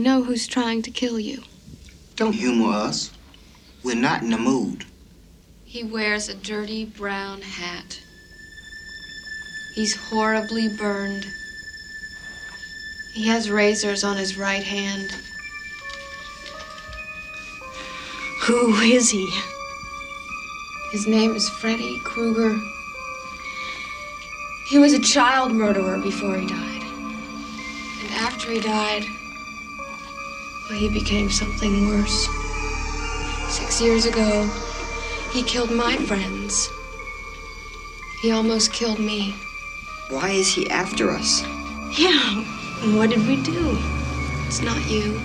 [0.00, 1.42] know who's trying to kill you.
[2.16, 3.12] Don't humor us.
[3.82, 4.84] We're not in the mood.
[5.64, 8.00] He wears a dirty brown hat.
[9.74, 11.24] He's horribly burned.
[13.14, 15.14] He has razors on his right hand.
[18.42, 19.30] Who is he?
[20.92, 22.58] His name is Freddy Krueger.
[24.68, 26.82] He was a child murderer before he died.
[28.02, 29.04] And after he died,
[30.74, 32.28] he became something worse.
[33.48, 34.48] Six years ago,
[35.32, 36.70] he killed my friends.
[38.20, 39.34] He almost killed me.
[40.08, 41.42] Why is he after us?
[41.98, 42.44] Yeah,
[42.96, 43.78] what did we do?
[44.46, 45.20] It's not you.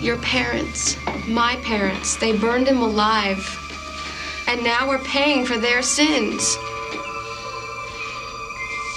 [0.00, 0.96] Your parents,
[1.26, 3.42] my parents, they burned him alive.
[4.46, 6.56] And now we're paying for their sins.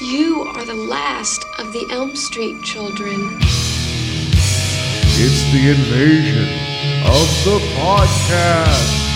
[0.01, 3.39] You are the last of the Elm Street children.
[5.19, 6.43] It's the invasion
[7.07, 9.07] of the podcast.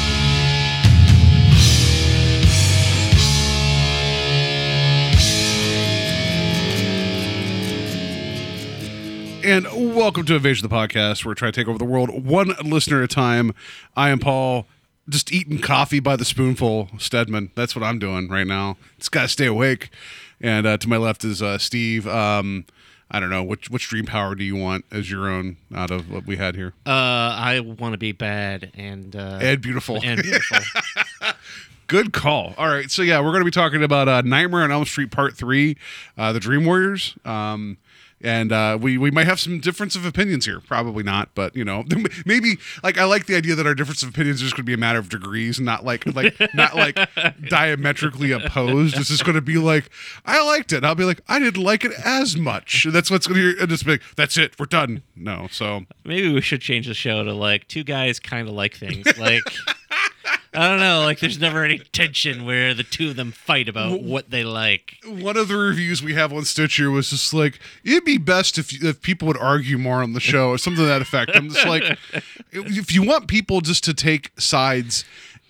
[9.43, 12.25] And welcome to Invasion of the Podcast, where we try to take over the world
[12.25, 13.53] one listener at a time.
[13.95, 14.65] I am Paul,
[15.07, 16.89] just eating coffee by the spoonful.
[16.97, 18.77] Stedman, that's what I'm doing right now.
[18.97, 19.91] Just got to stay awake.
[20.41, 22.07] And uh, to my left is uh, Steve.
[22.07, 22.65] Um,
[23.13, 26.09] I don't know which which dream power do you want as your own out of
[26.09, 26.73] what we had here?
[26.85, 29.99] Uh, I want to be bad and uh, Ed Beautiful.
[30.01, 30.59] and beautiful.
[31.87, 32.53] Good call.
[32.57, 35.11] All right, so yeah, we're going to be talking about uh, Nightmare on Elm Street
[35.11, 35.75] Part Three,
[36.17, 37.15] uh, the Dream Warriors.
[37.25, 37.77] Um,
[38.23, 40.59] and uh, we we might have some difference of opinions here.
[40.59, 41.83] Probably not, but you know,
[42.25, 44.69] maybe like I like the idea that our difference of opinions is just going to
[44.69, 46.97] be a matter of degrees, not like like not like
[47.49, 48.97] diametrically opposed.
[48.97, 49.89] It's just going to be like
[50.25, 50.83] I liked it.
[50.83, 52.85] I'll be like I didn't like it as much.
[52.89, 53.91] That's what's going to just be.
[53.93, 54.57] Like, That's it.
[54.59, 55.03] We're done.
[55.15, 55.47] No.
[55.51, 59.05] So Maybe we should change the show to like two guys kind of like things.
[59.21, 59.43] Like
[60.53, 61.01] I don't know.
[61.01, 64.97] Like there's never any tension where the two of them fight about what they like.
[65.05, 68.83] one of the reviews we have on Stitcher was just like, it'd be best if
[68.83, 71.31] if people would argue more on the show or something to that effect.
[71.33, 71.97] I'm just like,
[72.51, 75.05] if you want people just to take sides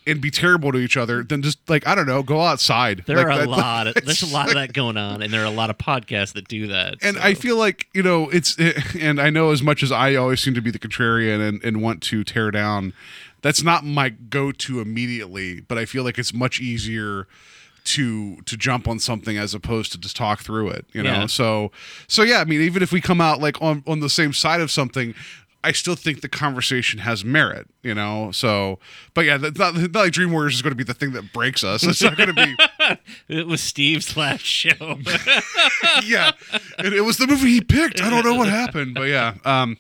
[0.07, 3.03] and be terrible to each other, then just like I don't know, go outside.
[3.05, 3.87] There Like, are a that- lot.
[3.87, 6.33] Of, there's a lot of that going on, and there are a lot of podcasts
[6.33, 6.95] that do that.
[7.01, 7.23] And so.
[7.23, 8.55] I feel like you know it's,
[8.99, 11.81] and I know as much as I always seem to be the contrarian and, and
[11.81, 12.93] want to tear down,
[13.41, 15.61] that's not my go-to immediately.
[15.61, 17.27] But I feel like it's much easier
[17.83, 20.85] to to jump on something as opposed to just talk through it.
[20.93, 21.25] You know, Yeah.
[21.27, 21.71] so
[22.07, 22.39] so yeah.
[22.39, 25.13] I mean, even if we come out like on on the same side of something.
[25.63, 28.31] I still think the conversation has merit, you know.
[28.31, 28.79] So,
[29.13, 31.31] but yeah, that's not, not like Dream Warriors is going to be the thing that
[31.33, 31.83] breaks us.
[31.83, 32.55] It's not going to be.
[33.27, 34.71] it was Steve's last show.
[36.03, 36.31] yeah,
[36.79, 38.01] it, it was the movie he picked.
[38.01, 39.35] I don't know what happened, but yeah.
[39.45, 39.77] Um,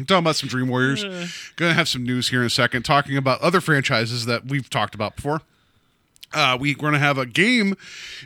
[0.00, 1.04] I'm talking about some Dream Warriors.
[1.56, 2.84] Gonna have some news here in a second.
[2.84, 5.42] Talking about other franchises that we've talked about before.
[6.32, 7.74] Uh, we, we're going to have a game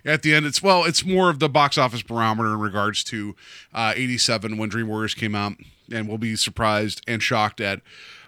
[0.04, 0.44] at the end.
[0.44, 3.34] It's well, it's more of the box office barometer in regards to
[3.72, 5.54] uh, '87 when Dream Warriors came out,
[5.90, 7.80] and we'll be surprised and shocked at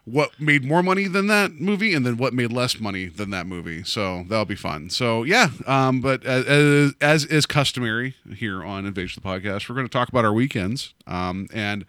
[0.06, 3.44] what made more money than that movie, and then what made less money than that
[3.46, 3.82] movie.
[3.82, 4.88] So that'll be fun.
[4.88, 9.86] So yeah, um, but as, as is customary here on Invasion the Podcast, we're going
[9.86, 10.94] to talk about our weekends.
[11.08, 11.84] Um, and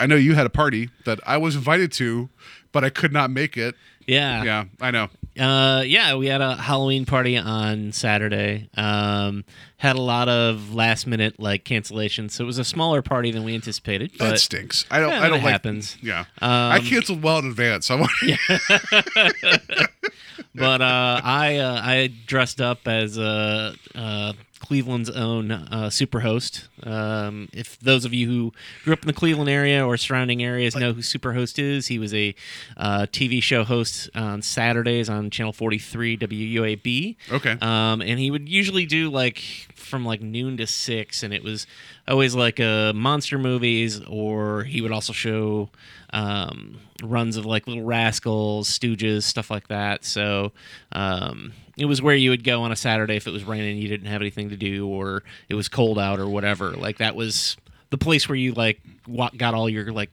[0.00, 2.28] I know you had a party that I was invited to,
[2.72, 3.76] but I could not make it.
[4.06, 4.42] yeah.
[4.42, 5.08] Yeah, I know.
[5.38, 8.68] Uh, yeah, we had a Halloween party on Saturday.
[8.76, 9.44] Um,
[9.78, 13.42] had a lot of last minute like cancellations, so it was a smaller party than
[13.42, 14.10] we anticipated.
[14.18, 14.84] That But stinks.
[14.90, 15.08] I don't.
[15.10, 15.52] Yeah, I don't that like.
[15.52, 15.96] happens.
[16.02, 17.90] Yeah, I Um, canceled well in advance.
[17.90, 18.10] I want.
[20.54, 26.68] but uh, I uh, I dressed up as uh, uh, Cleveland's own uh, Superhost.
[26.86, 28.52] Um, if those of you who
[28.84, 32.14] grew up in the Cleveland area or surrounding areas know who Superhost is, he was
[32.14, 32.32] a
[32.76, 37.16] uh, TV show host on Saturdays on Channel 43 WUAB.
[37.32, 37.56] Okay.
[37.60, 39.38] Um, and he would usually do like
[39.74, 41.66] from like noon to six, and it was
[42.06, 45.70] always like uh, monster movies, or he would also show
[46.12, 50.04] um, runs of like Little Rascals, Stooges, stuff like that.
[50.04, 50.52] So
[50.92, 53.88] um, it was where you would go on a Saturday if it was raining, you
[53.88, 56.72] didn't have anything to do, or it was cold out, or whatever.
[56.72, 57.56] Like that was
[57.90, 58.80] the place where you like
[59.36, 60.10] got all your like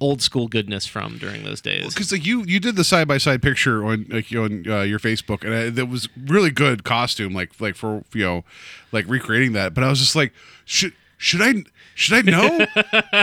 [0.00, 1.92] old school goodness from during those days.
[1.92, 4.98] because like you you did the side by side picture on like on uh, your
[4.98, 8.44] Facebook and uh, that was really good costume like like for you know
[8.92, 10.32] like recreating that but I was just like
[10.64, 11.64] should should I
[12.00, 12.66] should I know?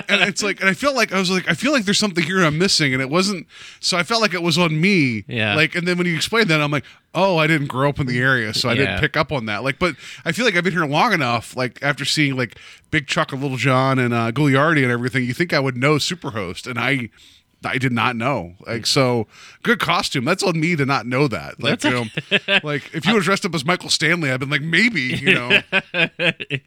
[0.08, 2.24] and it's like, and I felt like I was like, I feel like there's something
[2.24, 3.48] here I'm missing, and it wasn't.
[3.80, 5.26] So I felt like it was on me.
[5.28, 5.56] Yeah.
[5.56, 6.86] Like, and then when you explained that, I'm like,
[7.16, 8.78] oh, I didn't grow up in the area, so I Yeah.
[8.86, 9.64] didn't pick up on that.
[9.64, 9.96] Like, but
[10.26, 11.56] I feel like I've been here long enough.
[11.58, 12.58] Like after seeing like
[12.92, 15.96] Big Chuck and Little John and uh, Ghoulardi and everything, you think I would know
[15.96, 17.10] Superhost, and I.
[17.64, 18.54] I did not know.
[18.66, 19.28] Like so,
[19.64, 20.26] good costume.
[20.26, 21.62] That's on me to not know that.
[21.62, 22.06] Like you know,
[22.64, 25.02] like if you were dressed up as Michael Stanley, I'd been like maybe.
[25.02, 25.62] You know,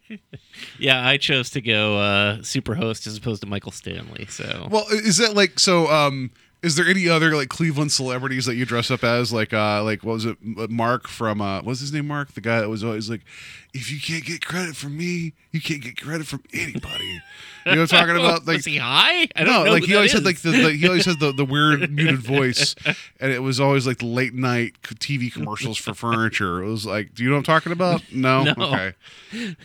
[0.79, 4.27] Yeah, I chose to go uh, Superhost as opposed to Michael Stanley.
[4.29, 5.89] So Well, is that like so?
[5.89, 6.31] Um,
[6.63, 9.33] is there any other like Cleveland celebrities that you dress up as?
[9.33, 10.37] Like, uh, like what was it?
[10.43, 12.07] Mark from uh, what's his name?
[12.07, 13.23] Mark, the guy that was always like,
[13.73, 17.21] if you can't get credit from me, you can't get credit from anybody.
[17.67, 18.45] You know what I'm talking about?
[18.47, 19.29] Like, was he high?
[19.37, 21.31] I don't no, know like he always had like the, the he always had the,
[21.33, 22.75] the weird muted voice,
[23.21, 26.63] and it was always like late night TV commercials for furniture.
[26.63, 28.03] It was like, do you know what I'm talking about?
[28.13, 28.55] No, No.
[28.59, 28.95] okay,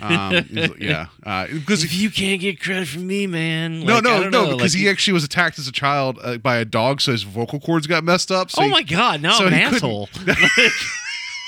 [0.02, 0.46] um,
[0.80, 3.80] yeah, uh, because if you can't get credit from me, man.
[3.80, 5.72] no, like, I no, don't no, know, because like, he actually was attacked as a
[5.72, 8.52] child uh, by a dog, so his vocal cords got messed up.
[8.52, 9.22] So Oh he- my god!
[9.22, 10.10] Now so I'm an asshole.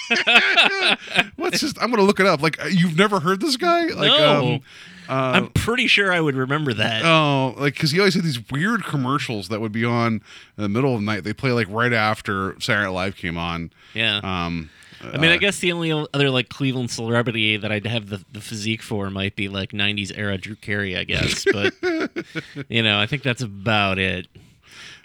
[1.35, 1.77] What's just?
[1.81, 2.41] I'm gonna look it up.
[2.41, 3.85] Like uh, you've never heard this guy?
[3.87, 4.53] Like, No.
[4.55, 4.61] um,
[5.09, 7.05] uh, I'm pretty sure I would remember that.
[7.05, 10.15] oh, like because he always had these weird commercials that would be on
[10.57, 11.23] in the middle of the night.
[11.23, 13.71] They play like right after Saturday Night Live came on.
[13.93, 14.17] yeah.
[14.23, 14.69] Um,
[14.99, 18.23] I mean, I uh, guess the only other like Cleveland celebrity that I'd have the,
[18.33, 21.45] the physique for might be like '90s era Drew Carey, I guess.
[21.45, 21.73] But
[22.67, 24.27] you know, I think that's about it.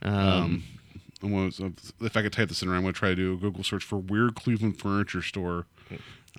[0.01, 0.65] Um,
[1.23, 3.63] I'm gonna- if I could type this in, I'm gonna try to do a Google
[3.65, 5.67] search for weird Cleveland furniture store.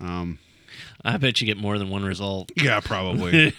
[0.01, 0.39] Um,
[1.05, 2.51] I bet you get more than one result.
[2.61, 3.53] Yeah, probably.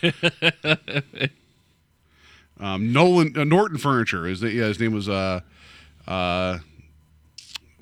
[2.61, 4.53] um, Nolan uh, Norton Furniture is that?
[4.53, 5.41] Yeah, his name was uh,
[6.07, 6.59] uh,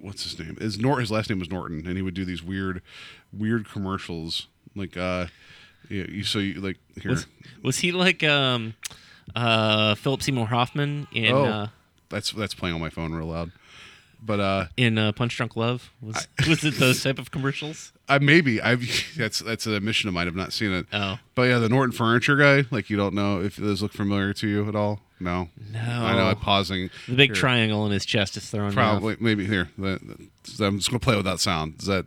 [0.00, 0.56] what's his name?
[0.56, 2.82] His Nor His last name was Norton, and he would do these weird,
[3.32, 4.48] weird commercials.
[4.74, 5.26] Like, uh,
[5.88, 7.10] yeah, you so you like here.
[7.12, 7.26] Was,
[7.62, 8.74] was he like um,
[9.36, 11.68] uh, Philip Seymour Hoffman in oh, uh,
[12.12, 13.50] that's that's playing on my phone real loud.
[14.24, 15.90] But uh, in uh, Punch Drunk Love?
[16.00, 17.92] Was was it those type of commercials?
[18.08, 18.86] I maybe I've
[19.16, 20.28] that's that's a mission of mine.
[20.28, 20.86] I've not seen it.
[20.92, 22.64] Oh But yeah, the Norton Furniture guy.
[22.70, 25.00] Like, you don't know if those look familiar to you at all.
[25.18, 25.48] No.
[25.72, 25.78] no!
[25.80, 26.26] I know.
[26.26, 26.90] I'm pausing.
[27.06, 27.34] the big Here.
[27.36, 28.62] triangle in his chest is thrown.
[28.64, 28.74] me off.
[28.74, 29.70] Probably, maybe here.
[29.78, 30.00] The-
[30.58, 31.78] the- I'm just gonna play without sound.
[31.78, 32.06] Does that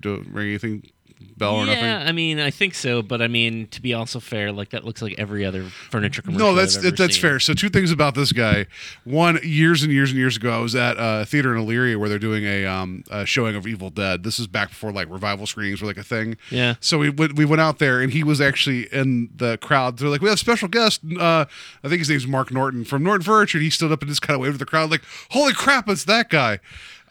[0.00, 0.88] do ring anything?
[1.36, 2.08] Bell or yeah, nothing?
[2.08, 5.02] I mean, I think so, but I mean, to be also fair, like that looks
[5.02, 6.48] like every other furniture commercial.
[6.48, 7.22] No, that's that's seen.
[7.22, 7.40] fair.
[7.40, 8.66] So two things about this guy.
[9.04, 12.08] One, years and years and years ago, I was at a theater in Elyria where
[12.08, 14.22] they're doing a, um, a showing of Evil Dead.
[14.22, 16.36] This is back before like revival screenings were like a thing.
[16.50, 16.74] Yeah.
[16.80, 19.98] So we went we went out there and he was actually in the crowd.
[19.98, 21.00] They're like, we have a special guest.
[21.18, 21.46] Uh,
[21.82, 23.58] I think his name's Mark Norton from Norton Furniture.
[23.58, 25.88] And he stood up and just kind of waved to the crowd like, holy crap,
[25.88, 26.60] it's that guy.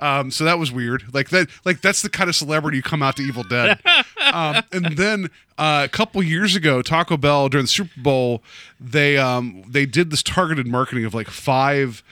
[0.02, 1.14] Um, so that was weird.
[1.14, 3.80] Like that, like that's the kind of celebrity you come out to Evil Dead.
[4.34, 8.42] um, and then uh, a couple years ago, Taco Bell during the Super Bowl,
[8.80, 12.04] they um, they did this targeted marketing of like five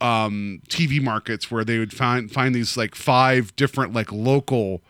[0.00, 4.80] um, TV markets where they would find find these like five different like local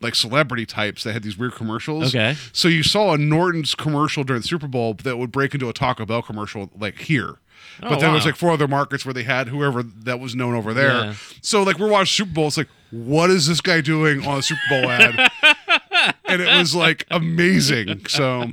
[0.00, 2.14] like celebrity types that had these weird commercials.
[2.14, 2.36] Okay.
[2.52, 5.72] So you saw a Norton's commercial during the Super Bowl that would break into a
[5.72, 7.36] Taco Bell commercial like here.
[7.82, 8.28] Oh, but then there's wow.
[8.30, 10.88] like four other markets where they had whoever that was known over there.
[11.06, 11.14] Yeah.
[11.42, 14.42] So like we're watching Super Bowl, it's like, what is this guy doing on a
[14.42, 15.30] Super Bowl ad?
[16.24, 18.06] and it was like amazing.
[18.06, 18.50] So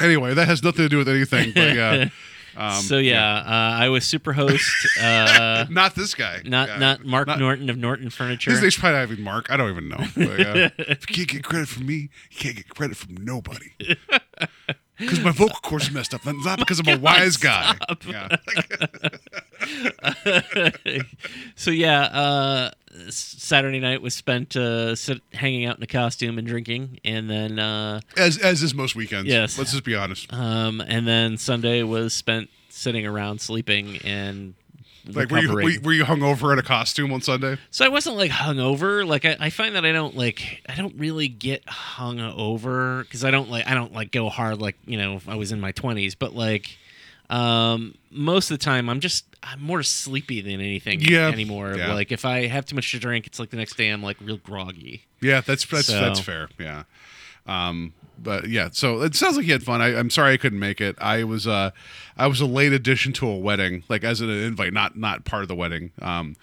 [0.00, 1.52] anyway, that has nothing to do with anything.
[1.54, 2.08] But yeah.
[2.56, 4.64] Um, so yeah, Uh, I was super host,
[5.00, 6.40] uh, Not this guy.
[6.44, 6.78] not Yeah.
[6.78, 8.50] not Mark Not- Norton of Norton Furniture.
[8.50, 9.46] His name's probably not even Mark.
[9.48, 10.04] I don't even know.
[10.16, 10.70] But, yeah.
[10.76, 13.70] if you can't get credit from me, you can't get credit from nobody.
[14.98, 16.22] Because my vocal cords are messed up.
[16.22, 17.74] That's not because I'm a wise guy.
[18.06, 18.36] Yeah.
[21.56, 22.70] so yeah, uh,
[23.10, 27.58] Saturday night was spent uh, sit, hanging out in a costume and drinking, and then
[27.58, 29.28] uh, As as is most weekends.
[29.28, 29.58] Yes.
[29.58, 30.32] Let's just be honest.
[30.32, 34.54] um, and then Sunday was spent sitting around sleeping and
[35.08, 37.56] Like, were you, were you were you hungover in a costume on Sunday?
[37.70, 39.06] So I wasn't like hungover.
[39.06, 43.24] Like I, I find that I don't like I don't really get hung over because
[43.24, 45.60] I don't like I don't like go hard like you know if I was in
[45.60, 46.14] my twenties.
[46.14, 46.76] But like
[47.30, 51.28] um most of the time I'm just I'm more sleepy than anything Yeah.
[51.28, 51.74] anymore.
[51.76, 51.94] Yeah.
[51.94, 54.16] Like if I have too much to drink, it's like the next day I'm like
[54.20, 55.04] real groggy.
[55.20, 56.48] Yeah, that's that's So- that's fair.
[56.58, 56.84] Yeah.
[57.46, 59.80] Um, but yeah, so it sounds like he had fun.
[59.80, 60.96] I, I'm sorry I couldn't make it.
[60.98, 61.70] I was uh,
[62.16, 65.42] I was a late addition to a wedding, like as an invite, not not part
[65.42, 65.92] of the wedding.
[66.02, 66.36] Um,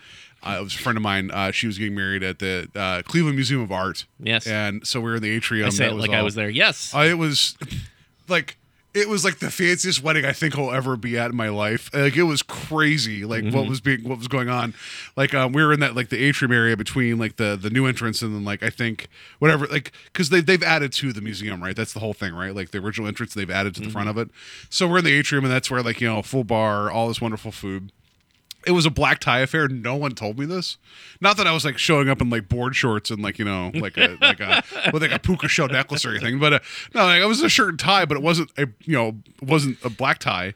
[0.44, 1.32] uh, it was a friend of mine.
[1.32, 4.06] Uh, she was getting married at the uh, Cleveland Museum of Art.
[4.20, 4.46] Yes.
[4.46, 5.68] and so we were in the atrium.
[5.68, 6.50] I say like I was there.
[6.50, 6.94] Yes.
[6.94, 7.58] Uh, it was
[8.28, 8.58] like
[8.96, 11.94] it was like the fanciest wedding I think I'll ever be at in my life.
[11.94, 14.74] Like it was crazy, like what was being what was going on.
[15.18, 17.86] Like um, we were in that like the atrium area between like the the new
[17.86, 19.10] entrance and then like I think
[19.40, 21.76] whatever like because they they've added to the museum right.
[21.76, 22.56] That's the whole thing right.
[22.56, 24.30] Like the original entrance they've added to the front of it.
[24.70, 27.20] So we're in the atrium and that's where like you know full bar, all this
[27.20, 27.92] wonderful food
[28.66, 29.68] it was a black tie affair.
[29.68, 30.78] No one told me this.
[31.22, 33.72] Not that I was like showing up in like board shorts and like you know
[33.76, 36.40] like a like a with like a puka shell necklace or anything.
[36.40, 36.60] But uh,
[36.94, 39.78] no, like, I was a shirt and tie, but it wasn't a you know wasn't
[39.84, 40.54] a black tie.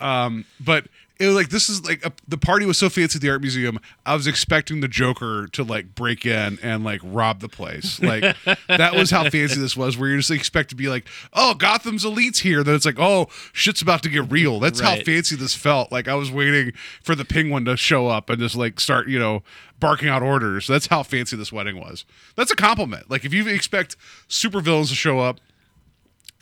[0.00, 0.86] Um, but
[1.18, 3.40] it was like this is like a, the party was so fancy at the art
[3.40, 3.80] museum.
[4.06, 8.00] I was expecting the Joker to like break in and like rob the place.
[8.00, 8.36] Like
[8.68, 9.98] that was how fancy this was.
[9.98, 12.62] Where you just expect to be like, oh, Gotham's elites here.
[12.62, 14.60] Then it's like, oh, shit's about to get real.
[14.60, 15.90] That's how fancy this felt.
[15.90, 16.72] Like I was waiting
[17.02, 19.42] for the penguin to show up and just like start, you know,
[19.80, 20.68] barking out orders.
[20.68, 22.04] That's how fancy this wedding was.
[22.36, 23.10] That's a compliment.
[23.10, 23.96] Like if you expect
[24.28, 25.40] supervillains to show up,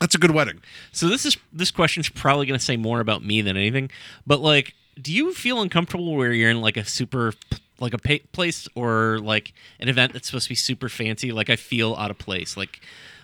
[0.00, 0.60] that's a good wedding.
[0.92, 3.90] So this is this question's probably going to say more about me than anything.
[4.26, 7.32] But like, do you feel uncomfortable where you're in like a super
[7.78, 11.32] like a pa- place or like an event that's supposed to be super fancy?
[11.32, 12.56] Like I feel out of place.
[12.56, 12.80] Like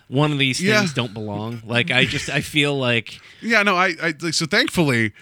[0.07, 0.87] one of these things Yeah.
[0.93, 1.61] don't belong.
[1.65, 5.13] Like I just I feel like Yeah, no, I, I like so thankfully,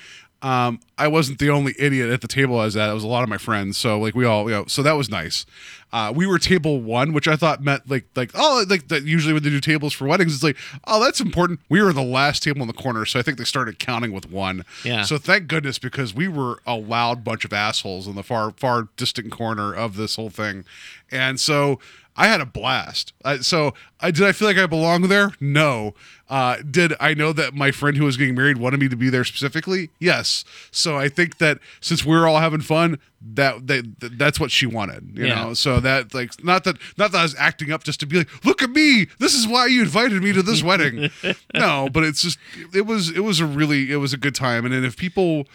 [0.42, 2.90] um, I wasn't the only idiot at the table I was at.
[2.90, 3.78] It was a lot of my friends.
[3.78, 5.46] So like we all, you know, so that was nice.
[5.94, 9.34] Uh, we were table one, which I thought meant like like oh like that usually
[9.34, 11.60] when they do tables for weddings, it's like oh that's important.
[11.70, 14.32] We were the last table in the corner, so I think they started counting with
[14.32, 14.64] one.
[14.84, 15.04] Yeah.
[15.04, 18.88] So thank goodness because we were a loud bunch of assholes in the far far
[18.98, 20.66] distant corner of this whole thing,
[21.12, 21.80] and so.
[22.18, 23.14] I had a blast.
[23.24, 25.32] Uh, so, I, did I feel like I belong there?
[25.40, 25.94] No.
[26.30, 29.10] Uh, did I know that my friend who was getting married wanted me to be
[29.10, 29.90] there specifically?
[30.00, 30.44] Yes.
[30.72, 34.66] So I think that since we're all having fun, that, that that- that's what she
[34.66, 35.12] wanted.
[35.18, 35.36] You Yeah.
[35.44, 35.54] know.
[35.54, 38.46] So that like not that not that I was acting up just to be like,
[38.46, 39.08] look at me.
[39.20, 41.10] This is why you invited me to this wedding.
[41.54, 42.38] no, but it's just
[42.74, 44.66] it was it was a really it was a good time.
[44.66, 45.48] And then if people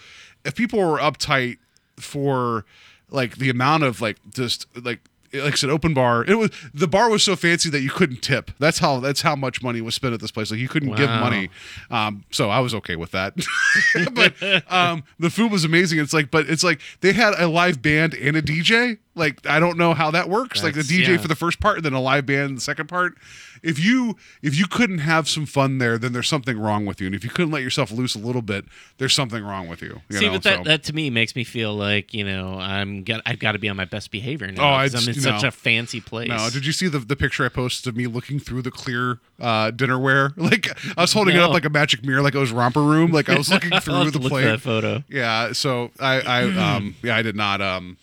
[0.44, 1.58] if people were uptight
[1.98, 2.64] for
[3.10, 5.00] like the amount of like just like
[5.32, 6.24] like I said, open bar.
[6.24, 8.50] It was the bar was so fancy that you couldn't tip.
[8.58, 10.50] That's how that's how much money was spent at this place.
[10.50, 11.50] Like you couldn't give money.
[11.90, 13.34] Um, so I was okay with that.
[14.12, 14.34] but
[14.72, 15.98] um, the food was amazing.
[15.98, 18.98] It's like, but it's like they had a live band and a DJ.
[19.16, 20.62] Like I don't know how that works.
[20.62, 21.16] like the DJ yeah.
[21.16, 23.14] for the first part, and then a live band the second part.
[23.62, 27.06] If you if you couldn't have some fun there, then there's something wrong with you.
[27.06, 28.66] And if you couldn't let yourself loose a little bit,
[28.98, 30.02] there's something wrong with you.
[30.10, 30.32] you see, know?
[30.32, 33.38] but that So- that to me makes me feel like you know I'm got I've
[33.38, 34.62] got to be on my best behavior now.
[34.62, 36.28] Oh, I'm in just- such a fancy place.
[36.28, 39.18] No, did you see the, the picture I posted of me looking through the clear
[39.40, 40.34] uh, dinnerware?
[40.46, 43.10] Like I was holding it up like a magic mirror, like it was romper room.
[43.10, 44.60] Like I was looking through the plate.
[44.60, 45.02] photo.
[45.08, 46.42] Yeah, so I, I
[46.76, 47.60] um, yeah, I did not.
[47.60, 47.96] Um,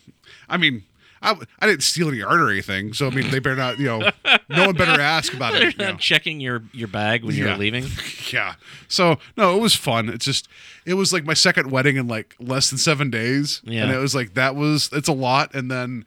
[0.49, 0.83] I mean,
[1.23, 2.93] I, I didn't steal any art or anything.
[2.93, 3.79] So I mean, they better not.
[3.79, 4.11] You know,
[4.49, 5.73] no one better ask about it.
[5.79, 5.95] you know.
[5.95, 7.85] checking your your bag when you're leaving.
[8.31, 8.55] Yeah.
[8.87, 10.09] So no, it was fun.
[10.09, 10.47] It's just
[10.85, 13.61] it was like my second wedding in like less than seven days.
[13.63, 13.83] Yeah.
[13.83, 15.53] And it was like that was it's a lot.
[15.53, 16.05] And then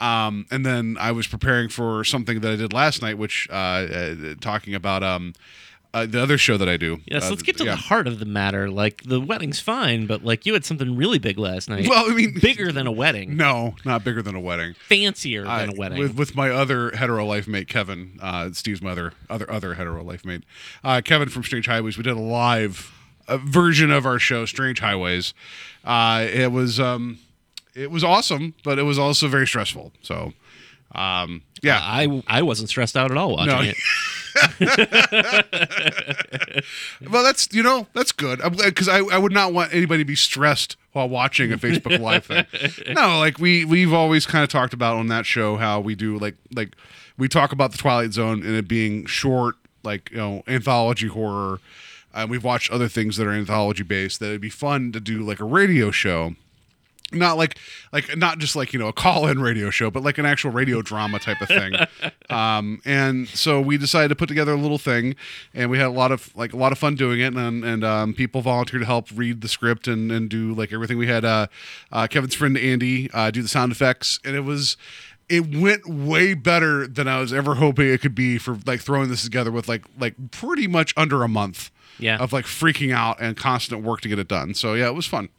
[0.00, 3.54] um and then I was preparing for something that I did last night, which uh,
[3.54, 5.34] uh talking about um
[5.94, 7.00] uh, the other show that I do.
[7.06, 7.70] Yes, Uh, let's get to yeah.
[7.72, 8.70] the heart of the matter.
[8.70, 11.88] Like the wedding's fine, but like you had something really big last night.
[11.88, 14.74] Well, I mean bigger than a wedding, No, not bigger than a wedding.
[14.74, 15.98] fancier I- than a wedding.
[15.98, 20.24] with with my other hetero life mate Kevin, uh, Steve's mother, other other hetero life
[20.24, 20.44] mate,
[20.84, 21.96] uh, Kevin from Strange Highways.
[21.96, 22.92] We did a live
[23.26, 25.32] uh version of our show, Strange Highways.
[25.84, 27.18] Uh, it was um,
[27.74, 29.92] it was awesome, but it was also very stressful.
[30.02, 30.32] So,
[30.94, 33.60] um, yeah, I I wasn't stressed out at all watching No.
[33.62, 33.76] it.
[37.10, 40.16] well, that's you know that's good because I, I would not want anybody to be
[40.16, 42.46] stressed while watching a Facebook Live thing.
[42.94, 46.18] No, like we we've always kind of talked about on that show how we do
[46.18, 46.74] like like
[47.16, 51.60] we talk about the Twilight Zone and it being short, like you know anthology horror.
[52.14, 54.20] And we've watched other things that are anthology based.
[54.20, 56.34] That it'd be fun to do like a radio show
[57.12, 57.58] not like
[57.92, 60.82] like not just like you know a call-in radio show but like an actual radio
[60.82, 61.74] drama type of thing.
[62.30, 65.16] Um and so we decided to put together a little thing
[65.54, 67.82] and we had a lot of like a lot of fun doing it and and
[67.84, 70.98] um, people volunteered to help read the script and and do like everything.
[70.98, 71.46] We had uh,
[71.90, 74.76] uh kevin's friend andy uh do the sound effects and it was
[75.30, 79.08] it went way better than i was ever hoping it could be for like throwing
[79.08, 82.18] this together with like like pretty much under a month Yeah.
[82.18, 84.52] of like freaking out and constant work to get it done.
[84.54, 85.30] So yeah it was fun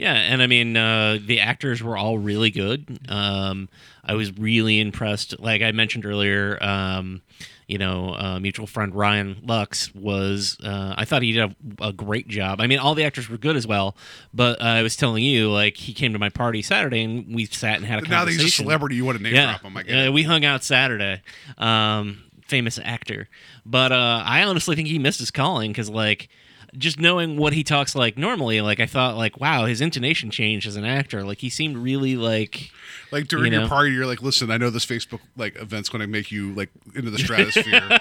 [0.00, 2.98] Yeah, and I mean uh, the actors were all really good.
[3.10, 3.68] Um,
[4.02, 5.38] I was really impressed.
[5.38, 7.20] Like I mentioned earlier, um,
[7.66, 10.56] you know, uh, mutual friend Ryan Lux was.
[10.64, 12.62] Uh, I thought he did a, a great job.
[12.62, 13.94] I mean, all the actors were good as well.
[14.32, 17.44] But uh, I was telling you, like he came to my party Saturday, and we
[17.44, 18.44] sat and had a now that conversation.
[18.46, 20.64] he's a celebrity you want to name yeah, drop him i yeah, we hung out
[20.64, 21.20] Saturday.
[21.58, 23.28] Um, famous actor,
[23.66, 26.30] but uh, I honestly think he missed his calling because, like,
[26.76, 30.66] just knowing what he talks like normally, like I thought, like wow, his intonation changed
[30.66, 31.24] as an actor.
[31.24, 32.70] Like he seemed really like
[33.10, 36.00] Like during You your party, you're like, listen, I know this Facebook like event's going
[36.00, 37.98] to make you like into the stratosphere.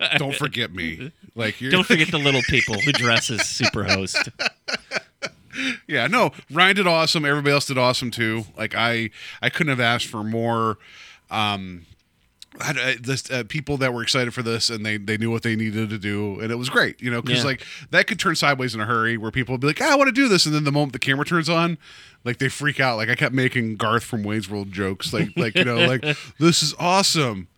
[0.18, 1.12] Don't forget me.
[1.34, 4.32] Like, you're, don't forget the little people who dress as Superhost.
[5.86, 7.24] yeah, no, Ryan did awesome.
[7.26, 8.44] Everybody else did awesome too.
[8.56, 9.10] Like, I,
[9.42, 10.78] I couldn't have asked for more.
[11.30, 11.84] Um,
[12.60, 15.42] I, I- this uh, people that were excited for this and they they knew what
[15.42, 17.44] they needed to do and it was great you know because Yeah.
[17.46, 19.96] like that could turn sideways in a hurry where people would be like "Ah, I
[19.96, 20.46] want to do this.
[20.46, 21.78] And then the moment the camera turns on
[22.24, 22.96] like they freak out.
[22.96, 26.02] Like I kept making Garth from Wayne's World jokes like like you know like
[26.38, 27.48] this is awesome.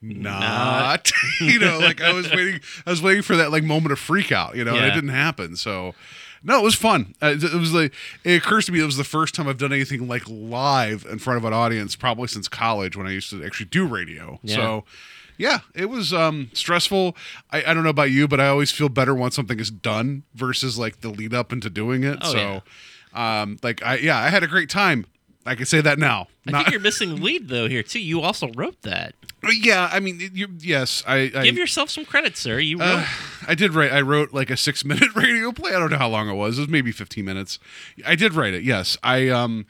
[0.00, 1.10] Not.
[1.40, 4.30] You know like I was waiting I was waiting for that like moment of freak
[4.32, 5.56] out you know and it didn't happen.
[5.56, 5.94] So
[6.44, 7.14] no, it was fun.
[7.22, 7.92] Uh, it was like
[8.24, 11.18] it occurs to me it was the first time I've done anything like live in
[11.18, 14.38] front of an audience, probably since college when I used to actually do radio.
[14.42, 14.56] Yeah.
[14.56, 14.84] So,
[15.38, 17.16] yeah, it was um, stressful.
[17.50, 20.24] I, I don't know about you, but I always feel better once something is done
[20.34, 22.18] versus like the lead up into doing it.
[22.22, 22.62] Oh, so,
[23.18, 25.06] um, like I yeah, I had a great time.
[25.44, 26.28] I can say that now.
[26.46, 28.00] I Not- think you're missing the lead though here too.
[28.00, 29.14] You also wrote that.
[29.50, 32.58] Yeah, I mean, you, yes, I, I Give yourself some credit, sir.
[32.60, 32.86] You wrote.
[32.86, 33.06] Uh,
[33.48, 33.92] I did write.
[33.92, 35.74] I wrote like a six minute radio play.
[35.74, 36.58] I don't know how long it was.
[36.58, 37.58] It was maybe fifteen minutes.
[38.06, 38.62] I did write it.
[38.62, 39.66] Yes, I um,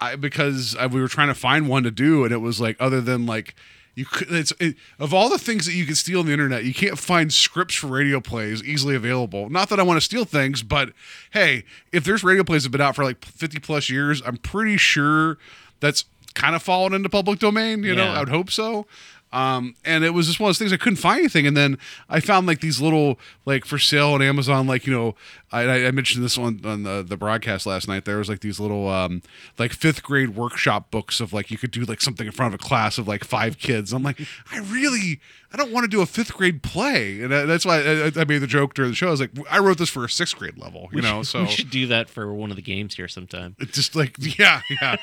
[0.00, 2.76] I because I, we were trying to find one to do, and it was like
[2.78, 3.56] other than like
[3.96, 4.30] you could.
[4.30, 6.98] It's it, of all the things that you can steal on the internet, you can't
[6.98, 9.50] find scripts for radio plays easily available.
[9.50, 10.92] Not that I want to steal things, but
[11.32, 14.36] hey, if there's radio plays that have been out for like fifty plus years, I'm
[14.36, 15.38] pretty sure
[15.80, 16.04] that's
[16.34, 17.82] kind of fallen into public domain.
[17.82, 18.12] You know, Yeah.
[18.14, 18.86] I would hope so.
[19.30, 21.46] Um, and it was just one of those things I couldn't find anything.
[21.46, 21.76] And then
[22.08, 25.14] I found like these little like for sale on Amazon, like you know,
[25.50, 28.04] I, I mentioned this on on the, the broadcast last night.
[28.04, 29.22] There was like these little um
[29.58, 32.60] like fifth grade workshop books of like you could do like something in front of
[32.60, 33.92] a class of like five kids.
[33.92, 34.20] I'm like,
[34.52, 35.20] I really
[35.52, 38.38] I don't want to do a fifth grade play, and that's why I, I made
[38.38, 39.08] the joke during the show.
[39.08, 41.22] I was like, I wrote this for a sixth grade level, you know.
[41.22, 43.56] So we should do that for one of the games here sometime.
[43.58, 44.96] it's just like yeah yeah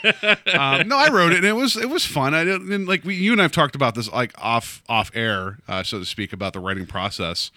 [0.53, 3.15] um, no i wrote it and it was it was fun i didn't like we,
[3.15, 6.53] you and i've talked about this like off off air uh, so to speak about
[6.53, 7.51] the writing process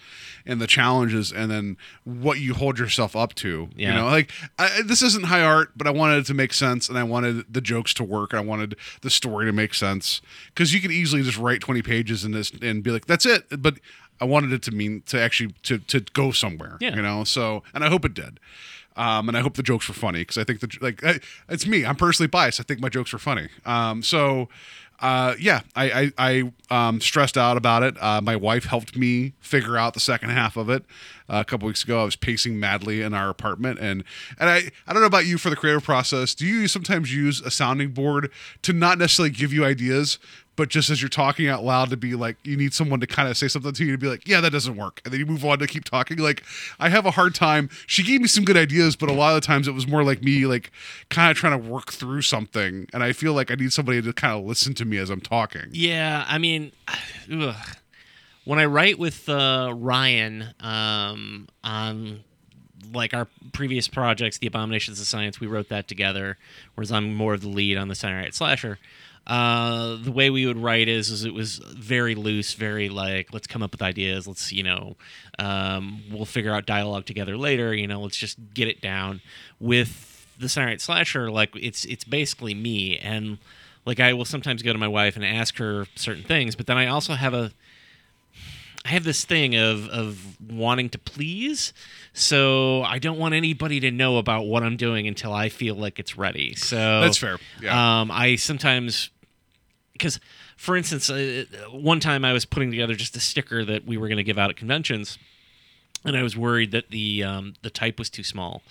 [0.47, 4.83] and the challenges and then what you hold yourself up to you know like I,
[4.85, 7.61] this isn't high art but i wanted it to make sense and i wanted the
[7.61, 10.21] jokes to work i wanted the story to make sense
[10.55, 13.45] because you could easily just write 20 pages in this and be like that's it
[13.63, 13.79] but
[14.21, 16.95] i wanted it to mean to actually to to go somewhere Yeah.
[16.97, 18.39] you know so and i hope it did
[18.97, 21.69] um, and I hope the jokes were funny because I think the like I, it's
[21.69, 21.87] me.
[21.87, 22.59] I'm personally biased.
[22.59, 23.47] I think my jokes were funny.
[23.65, 24.49] Um, so
[25.01, 28.01] uh, yeah, I I, I um, stressed out about it.
[28.03, 30.85] Uh, my wife helped me figure out the second half of it.
[31.29, 34.03] Uh, a couple weeks ago, I was pacing madly in our apartment, and
[34.41, 36.35] and I I don't know about you for the creative process.
[36.35, 38.31] Do you sometimes use a sounding board
[38.63, 40.19] to not necessarily give you ideas,
[40.59, 43.29] but just as you're talking out loud to be like you need someone to kind
[43.29, 45.25] of say something to you to be like yeah that doesn't work and then you
[45.25, 46.43] move on to keep talking like
[46.79, 49.41] i have a hard time she gave me some good ideas but a lot of
[49.41, 50.71] the times it was more like me like
[51.09, 54.13] kind of trying to work through something and i feel like i need somebody to
[54.13, 56.73] kind of listen to me as i'm talking Yeah, I mean,
[57.33, 57.55] ugh.
[58.45, 62.25] when I write with uh, Ryan um, on
[62.93, 66.39] like our previous projects, The Abominations of Science, we wrote that together,
[66.75, 68.79] whereas I'm more of the lead on the Saturday Night Slasher.
[69.29, 73.47] Uh, the way we would write is, is it was very loose, very like let's
[73.47, 74.27] come up with ideas.
[74.27, 74.97] Let's you know,
[75.39, 77.75] um, we'll figure out dialogue together later.
[77.75, 79.21] You know, let's just get it down.
[79.61, 83.39] With the Saturday Night Slasher, like it's it's basically me and
[83.85, 86.79] like I will sometimes go to my wife and ask her certain things, but then
[86.79, 87.51] I also have a
[88.85, 91.75] I have this thing of of wanting to please,
[92.15, 95.99] so I don't want anybody to know about what I'm doing until I feel like
[95.99, 96.55] it's ready.
[96.55, 98.01] So That's fair, yeah.
[98.01, 99.11] Um, I sometimes
[99.99, 100.21] because,
[100.57, 104.09] for instance, uh, one time I was putting together just a sticker that we were
[104.09, 105.19] going to give out at conventions,
[106.05, 108.63] and I was worried that the um, the type was too small,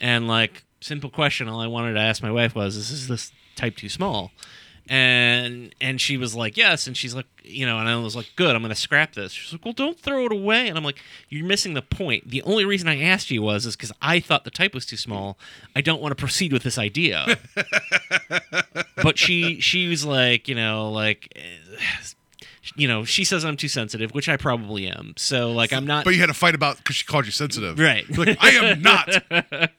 [0.00, 3.32] and like simple question, all I wanted to ask my wife was, "Is this, this
[3.56, 4.32] type too small?"
[4.86, 8.30] And and she was like, "Yes," and she's like, you know, and I was like,
[8.36, 10.84] "Good, I'm going to scrap this." She's like, "Well, don't throw it away," and I'm
[10.84, 10.98] like,
[11.30, 12.28] "You're missing the point.
[12.28, 14.98] The only reason I asked you was is because I thought the type was too
[14.98, 15.38] small.
[15.74, 17.38] I don't want to proceed with this idea."
[19.02, 21.40] but she she was like you know like eh,
[22.76, 26.04] you know she says i'm too sensitive which i probably am so like i'm not
[26.04, 28.08] but you had a fight about because she called you sensitive Right.
[28.08, 29.22] You're like i am not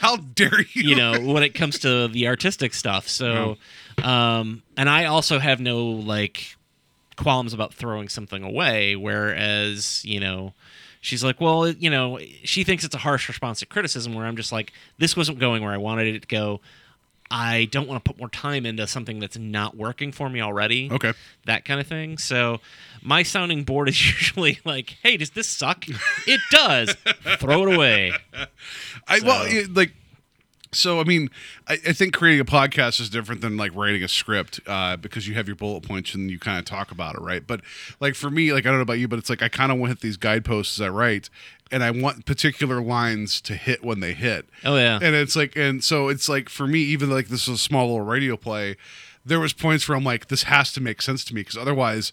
[0.00, 3.56] how dare you you know when it comes to the artistic stuff so
[4.02, 6.56] um and i also have no like
[7.16, 10.52] qualms about throwing something away whereas you know
[11.00, 14.36] she's like well you know she thinks it's a harsh response to criticism where i'm
[14.36, 16.60] just like this wasn't going where i wanted it to go
[17.30, 20.90] I don't want to put more time into something that's not working for me already.
[20.92, 21.14] Okay.
[21.46, 22.18] That kind of thing.
[22.18, 22.60] So
[23.02, 25.86] my sounding board is usually like, hey, does this suck?
[26.26, 26.94] it does.
[27.38, 28.12] Throw it away.
[29.08, 29.92] I well, So- it, like,
[30.74, 31.30] so I mean,
[31.66, 35.26] I, I think creating a podcast is different than like writing a script uh, because
[35.28, 37.46] you have your bullet points and you kind of talk about it, right?
[37.46, 37.60] But
[38.00, 39.78] like for me, like I don't know about you, but it's like I kind of
[39.78, 41.30] want to hit these guideposts as I write,
[41.70, 44.46] and I want particular lines to hit when they hit.
[44.64, 44.98] Oh, yeah.
[45.00, 47.88] and it's like, and so it's like for me, even like this is a small
[47.88, 48.76] little radio play.
[49.24, 52.12] There was points where I'm like, this has to make sense to me because otherwise,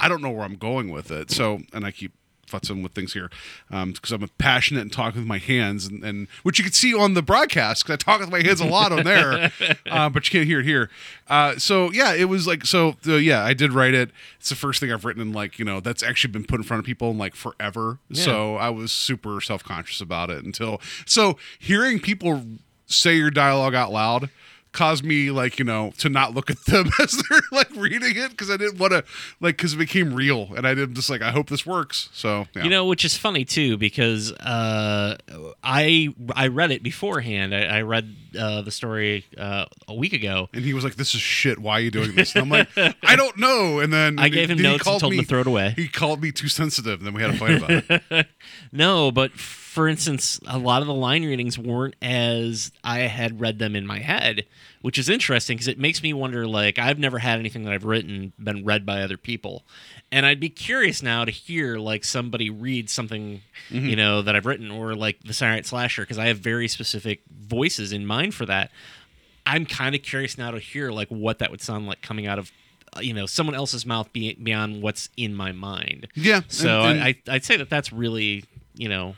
[0.00, 1.30] I don't know where I'm going with it.
[1.30, 2.12] So, and I keep
[2.46, 3.30] futzing with things here
[3.68, 7.14] because I'm passionate and talking with my hands, and, and which you can see on
[7.14, 9.52] the broadcast because I talk with my hands a lot on there,
[9.90, 10.90] uh, but you can't hear it here.
[11.28, 12.96] Uh, so yeah, it was like so.
[13.06, 14.10] Uh, yeah, I did write it.
[14.38, 16.64] It's the first thing I've written in like you know that's actually been put in
[16.64, 17.98] front of people in like forever.
[18.12, 22.42] So I was super self conscious about it until so hearing people
[22.86, 24.30] say your dialogue out loud
[24.76, 28.30] caused me like you know to not look at them as they're like reading it
[28.30, 29.04] because I didn't want to
[29.40, 32.10] like because it became real and I didn't just like I hope this works.
[32.12, 32.64] So yeah.
[32.64, 35.16] You know, which is funny too because uh,
[35.64, 37.54] I I read it beforehand.
[37.54, 40.48] I, I read uh, the story uh, a week ago.
[40.52, 41.58] and he was like, "This is shit.
[41.58, 42.68] Why are you doing this?" And I'm like,
[43.02, 45.40] "I don't know." And then I gave him notes and told him me- to throw
[45.40, 45.72] it away.
[45.74, 48.26] He called me too sensitive, and then we had a fight about it.
[48.72, 49.32] No, but
[49.76, 53.86] for instance, a lot of the line readings weren't as I had read them in
[53.86, 54.46] my head,
[54.80, 56.46] which is interesting because it makes me wonder.
[56.46, 59.64] Like, I've never had anything that I've written been read by other people,
[60.10, 64.46] and I'd be curious now to hear like somebody read something, you know, that I've
[64.46, 68.34] written, or like the Saturday Night Slasher, because I have very specific voices in mind
[68.34, 68.70] for that.
[69.44, 72.38] I'm kind of curious now to hear like what that would sound like coming out
[72.38, 72.50] of.
[72.96, 76.08] uh, You know, someone else's mouth be, beyond what's in my mind.
[76.14, 79.14] Yeah, So and- and- I, I, I'd say that that's really, you know,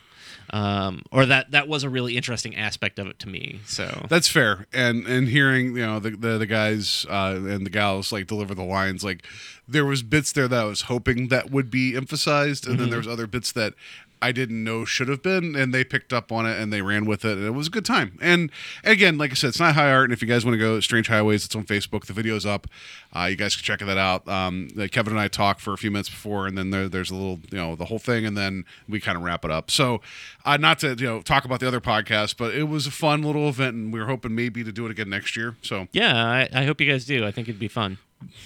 [0.51, 3.61] um, or that that was a really interesting aspect of it to me.
[3.67, 7.71] So That's fair, and and hearing you know the the, the guys uh, and the
[7.71, 9.25] gals like deliver the lines, like
[9.67, 12.99] there was bits there that I was hoping that would be emphasized, and then there
[12.99, 13.75] was other bits that
[14.21, 17.05] I didn't know should have been, and they picked up on it and they ran
[17.05, 18.19] with it, and it was a good time.
[18.21, 18.51] And
[18.85, 20.81] again, like I said, it's not high art, and if you guys want to go
[20.81, 22.07] Strange Highways, it's on Facebook.
[22.07, 22.67] The video's up.
[23.15, 24.29] Uh, you guys can check that out.
[24.29, 27.15] Um, Kevin and I talked for a few minutes before, and then there, there's a
[27.15, 29.71] little, you know, the whole thing, and then we kind of wrap it up.
[29.71, 30.01] So,
[30.45, 33.23] uh, not to you know talk about the other podcast, but it was a fun
[33.23, 35.57] little event, and we were hoping maybe to do it again next year.
[35.63, 37.27] So, yeah, I, I hope you guys do.
[37.27, 37.99] I think it'd be fun.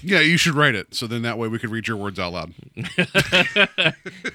[0.03, 2.33] yeah, you should write it, so then that way we could read your words out
[2.33, 2.55] loud.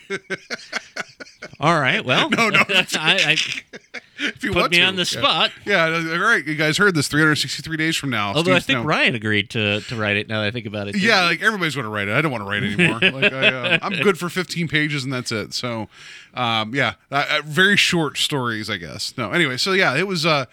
[1.60, 2.04] All right.
[2.04, 2.60] Well, No, no.
[2.70, 3.38] I, I
[4.20, 4.84] If you put want me to.
[4.84, 5.20] on the Yeah.
[5.22, 5.52] spot.
[5.64, 6.44] Yeah, all right.
[6.44, 8.30] You guys heard this 363 days from now.
[8.34, 10.28] Although I Steve's think now- Ryan agreed to to write it.
[10.28, 10.94] Now that I think about it.
[10.94, 11.00] too.
[11.00, 12.14] Yeah, like everybody's going to write it.
[12.16, 13.00] I don't want to write anymore.
[13.00, 15.54] like I, uh, I'm good for 15 pages and that's it.
[15.54, 15.88] So,
[16.34, 19.14] um, yeah, uh, uh, very short stories, I guess.
[19.18, 20.48] No, anyway, so yeah, it was a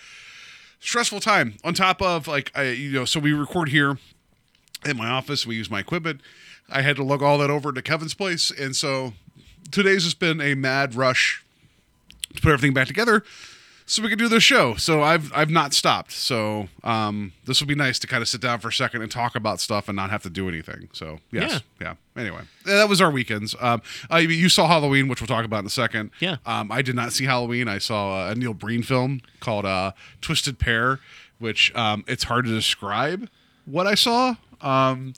[0.80, 1.54] stressful time.
[1.64, 3.98] On top of like, I, you know, so we record here
[4.84, 5.46] at my office.
[5.46, 6.20] We use my equipment.
[6.68, 9.14] I had to lug all that over to Kevin's place, and so
[9.70, 11.42] today's just been a mad rush
[12.34, 13.22] to put everything back together
[13.86, 14.74] so we could do this show.
[14.76, 16.12] So I've I've not stopped.
[16.12, 19.10] So um, this will be nice to kind of sit down for a second and
[19.10, 20.88] talk about stuff and not have to do anything.
[20.92, 21.94] So yes, yeah.
[22.16, 23.54] Anyway, that was our weekends.
[23.60, 26.12] Um, uh, you- saw Halloween, which we'll talk about in a second.
[26.20, 26.36] Yeah.
[26.46, 27.66] Um, I did not see Halloween.
[27.68, 31.00] I saw a Neil Breen film called uh, Twisted Pair,
[31.38, 33.28] which um, it's hard to describe
[33.66, 34.36] what I saw.
[34.60, 35.14] Um,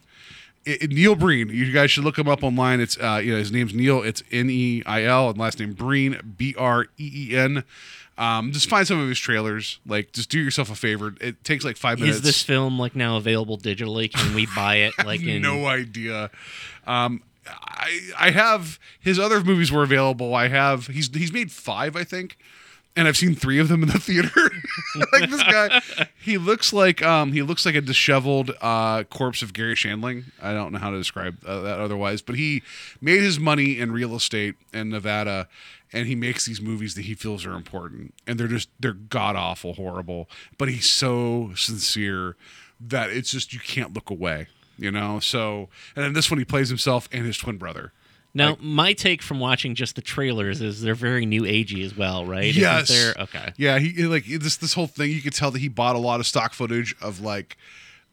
[0.66, 1.48] it, Neil Breen.
[1.48, 2.80] You guys should look him up online.
[2.80, 4.02] It's uh, you know his name's Neil.
[4.02, 7.64] It's N E I L and last name Breen B R E E N.
[8.18, 9.78] Um, just find some of his trailers.
[9.86, 11.14] Like, just do yourself a favor.
[11.20, 12.18] It takes like five minutes.
[12.18, 14.10] Is this film like now available digitally?
[14.12, 14.92] Can we buy it?
[15.04, 16.30] Like in no idea.
[16.86, 20.34] Um, I I have his other movies were available.
[20.34, 22.38] I have he's he's made five, I think,
[22.96, 24.30] and I've seen three of them in the theater.
[25.12, 25.82] like this guy,
[26.18, 30.24] he looks like um he looks like a disheveled uh corpse of Garry Shandling.
[30.42, 32.62] I don't know how to describe uh, that otherwise, but he
[33.00, 35.48] made his money in real estate in Nevada.
[35.92, 39.36] And he makes these movies that he feels are important, and they're just they're god
[39.36, 40.28] awful, horrible.
[40.58, 42.34] But he's so sincere
[42.80, 46.44] that it's just you can't look away you know so and then this one he
[46.44, 47.92] plays himself and his twin brother
[48.36, 52.26] Now, my take from watching just the trailers is they're very new agey as well,
[52.26, 52.54] right?
[52.54, 52.90] Yes?
[53.18, 53.52] Okay.
[53.56, 56.20] yeah he like this this whole thing you could tell that he bought a lot
[56.20, 57.56] of stock footage of like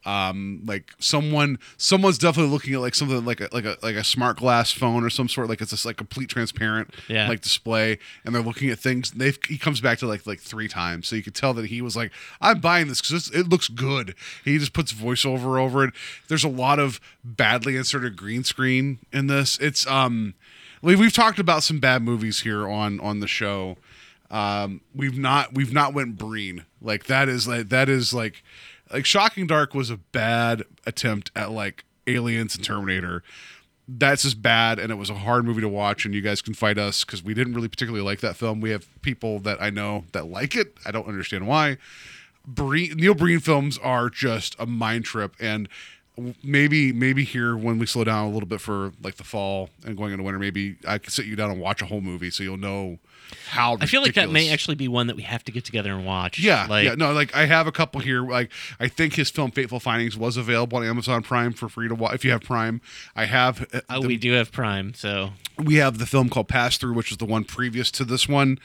[0.05, 4.03] um like someone someone's definitely looking at like something like a like a like a
[4.03, 7.27] smart glass phone or some sort like it's just like complete transparent Yeah.
[7.29, 9.11] like display and they're looking at things.
[9.11, 11.07] They've he comes back to like like three times.
[11.07, 12.11] So you could tell that he was like
[12.41, 14.15] i'm buying this because it looks good.
[14.43, 15.93] He just puts voiceover over it.
[16.27, 19.57] There's a lot of badly inserted green screen in this.
[19.59, 20.33] It's um
[20.81, 23.77] we- we've talked about some bad movies here on on the show.
[24.31, 26.65] Um we've not we've not went breen.
[26.81, 28.43] Like that is like that is like
[28.93, 33.23] like Shocking Dark was a bad attempt at like Aliens and Terminator.
[33.85, 36.05] That's just bad, and it was a hard movie to watch.
[36.05, 38.61] And you guys can fight us because we didn't really particularly like that film.
[38.61, 40.77] We have people that I know that like it.
[40.85, 41.77] I don't understand why.
[42.45, 45.67] Breen, Neil Breen films are just a mind trip, and
[46.43, 49.97] maybe maybe here when we slow down a little bit for like the fall and
[49.97, 52.43] going into winter, maybe I could sit you down and watch a whole movie so
[52.43, 52.99] you'll know
[53.49, 53.77] how.
[53.81, 56.05] I feel like that may actually be one that we have to get together and
[56.05, 56.37] watch.
[56.39, 58.21] yeah, like, yeah, no, like I have a couple here.
[58.27, 61.95] Like I think his film Fateful Findings was available on Amazon Prime for free to
[61.95, 62.81] watch if you have Prime.
[63.15, 63.65] I have.
[63.89, 67.11] uh, the- we do have Prime, so we have the film called Pass Through, which
[67.11, 68.59] is the one previous to this one.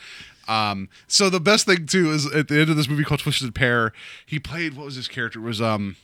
[0.49, 3.55] Um, so the best thing too is at the end of this movie called Twisted
[3.55, 3.93] Pair,
[4.25, 5.39] he played what was his character?
[5.41, 5.97] It was um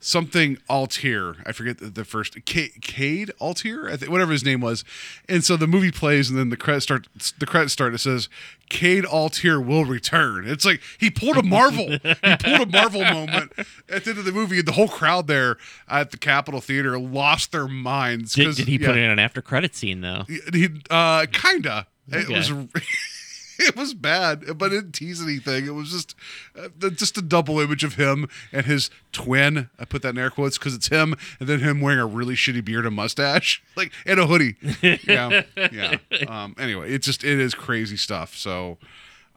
[0.00, 1.36] something Altier.
[1.46, 4.84] I forget the, the first K- Cade Altier, I think whatever his name was.
[5.28, 7.08] And so the movie plays, and then the credits start.
[7.38, 7.94] The credits start.
[7.94, 8.28] It says
[8.68, 10.46] Cade Altier will return.
[10.46, 11.88] It's like he pulled a Marvel.
[11.88, 13.52] he pulled a Marvel moment
[13.88, 15.56] at the end of the movie, and the whole crowd there
[15.88, 18.34] at the Capitol Theater lost their minds.
[18.34, 18.88] did, did he yeah.
[18.88, 20.24] put in an after credit scene though?
[20.52, 21.86] He uh kinda.
[22.10, 22.50] It was
[23.68, 25.66] it was bad, but it didn't tease anything.
[25.66, 26.14] It was just
[26.56, 29.68] uh, just a double image of him and his twin.
[29.78, 32.34] I put that in air quotes because it's him, and then him wearing a really
[32.34, 34.56] shitty beard and mustache, like and a hoodie.
[34.82, 35.96] yeah, yeah.
[36.28, 38.36] Um, anyway, it's just it is crazy stuff.
[38.36, 38.76] So,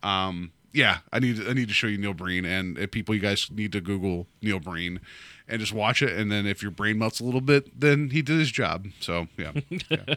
[0.03, 3.21] um, yeah, I need I need to show you Neil Breen, and if people, you
[3.21, 4.99] guys need to Google Neil Breen
[5.51, 6.17] and just watch it.
[6.17, 8.87] And then if your brain melts a little bit, then he did his job.
[8.99, 9.51] So yeah.
[9.89, 10.15] yeah.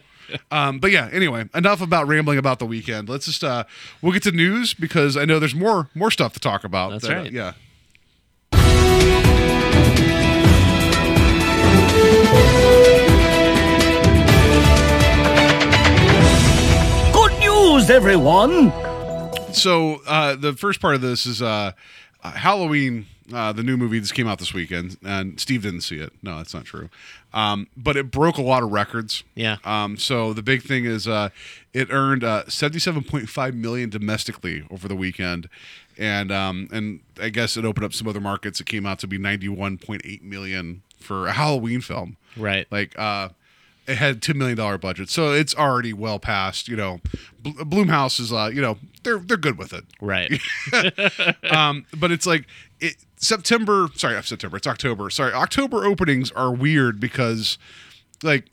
[0.51, 3.09] um, but yeah, anyway, enough about rambling about the weekend.
[3.09, 3.65] Let's just uh,
[4.01, 6.93] we'll get to news because I know there's more more stuff to talk about.
[6.93, 7.33] That's that, uh, right.
[7.33, 7.53] yeah.
[17.13, 18.73] Good news, everyone!
[19.53, 21.73] So uh, the first part of this is uh,
[22.23, 25.99] uh, Halloween, uh, the new movie that came out this weekend, and Steve didn't see
[25.99, 26.13] it.
[26.23, 26.91] No, that's not true.
[27.33, 29.25] Um, but it broke a lot of records.
[29.35, 29.57] Yeah.
[29.65, 31.31] Um, so the big thing is uh,
[31.73, 35.49] it earned uh, 77.5 million domestically over the weekend,
[35.97, 38.61] and um, and I guess it opened up some other markets.
[38.61, 42.17] It came out to be 91.8 million for a Halloween film.
[42.37, 42.67] Right.
[42.71, 43.31] Like uh,
[43.87, 46.69] it had two million dollar budget, so it's already well past.
[46.69, 47.01] You know,
[47.41, 49.85] Bl- Blumhouse is uh, you know they're they're good with it.
[50.01, 50.41] Right.
[51.51, 52.47] Um, but it's like
[52.81, 53.89] it September.
[53.95, 54.57] Sorry, September.
[54.57, 55.11] It's October.
[55.11, 57.59] Sorry, October openings are weird because
[58.23, 58.47] like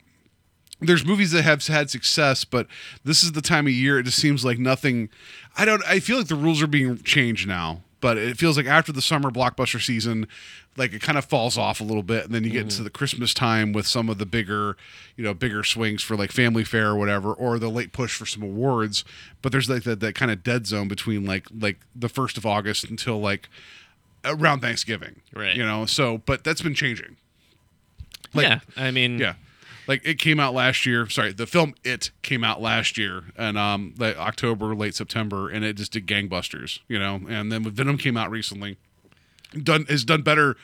[0.81, 2.67] there's movies that have had success, but
[3.03, 3.99] this is the time of year.
[3.99, 5.09] It just seems like nothing.
[5.57, 5.83] I don't.
[5.87, 9.01] I feel like the rules are being changed now, but it feels like after the
[9.01, 10.27] summer blockbuster season,
[10.77, 12.89] like it kind of falls off a little bit, and then you get into the
[12.89, 14.77] Christmas time with some of the bigger,
[15.17, 18.25] you know, bigger swings for like Family Fare or whatever, or the late push for
[18.25, 19.03] some awards.
[19.41, 22.45] But there's like that, that kind of dead zone between like like the first of
[22.45, 23.49] August until like
[24.23, 25.55] around Thanksgiving, Right.
[25.55, 27.17] You know, so but that's been changing.
[28.33, 28.59] Like- yeah.
[28.77, 29.33] I mean, Yeah.
[29.87, 31.09] Like it came out last year.
[31.09, 35.65] Sorry, the film It came out last year and um like October, late September, and
[35.65, 37.21] it just did gangbusters, you know.
[37.27, 38.77] And then Venom came out recently.
[39.51, 40.55] Done has done better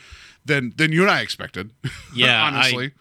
[0.45, 1.71] than than you and I expected.
[2.15, 2.91] Yeah, honestly.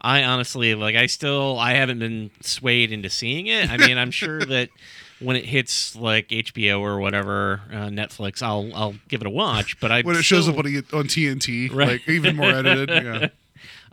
[0.00, 0.94] I honestly like.
[0.94, 1.58] I still.
[1.58, 3.68] I haven't been swayed into seeing it.
[3.70, 4.68] I mean, I'm sure that
[5.18, 9.78] when it hits like HBO or whatever uh, Netflix, I'll I'll give it a watch.
[9.80, 11.88] But I when it shows up on, on TNT, Right.
[11.88, 12.88] like even more edited.
[12.88, 13.28] Yeah.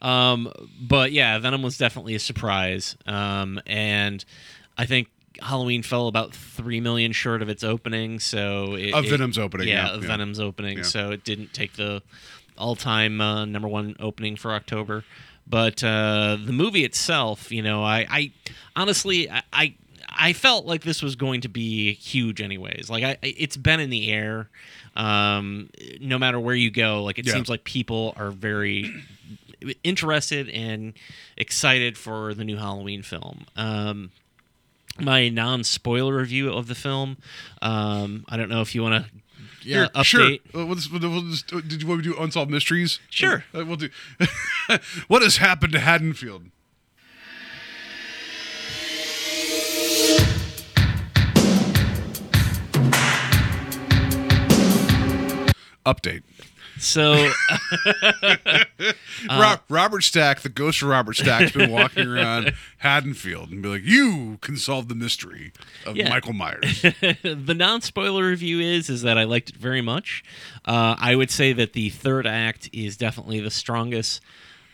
[0.02, 2.98] Um, but yeah, Venom was definitely a surprise.
[3.06, 4.26] Um, and
[4.78, 5.08] I think
[5.41, 8.19] Halloween fell about three million short of its opening.
[8.19, 10.08] So it, Of it- Venom's opening, yeah, yeah, of yeah.
[10.08, 10.78] Venom's opening.
[10.78, 10.84] Yeah.
[10.84, 12.02] So it didn't take the
[12.58, 15.04] all-time uh, number one opening for October.
[15.48, 18.32] But uh, the movie itself, you know, I, I
[18.76, 19.76] honestly, I, I,
[20.08, 22.89] I felt like this was going to be huge, anyways.
[22.89, 24.50] Like, I, it's been in the air.
[24.96, 25.69] Um,
[26.00, 27.34] no matter where you go, like it Yeah.
[27.34, 28.93] seems like people are very
[29.84, 30.93] interested and
[31.38, 33.46] excited for the new Halloween film.
[33.56, 34.12] Um,
[34.99, 37.17] my non-spoiler review of the film.
[37.62, 39.12] Um, I don't know if you want to
[39.65, 40.21] yeah, sure.
[40.21, 40.41] update.
[40.53, 42.99] Uh, We'll just, we'll just, did you want to do unsolved mysteries?
[43.10, 43.45] Sure.
[43.53, 43.89] Uh, we'll do.
[45.08, 46.45] what has happened to Haddonfield?
[55.86, 56.23] Update.
[56.84, 57.13] So
[59.30, 63.69] Ro- Robert Stack, the ghost of Robert Stack, has been walking around Haddonfield and be
[63.69, 65.54] like, "You can solve the mystery
[65.86, 66.10] of Yeah.
[66.10, 70.24] Michael Myers." the non-spoiler review is is that I liked it very much.
[70.65, 74.22] Uh, I would say that the third act is definitely the strongest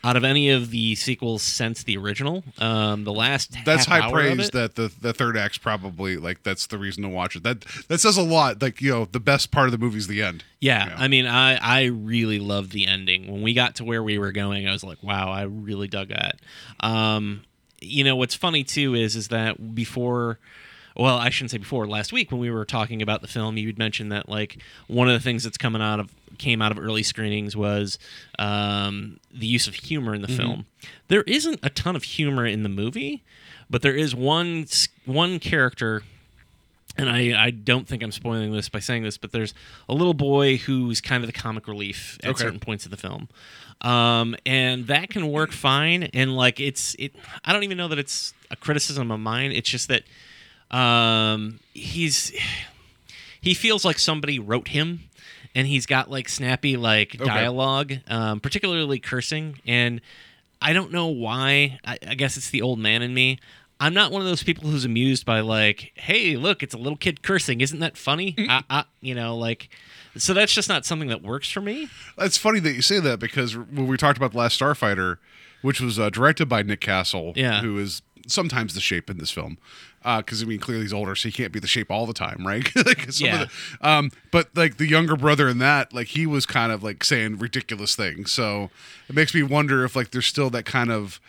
[0.03, 2.43] out of any of the sequels since the original.
[2.57, 6.77] Um, the last That's high praise that the the third act's probably like that's the
[6.77, 7.43] reason to watch it.
[7.43, 8.61] That that says a lot.
[8.61, 10.43] Like you know, the best part of the movie is the end.
[10.59, 10.95] Yeah, Yeah.
[10.97, 13.31] I mean, I I really loved the ending.
[13.31, 16.09] When we got to where we were going, I was like, wow, I really dug
[16.09, 16.39] that.
[16.79, 17.43] Um,
[17.81, 20.39] you know, what's funny too is is that before.
[20.95, 21.87] Well, I shouldn't say before.
[21.87, 25.13] Last week, when we were talking about the film, you'd mentioned that like one of
[25.13, 27.99] the things that's coming out of came out of early screenings was
[28.37, 30.65] um, the use of humor in the film.
[31.09, 33.23] There isn't a ton of humor in the movie,
[33.69, 34.65] but there is one
[35.05, 36.03] one character
[36.97, 39.53] and I, I don't think I'm spoiling this by saying this, but there's
[39.87, 42.39] a little boy who's kind of the comic relief at Okay.
[42.43, 43.29] certain points of the film,
[43.81, 46.03] um, and that can work fine.
[46.13, 49.51] And like it's it, I don't even know that it's a criticism of mine.
[49.51, 50.03] It's just that
[50.71, 52.31] um, he's
[53.41, 55.01] he feels like somebody wrote him,
[55.55, 60.01] and he's got like snappy like dialogue, um, particularly cursing, and
[60.61, 61.79] I don't know why.
[61.85, 63.39] I, I guess it's the old man in me.
[63.81, 66.97] I'm not one of those people who's amused by like, hey, look, it's a little
[66.97, 67.61] kid cursing.
[67.61, 68.35] Isn't that funny?
[68.37, 69.69] I, I, you know, like,
[70.17, 71.87] so that's just not something that works for me.
[72.17, 75.17] It's funny that you say that because when we talked about the last Starfighter,
[75.61, 77.61] which was uh, directed by Nick Castle, Yeah.
[77.61, 79.57] who is sometimes the shape in this film,
[80.03, 82.45] because I mean clearly he's older, so he can't be the shape all the time,
[82.45, 82.67] right?
[82.85, 83.41] like some Yeah.
[83.43, 83.49] of
[83.81, 87.03] the, um, but like the younger brother in that, like he was kind of like
[87.03, 88.69] saying ridiculous things, so
[89.07, 91.19] it makes me wonder if like there's still that kind of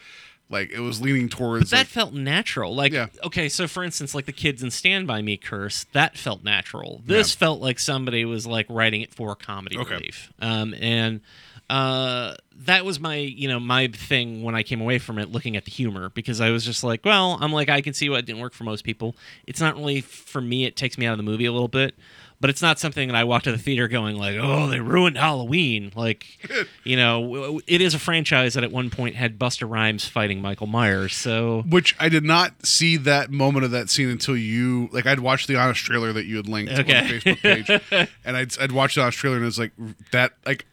[0.48, 2.74] like it was leaning towards But That like, felt natural.
[2.74, 3.06] Like, Yeah.
[3.22, 7.02] okay, so for instance, like the kids in Stand By Me curse, that felt natural.
[7.06, 7.38] This Yeah.
[7.38, 9.94] felt like somebody was like writing it for a comedy Okay.
[9.94, 10.32] relief.
[10.40, 11.20] Um, and
[11.68, 12.34] uh,
[12.66, 15.64] that was my, you know, my thing when I came away from it, looking at
[15.64, 18.26] the humor, because I was just like, well, I'm like, I can see why it
[18.26, 19.16] didn't work for most people.
[19.46, 20.64] It's not really for me.
[20.64, 21.94] It takes me out of the movie a little bit.
[22.42, 25.18] But it's not something that I walk to the theater going like, "Oh, they ruined
[25.18, 26.26] Halloween." Like,
[26.84, 30.66] you know, it is a franchise that at one point had Busta Rhymes fighting Michael
[30.66, 31.12] Myers.
[31.14, 35.20] So Which I did not see that moment of that scene until you like I'd
[35.20, 37.18] watched the honest trailer that you had linked on Okay.
[37.18, 39.72] the Facebook page, and I'd I'd watched the honest trailer and it was like
[40.12, 40.64] that like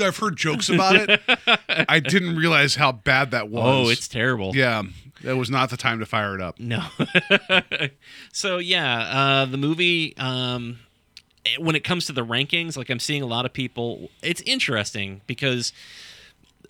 [0.00, 1.20] I've heard jokes about it.
[1.88, 3.88] I didn't realize how bad that was.
[3.88, 4.54] Oh, it's terrible.
[4.54, 4.82] yeah.
[5.22, 6.60] That was not the time to fire it up.
[6.60, 6.84] No.
[8.32, 10.14] so yeah, uh, the movie.
[10.18, 10.80] Um,
[11.58, 14.10] when it comes to the rankings, like I'm seeing a lot of people.
[14.22, 15.72] It's interesting because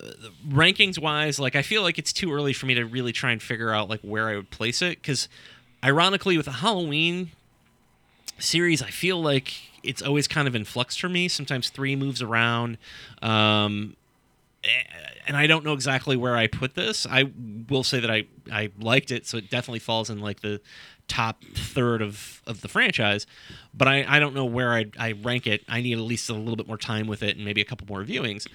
[0.01, 0.07] uh,
[0.47, 3.41] rankings wise, like I feel like it's too early for me to really try and
[3.41, 5.01] figure out like where I would place it.
[5.01, 5.27] Because
[5.83, 7.31] ironically, with the Halloween
[8.39, 9.53] series, I feel like
[9.85, 11.27] it's always kind of in flux for me.
[11.27, 12.77] Sometimes three moves around.
[13.21, 13.95] Um,
[15.27, 17.05] and I don't know exactly where I put this.
[17.09, 17.31] I
[17.69, 20.61] will say that I I liked it, so it definitely falls in like the
[21.07, 23.25] top third of of the franchise.
[23.73, 25.63] But I I don't know where I I rank it.
[25.67, 27.87] I need at least a little bit more time with it and maybe a couple
[27.87, 28.47] more viewings.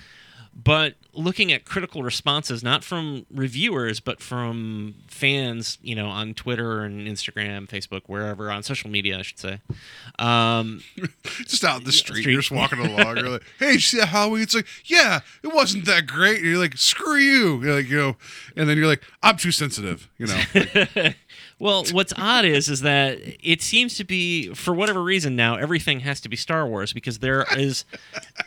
[0.52, 6.82] But looking at critical responses, not from reviewers, but from fans, you know, on Twitter
[6.82, 9.60] and Instagram, Facebook, wherever, on social media, I should say.
[10.18, 10.82] Um,
[11.38, 12.32] Just out in the street, street.
[12.32, 13.16] you're just walking along.
[13.16, 16.46] You're like, "Hey, you see that Halloween?" It's like, "Yeah, it wasn't that great." And
[16.46, 18.16] you're like, "Screw you!" You're like, you know,
[18.56, 20.42] and then you're like, "I'm too sensitive," you know.
[20.54, 21.16] Like,
[21.60, 26.00] Well, what's odd is is that it seems to be for whatever reason now everything
[26.00, 27.84] has to be Star Wars because there is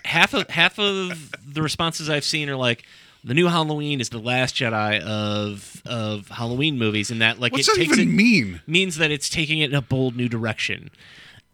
[0.04, 2.84] half of half of the responses I've seen are like
[3.23, 7.69] the new Halloween is the last Jedi of of Halloween movies and that like what's
[7.69, 8.62] it that takes even it mean?
[8.65, 10.89] means that it's taking it in a bold new direction.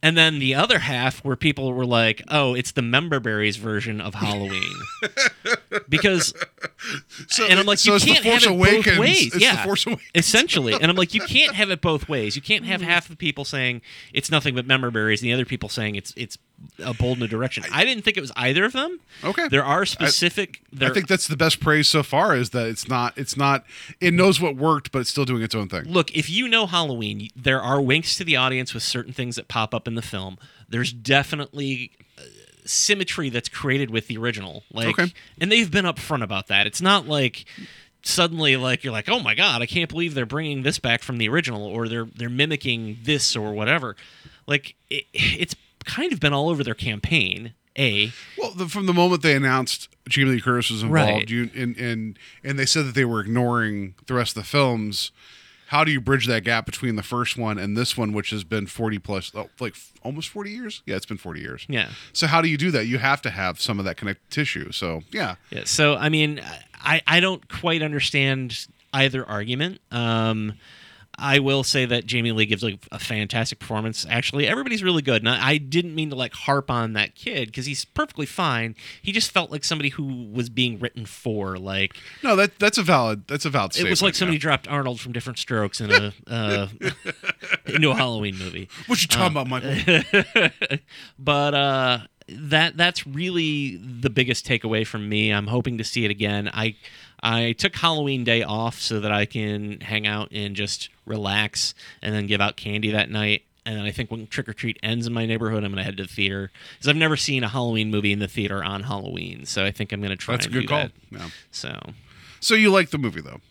[0.02, 4.00] And then the other half where people were like, "Oh, it's the member berries version
[4.00, 4.74] of Halloween,"
[5.90, 6.34] because
[7.28, 8.86] So, and I'm like, so you can't have it Awakens.
[8.86, 9.26] both ways.
[9.28, 10.10] It's yeah, the Force Awakens.
[10.16, 10.74] essentially.
[10.74, 12.36] And I'm like, you can't have it both ways.
[12.36, 12.88] You can't have hmm.
[12.88, 13.82] half the people saying
[14.14, 16.38] it's nothing but member berries, and the other people saying it's it's
[16.84, 17.64] a bold new direction.
[17.72, 19.00] I didn't think it was either of them.
[19.24, 19.48] Okay.
[19.50, 20.62] there are specific.
[20.72, 23.66] there, I think that's the best praise so far is that it's not it's not
[24.00, 25.84] it knows what worked but it's still doing its own thing.
[25.86, 29.48] look, if you know Halloween, there are winks to the audience with certain things that
[29.48, 30.38] pop up in the film.
[30.70, 32.22] There's definitely uh,
[32.66, 34.64] symmetry that's created with the original.
[34.72, 35.14] Like, Okay.
[35.42, 36.68] and they've been upfront about that.
[36.68, 37.46] It's not like
[38.02, 41.18] suddenly like you're like, "Oh my god, I can't believe they're bringing this back from
[41.18, 43.96] the original or they're they're mimicking this or whatever."
[44.48, 47.54] Like it, it's kind of been all over their campaign.
[47.78, 51.30] A Well, the, from the moment they announced Jamie Lee Curtis was involved, Right.
[51.30, 55.12] you and, and and they said that they were ignoring the rest of the films.
[55.68, 58.44] How do you bridge that gap between the first one and this one, which has
[58.44, 60.82] been forty plus, oh, like almost forty years?
[60.88, 61.66] Yeah, it's been forty years.
[61.70, 61.90] yeah.
[62.12, 62.88] So how do you do that?
[62.88, 64.72] You have to have some of that connective tissue.
[64.72, 65.64] So yeah, Yeah.
[65.66, 66.42] So I mean,
[66.82, 69.80] I I don't quite understand either argument.
[69.92, 70.54] Um,
[71.20, 74.06] I will say that Jamie Lee gives like a fantastic performance.
[74.10, 77.48] Actually, everybody's really good, and I, I didn't mean to like harp on that kid
[77.48, 78.76] because he's perfectly fine.
[79.02, 81.58] He just felt like somebody who was being written for.
[81.58, 84.42] Like No, that that's a valid that's a valid it was like somebody yeah.
[84.42, 86.68] dropped Arnold from Diff'rent Strokes in a uh,
[87.66, 88.70] into a Halloween movie.
[88.88, 90.02] What you talking about, Michael?
[91.20, 95.32] but uh that that's really the biggest takeaway from me.
[95.32, 96.50] I'm hoping to see it again.
[96.54, 96.76] I
[97.22, 102.14] I took Halloween day off so that I can hang out and just relax and
[102.14, 103.44] then give out candy that night.
[103.66, 105.84] And then I think when Trick or Treat ends in my neighborhood, I'm going to
[105.84, 108.84] head to the theater because I've never seen a Halloween movie in the theater on
[108.84, 109.46] Halloween.
[109.46, 110.80] So I think I'm going to try That's a good call.
[110.84, 110.92] that.
[111.12, 111.28] Yeah.
[111.52, 111.78] So
[112.40, 113.42] So you like the movie though?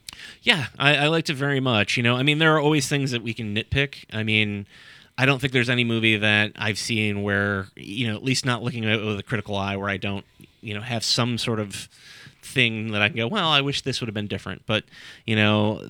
[0.43, 1.97] yeah, I, I liked it very much.
[1.97, 4.05] You know, I mean, there are always things that we can nitpick.
[4.12, 4.66] I mean,
[5.16, 8.62] I don't think there's any movie that I've seen where, you know, at least not
[8.62, 10.25] looking at it with a critical eye, where I don't,
[10.61, 11.89] you know, have some sort of
[12.43, 14.62] thing that I can go, well, I wish this would have been different.
[14.66, 14.84] But,
[15.26, 15.86] you know,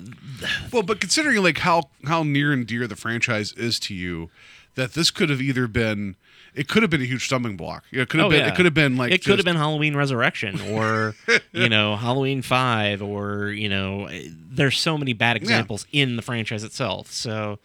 [0.71, 4.29] Well, but considering like how how near and dear the franchise is to you,
[4.75, 6.15] that this could have either been
[6.55, 7.83] it could have been a huge stumbling block.
[7.91, 8.47] It could have oh, been yeah.
[8.47, 11.15] it could have been like it could have been Halloween Resurrection or,
[11.51, 16.63] you know, Halloween 5 or, you know, there's so many bad examples in the franchise
[16.63, 17.11] itself.
[17.11, 17.59] So,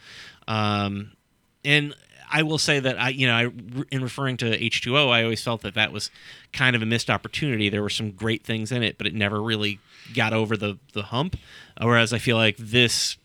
[0.46, 1.12] um,
[1.64, 1.94] and
[2.34, 5.62] I will say that I, you know, I, in referring to H2O, I always felt
[5.62, 6.10] that that was
[6.52, 7.68] kind of a missed opportunity.
[7.68, 9.78] There were some great things in it, but it never really
[10.14, 11.36] got over the the hump.
[11.80, 13.16] Whereas I feel like this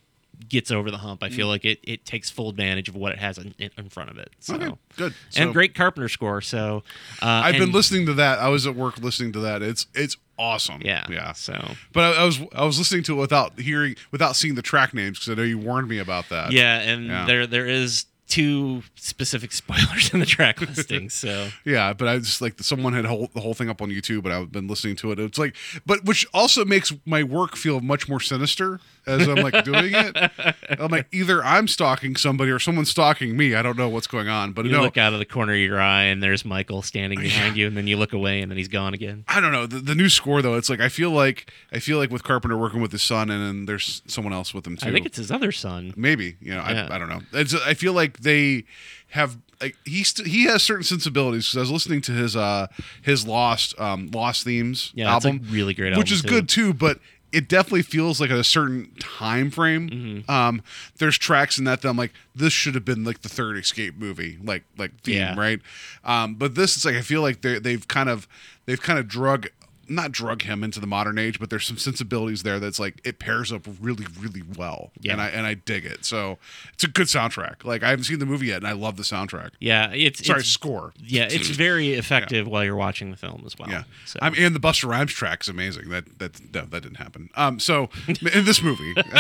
[0.48, 1.24] gets over the hump.
[1.24, 4.10] I feel like it, it takes full advantage of what it has in, in front
[4.10, 4.30] of it.
[4.40, 4.56] So.
[4.56, 5.14] Okay, good.
[5.32, 6.40] So- and great Carpenter score.
[6.42, 6.84] So
[7.22, 8.40] uh, I've been listening to that.
[8.40, 9.62] I was at work listening to that.
[9.62, 10.82] It's it's awesome.
[10.84, 11.34] Yeah, yeah.
[11.34, 14.62] so- but I, I was I was listening to it without hearing without seeing the
[14.62, 16.52] track names because I know you warned me about that.
[16.52, 17.26] Yeah, and Yeah.
[17.26, 21.10] there there is two specific spoilers in the track listing.
[21.10, 24.24] So Yeah, but I just like someone had whole, the whole thing up on YouTube,
[24.26, 25.20] and I've been listening to it.
[25.20, 25.56] It's like,
[25.86, 30.32] but which also makes my work feel much more sinister as I'm like doing it.
[30.80, 33.56] I'm like, either I'm stalking somebody or someone's stalking me.
[33.56, 35.60] I don't know what's going on, but you no, look out of the corner of
[35.60, 38.58] your eye, and there's Michael standing behind you, and then you look away, and then
[38.58, 39.26] he's gone again.
[39.28, 40.56] I don't know the, the new score though.
[40.56, 43.42] It's like I feel like I feel like with Carpenter working with his son, and
[43.46, 44.88] then there's someone else with him too.
[44.88, 45.94] I think it's his other son.
[45.98, 46.88] maybe you know Yeah.
[46.90, 48.66] I, I don't know it's, i feel like they
[49.10, 52.68] have like he st- he has certain sensibilities because i was listening to his uh
[53.02, 56.28] his lost um lost themes Yeah, album really great which is too.
[56.30, 57.00] good too but
[57.32, 60.32] it definitely feels like at a certain time frame Mm-hmm.
[60.32, 60.62] um
[60.98, 63.96] there's tracks in that that i'm like this should have been like the third escape
[63.98, 65.36] movie like like theme Yeah.
[65.40, 65.60] right
[66.04, 68.28] um but this is like i feel like they they've kind of
[68.66, 69.48] they've kind of drug
[69.90, 73.20] not drug him into the modern age, but there's some sensibilities there that's like it
[73.20, 74.92] pairs up really, really well.
[75.00, 75.14] Yeah.
[75.14, 76.06] And I and I dig it.
[76.06, 76.38] So
[76.74, 77.64] it's a good soundtrack.
[77.64, 79.52] Like I haven't seen the movie yet, and I love the soundtrack.
[79.60, 80.94] Yeah, it's Sorry, it's, score.
[80.98, 83.70] yeah, it's very effective while you're watching the film as well.
[83.70, 84.20] Yeah, so.
[84.22, 85.90] I mean, and the Busta Rhymes track is amazing.
[85.90, 87.30] That that no, that didn't happen.
[87.36, 88.94] Um, so in this movie,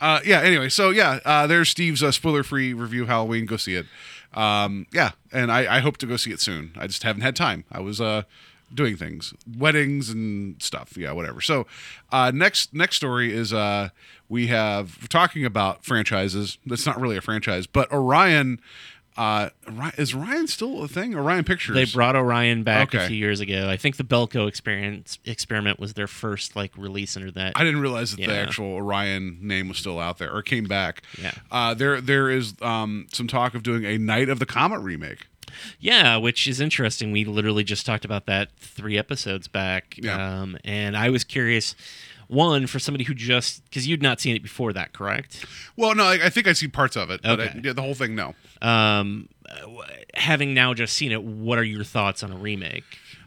[0.00, 0.40] uh, yeah.
[0.40, 3.46] Anyway, so yeah, uh, there's Steve's uh, spoiler-free review Halloween.
[3.46, 3.86] Go see it.
[4.34, 6.72] Um, yeah, and I, I hope to go see it soon.
[6.76, 7.64] I just haven't had time.
[7.70, 8.22] I was uh
[8.74, 10.96] doing things, weddings and stuff.
[10.96, 11.40] Yeah, whatever.
[11.40, 11.66] So
[12.12, 13.90] uh, next next story is uh
[14.28, 16.58] we have we're talking about franchises.
[16.66, 18.60] That's not really a franchise, but Orion.
[19.16, 19.50] Uh,
[19.96, 21.14] is Orion still a thing?
[21.14, 21.76] Orion Pictures.
[21.76, 23.70] They brought Orion back a few years ago.
[23.70, 27.52] I think the Belko experience experiment was their first like release under that.
[27.54, 31.02] I didn't realize that the actual Orion name was still out there or came back.
[31.22, 31.30] Yeah.
[31.48, 35.28] Uh, there there is um, some talk of doing a Night of the Comet remake.
[35.80, 37.12] Yeah, which is interesting.
[37.12, 39.96] We literally just talked about that three episodes back.
[40.00, 40.40] Yeah.
[40.40, 41.74] Um, and I was curious,
[42.28, 45.44] one, for somebody who just, because you'd not seen it before that, correct?
[45.76, 47.60] Well, no, I, I think I see parts of it, but I, Okay.
[47.64, 48.34] yeah, the whole thing, no.
[48.62, 49.28] Um,
[50.14, 52.84] having now just seen it, what are your thoughts on a remake?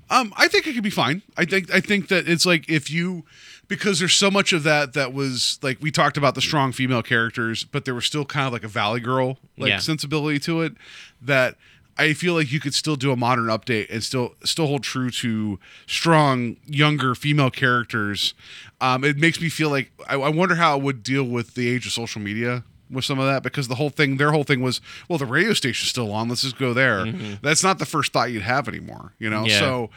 [0.09, 1.21] Um, I think it could be fine.
[1.36, 3.25] I think I think that it's like if you
[3.67, 7.03] because there's so much of that that was like we talked about the strong female
[7.03, 9.80] characters, but there was still kind of like a Valley Girl like Yeah.
[9.80, 10.75] sensibility to it
[11.21, 11.55] that
[11.97, 15.09] I feel like you could still do a modern update and still still hold true
[15.09, 18.33] to strong younger female characters.
[18.81, 21.67] Um, it makes me feel like I, I wonder how it would deal with the
[21.69, 24.61] age of social media with some of that because the whole thing their whole thing
[24.61, 24.79] was
[25.09, 27.05] well the radio station's still on let's just go there
[27.41, 29.59] that's not the first thought you'd have anymore you know Yeah.
[29.59, 29.89] so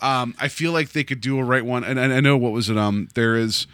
[0.00, 2.52] um, I feel like they could do a right one, and, and I know what
[2.52, 2.78] was it?
[2.78, 3.66] Um, there is.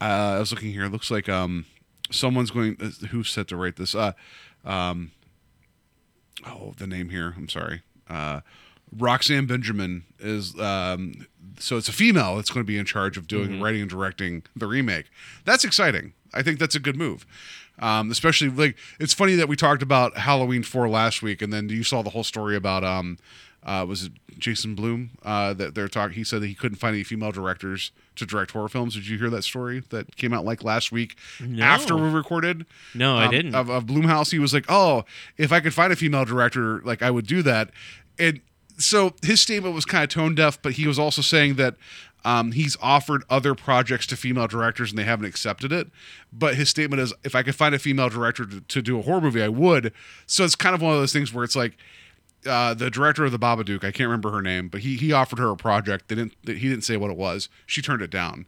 [0.00, 0.86] Uh, I was looking here.
[0.86, 1.66] It looks like um,
[2.10, 2.76] someone's going.
[2.80, 3.94] Uh, who's set to write this?
[3.94, 4.10] Uh,
[4.64, 5.12] um,
[6.46, 7.34] oh, the name here.
[7.36, 7.82] I'm sorry.
[8.08, 8.40] Uh,
[8.96, 10.58] Roxanne Benjamin is.
[10.58, 11.26] Um,
[11.58, 14.44] so it's a female that's going to be in charge of doing writing and directing
[14.54, 15.06] the remake.
[15.44, 16.12] That's exciting.
[16.32, 17.26] I think that's a good move.
[17.80, 21.68] Um, especially like it's funny that we talked about Halloween four last week, and then
[21.68, 23.18] you saw the whole story about um,
[23.64, 26.14] uh, was it Jason Blum uh, that they're talking.
[26.14, 28.94] He said that he couldn't find any female directors to direct horror films.
[28.94, 31.64] Did you hear that story that came out like last week No.
[31.64, 32.66] after we recorded?
[32.94, 33.54] No, I um, didn't.
[33.54, 35.04] Of, of Blumhouse, he was like, "Oh,
[35.36, 37.70] if I could find a female director, like I would do that."
[38.18, 38.40] And
[38.78, 41.74] so his statement was kind of tone deaf, but he was also saying that
[42.24, 45.88] um, he's offered other projects to female directors and they haven't accepted it.
[46.32, 49.02] But his statement is, if I could find a female director to, to do a
[49.02, 49.92] horror movie, I would.
[50.26, 51.76] So it's kind of one of those things where it's like
[52.46, 55.38] uh, the director of the Babadook, I can't remember her name, but he he offered
[55.38, 56.08] her a project.
[56.08, 56.34] They didn't.
[56.44, 57.48] He didn't say what it was.
[57.66, 58.46] She turned it down.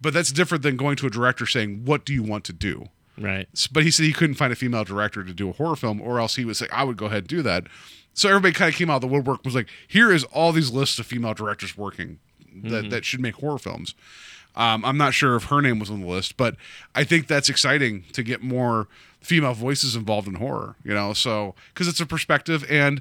[0.00, 2.86] But that's different than going to a director saying, "What do you want to do?"
[3.18, 3.48] Right.
[3.70, 6.18] But he said he couldn't find a female director to do a horror film, or
[6.18, 7.66] else he would say, "I would go ahead and do that."
[8.14, 10.52] So everybody kind of came out of the woodwork and was like, "Here is all
[10.52, 12.18] these lists of female directors working
[12.64, 13.94] that that should make horror films."
[14.54, 16.56] Um, I'm not sure if her name was on the list, but
[16.94, 18.86] I think that's exciting to get more
[19.22, 20.76] female voices involved in horror.
[20.84, 23.00] You know, so because it's a perspective, and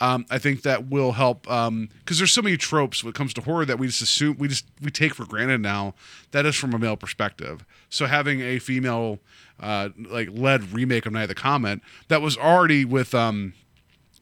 [0.00, 1.42] um, I think that will help.
[1.42, 4.48] Because there's so many tropes when it comes to horror that we just assume we
[4.48, 5.94] just we take for granted now.
[6.32, 7.64] That is from a male perspective.
[7.88, 9.18] So having a female
[9.60, 13.54] uh, like led remake of Night of the Comet that was already with um,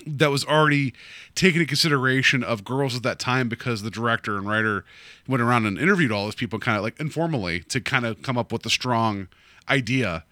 [0.07, 0.92] that was already
[1.34, 4.84] taken into consideration of girls at that time because the director and writer
[5.26, 8.36] went around and interviewed all those people kind of like informally to kind of come
[8.36, 9.28] up with a strong
[9.68, 10.24] idea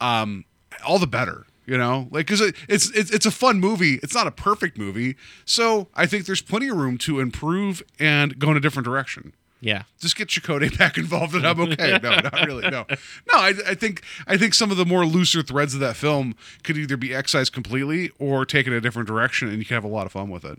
[0.00, 0.44] um
[0.86, 4.14] all the better you know like because it, it's, it's it's a fun movie it's
[4.14, 8.50] not a perfect movie so i think there's plenty of room to improve and go
[8.50, 9.84] in a different direction Yeah.
[9.98, 11.98] just get Chakotay back involved and I'm okay.
[12.02, 12.68] No, not really.
[12.68, 12.84] No,
[13.32, 13.34] no.
[13.38, 16.34] I, I think I think some of the more looser threads of that film
[16.64, 19.88] could either be excised completely or taken a different direction, and you can have a
[19.88, 20.58] lot of fun with it.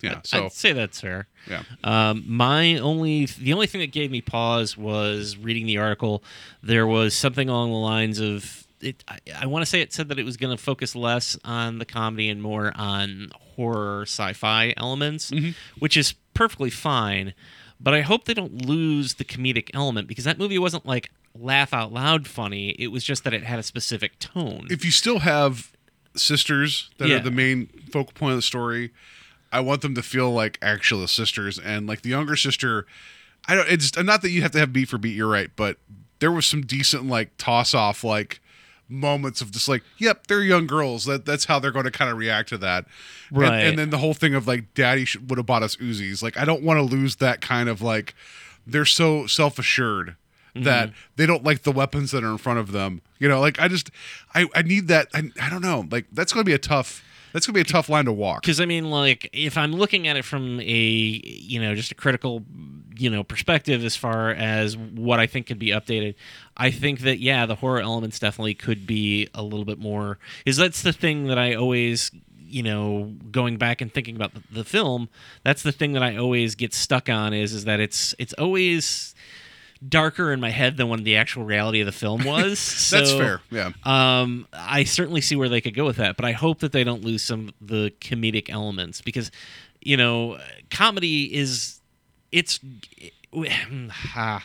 [0.00, 0.20] Yeah.
[0.24, 1.26] So- I'd say that's fair.
[1.48, 1.62] Yeah.
[1.82, 6.22] Um, my only, the only thing that gave me pause was reading the article.
[6.62, 9.02] There was something along the lines of it.
[9.08, 11.78] I, I want to say it said that it was going to focus less on
[11.78, 15.50] the comedy and more on horror, sci-fi elements, Mm-hmm.
[15.80, 17.34] which is perfectly fine.
[17.80, 21.72] But I hope they don't lose the comedic element because that movie wasn't like laugh
[21.72, 22.70] out loud funny.
[22.70, 24.66] It was just that it had a specific tone.
[24.70, 25.72] If you still have
[26.16, 27.16] sisters that Yeah.
[27.16, 28.90] are the main focal point of the story,
[29.52, 32.86] I want them to feel like actual sisters, and like the younger sister.
[33.46, 33.68] I don't.
[33.68, 35.16] It's not that you have to have beat for beat.
[35.16, 35.78] You're right, but
[36.18, 38.40] there was some decent like toss off like
[38.88, 41.04] moments of just like, yep, they're young girls.
[41.04, 42.86] That that's how they're going to kind of react to that.
[43.30, 43.64] And- Right.
[43.64, 46.22] And, then the whole thing of like, daddy should, would have bought us Uzis.
[46.22, 48.14] Like, I don't want to lose that kind of like,
[48.66, 50.16] they're so self assured
[50.54, 50.98] that mm-hmm.
[51.16, 53.02] they don't like the weapons that are in front of them.
[53.18, 53.90] You know, like I just,
[54.34, 55.08] I I need that.
[55.14, 55.86] I, I don't know.
[55.90, 57.04] Like that's going to be a tough.
[57.38, 58.42] That's to be a tough line to walk.
[58.42, 61.94] because I mean, like, if I'm looking at it from a you know just a
[61.94, 62.44] critical
[62.96, 66.16] you know perspective as far as what I think could be updated,
[66.56, 70.18] I think that yeah, the horror elements definitely could be a little bit more.
[70.44, 74.42] Is that's the thing that I always you know going back and thinking about the,
[74.50, 75.08] the film.
[75.44, 79.14] That's the thing that I always get stuck on is is that it's it's always
[79.86, 82.58] darker in my head than what the actual reality of the film was.
[82.90, 83.40] That's So- fair.
[83.50, 83.70] Yeah.
[83.84, 86.84] um, I certainly see where they could go with that, but I hope that they
[86.84, 89.30] don't lose some of the comedic elements because,
[89.80, 90.38] you know,
[90.70, 91.80] comedy is
[92.32, 92.60] it's.
[94.16, 94.42] Ah,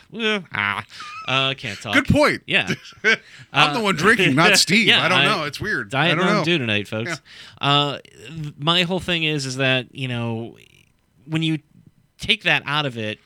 [0.52, 0.84] ah,
[1.26, 1.94] uh, can't talk.
[1.94, 2.42] Good point.
[2.46, 2.68] Yeah,
[3.52, 4.86] I'm the one drinking, not Steve.
[4.88, 5.44] yeah, I don't I- know.
[5.44, 5.94] It's weird.
[5.94, 6.44] I Diet don't know.
[6.44, 7.20] Dew tonight, folks.
[7.60, 7.98] Uh,
[8.58, 10.58] my whole thing is is that you know
[11.26, 11.60] when you
[12.18, 13.18] take that out of it,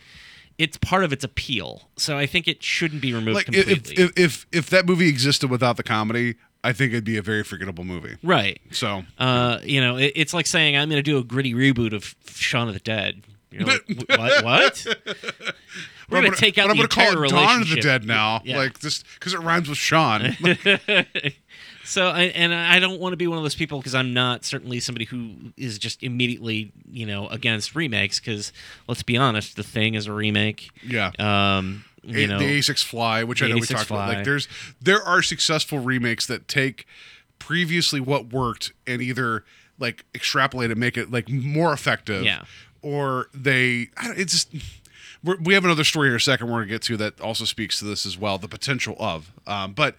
[0.58, 1.88] it's part of its appeal.
[1.96, 4.04] So I think it shouldn't be removed Like if, completely.
[4.04, 6.34] if if if that movie existed without the comedy,
[6.64, 8.16] I think it'd be a very forgettable movie.
[8.22, 8.60] right.
[8.72, 11.92] So Uh, you know, it, it's like saying I'm going to do a gritty reboot
[11.94, 13.22] of Shaun of the Dead.
[13.50, 14.44] You're like, what?
[14.44, 14.86] What?
[16.10, 18.04] We're going to take out but the I'm gonna call it Dawn of the Dead
[18.04, 18.56] now, Yeah.
[18.58, 20.22] like just because it rhymes with Sean.
[21.88, 24.44] So, I, and I don't want to be one of those people because I'm not
[24.44, 28.20] certainly somebody who is just immediately, you know, against remakes.
[28.20, 28.52] Because
[28.86, 30.70] let's be honest, The Thing is a remake.
[30.86, 31.12] yeah.
[31.18, 34.08] Um, you A- know, the A6 Fly, which I know we A6 talked about.
[34.08, 34.48] Like there's
[34.80, 36.86] there are successful remakes that take
[37.38, 39.44] previously what worked and either
[39.78, 42.22] like extrapolate and make it like more effective.
[42.24, 42.42] Yeah.
[42.82, 44.54] Or they, I it's just.
[45.24, 47.80] We're, we have another story in a second we're gonna get to that also speaks
[47.80, 49.32] to this as well, the potential of.
[49.48, 49.96] Um, but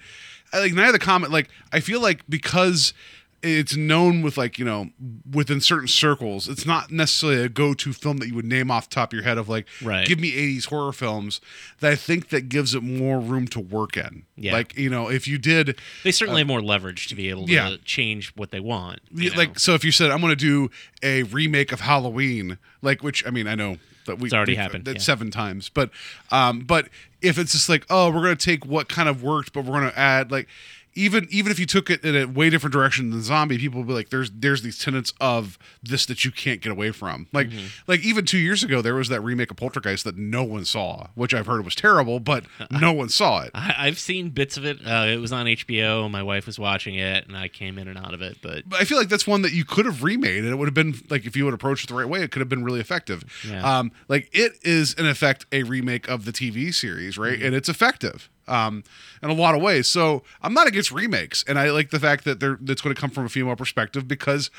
[0.53, 2.93] like of the Comet, like I feel like because
[3.41, 4.89] it's known with like you know
[5.31, 8.95] within certain circles, it's not necessarily a go-to film that you would name off the
[8.95, 10.07] top of your head of like, Right.
[10.07, 11.39] give me 80s horror films
[11.79, 14.23] that I think that gives it more room to work in.
[14.35, 14.53] Yeah.
[14.53, 17.45] Like, you know, if you did they certainly uh, have more leverage to be able
[17.47, 17.75] to yeah.
[17.85, 18.99] change what they want.
[19.31, 19.37] know?
[19.37, 20.69] like so if you said I'm going to do
[21.01, 23.77] a remake of Halloween, like which I mean, I know
[24.09, 24.97] that we It's already we've- happened, yeah.
[24.99, 25.89] seven times, but
[26.31, 26.89] um but
[27.21, 29.79] if it's just like, oh, we're going to take what kind of worked but we're
[29.79, 30.47] going to add like
[30.93, 33.87] even even if you took it in a way different direction than zombie, people would
[33.87, 37.49] be like, "There's there's these tenets of this that you can't get away from." Like
[37.87, 41.07] like even two years ago, there was that remake of Poltergeist that no one saw,
[41.15, 43.51] which I've heard was terrible, but no one saw it.
[43.53, 44.79] I, I've seen bits of it.
[44.85, 46.09] Uh, it was on HBO.
[46.09, 48.37] My wife was watching it, and I came in and out of it.
[48.41, 50.67] But But I feel like that's one that you could have remade, and it would
[50.67, 52.63] have been like if you would approach it the right way, it could have been
[52.63, 53.23] really effective.
[53.47, 53.79] Yeah.
[53.79, 57.41] Um, like it is in effect a remake of the TV series, right?
[57.41, 58.29] And it's effective.
[58.49, 58.83] Um,
[59.21, 59.87] in a lot of ways.
[59.87, 62.99] So I'm not against remakes, and I like the fact that they're that's going to
[62.99, 64.49] come from a female perspective because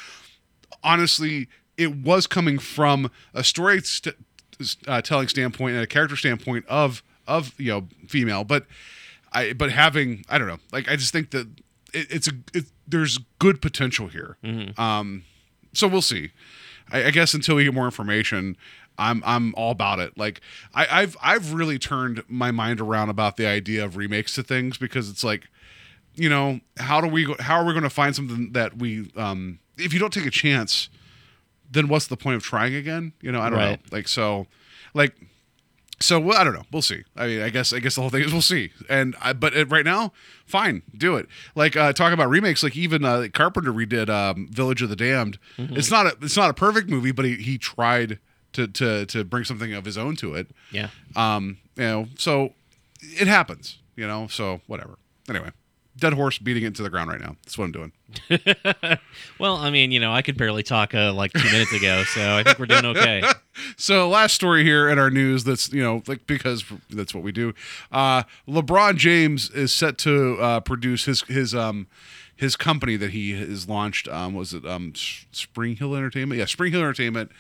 [0.82, 4.14] honestly, it was coming from a story st-
[4.86, 8.66] uh, telling standpoint and a character standpoint of of you know female, but
[9.32, 11.47] I but having I don't know, like I just think that
[11.93, 14.36] it, it's a it, there's good potential here.
[14.78, 15.24] Um,
[15.72, 16.30] so we'll see.
[16.93, 18.57] I, I guess until we get more information.
[19.01, 20.16] I'm I'm all about it.
[20.16, 20.40] Like
[20.74, 24.78] I, I've I've really turned my mind around about the idea of remakes to things
[24.78, 25.48] because it's like,
[26.14, 29.11] you know, how do we go, how are we going to find something that we
[29.16, 30.90] um if you don't take a chance,
[31.70, 33.12] then what's the point of trying again?
[33.22, 33.76] You know, I don't know.
[33.90, 34.46] Like so,
[34.92, 35.14] like
[36.03, 36.64] so well, I don't know.
[36.72, 37.05] We'll see.
[37.16, 38.72] I mean, I guess I guess the whole thing is we'll see.
[38.88, 40.12] And I, but uh, right now,
[40.46, 41.26] fine, do it.
[41.55, 45.38] Like uh, talking about remakes, like even uh, Carpenter redid um, Village of the Damned.
[45.59, 48.18] It's not a it's not a perfect movie, but he, he tried
[48.53, 50.48] to to to bring something of his own to it.
[50.70, 52.55] yeah, Um, you know, so
[53.03, 53.78] it happens.
[53.96, 54.96] You know, so whatever.
[55.28, 55.51] Anyway,
[55.96, 57.36] dead horse beating it into the ground right now.
[57.44, 57.92] That's what I'm doing.
[59.38, 62.36] well, I mean, you know, I could barely talk uh, like two minutes ago, so
[62.36, 63.22] I think we're doing okay.
[63.76, 67.30] So last story here in our news that's you know like because that's what we
[67.32, 67.53] do.
[67.92, 71.86] Uh, LeBron James is set to uh, produce his his um
[72.34, 74.09] his company that he has launched.
[74.09, 76.38] Um, was it um Spring Hill Entertainment?
[76.38, 77.32] Yeah, Spring Hill Entertainment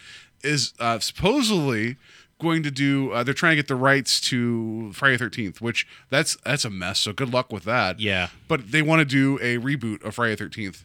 [0.42, 1.96] is uh, supposedly
[2.40, 3.12] going to do.
[3.12, 7.00] Uh, they're trying to get the rights to Friday Thirteenth, which that's that's a mess.
[7.00, 8.00] So good luck with that.
[8.00, 8.28] Yeah.
[8.48, 10.84] but they want to do a reboot of Friday Thirteenth.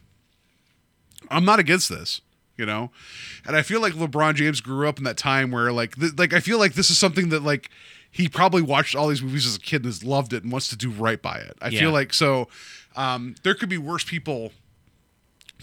[1.30, 2.20] I'm not against this,
[2.56, 2.90] you know,
[3.46, 6.32] and I feel like LeBron James grew up in that time where like th- like
[6.32, 7.70] I feel like this is something that like
[8.10, 10.68] he probably watched all these movies as a kid and has loved it and wants
[10.68, 11.56] to do right by it.
[11.60, 11.80] I Yeah.
[11.80, 12.48] feel like so
[12.94, 14.52] um, there could be worse people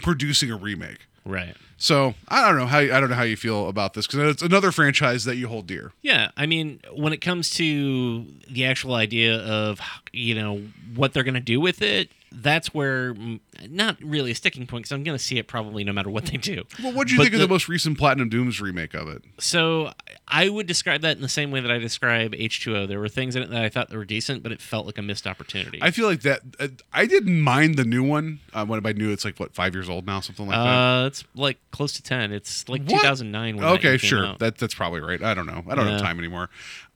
[0.01, 0.99] producing a remake.
[1.25, 1.55] Right.
[1.77, 4.41] So I don't know how I don't know how you feel about this because it's
[4.41, 5.91] another franchise that you hold dear.
[6.01, 10.61] Yeah, I mean, when it comes to the actual idea of you know
[10.95, 13.15] what they're going to do with it, that's where
[13.69, 16.25] not really a sticking point because I'm going to see it probably no matter what
[16.25, 16.63] they do.
[16.81, 19.23] Well, what do you But think of the most recent Platinum Dunes remake of it?
[19.39, 19.91] So
[20.27, 22.87] I would describe that in the same way that I describe H2O.
[22.87, 24.97] There were things in it that I thought that were decent, but it felt like
[24.97, 25.79] a missed opportunity.
[25.81, 28.39] I feel like that uh, I didn't mind the new one.
[28.51, 31.03] Uh, when I knew it's like what five years old now, something like that.
[31.03, 32.31] uh, it's like close to ten.
[32.31, 33.01] It's like What?
[33.01, 33.57] 2009.
[33.57, 34.25] When that okay, came sure.
[34.25, 34.39] out.
[34.39, 35.21] That that's probably right.
[35.21, 35.63] I don't know.
[35.69, 36.49] I don't have time anymore.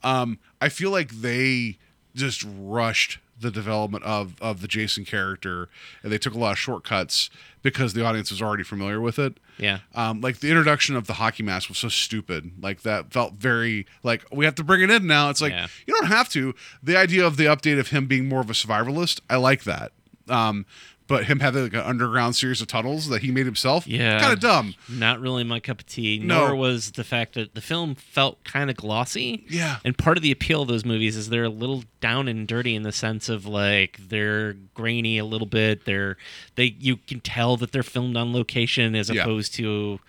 [0.04, 1.78] Um, I feel like they
[2.16, 5.70] just rushed the development of of the Jason character,
[6.04, 7.30] and they took a lot of shortcuts
[7.62, 9.40] because the audience was already familiar with it.
[9.58, 9.80] Yeah.
[9.96, 12.52] Um, like the introduction of the hockey mask was so stupid.
[12.62, 15.30] Like that felt very like we have to bring it in now.
[15.30, 15.68] It's like Yeah.
[15.86, 16.54] you don't have to.
[16.82, 19.92] The idea of the update of him being more of a survivalist, I like that.
[20.30, 20.66] Um,
[21.08, 24.20] but him having like an underground series of tunnels that he made himself, Yeah.
[24.20, 24.76] kind of dumb.
[24.90, 26.20] Not really my cup of tea.
[26.20, 26.48] No.
[26.48, 29.46] Nor was the fact that the film felt kind of glossy.
[29.50, 29.78] Yeah.
[29.86, 32.76] And part of the appeal of those movies is they're a little down and dirty
[32.76, 35.86] in the sense of like they're grainy a little bit.
[35.86, 36.18] They're
[36.56, 39.22] they you can tell that they're filmed on location as Yeah.
[39.22, 40.00] opposed to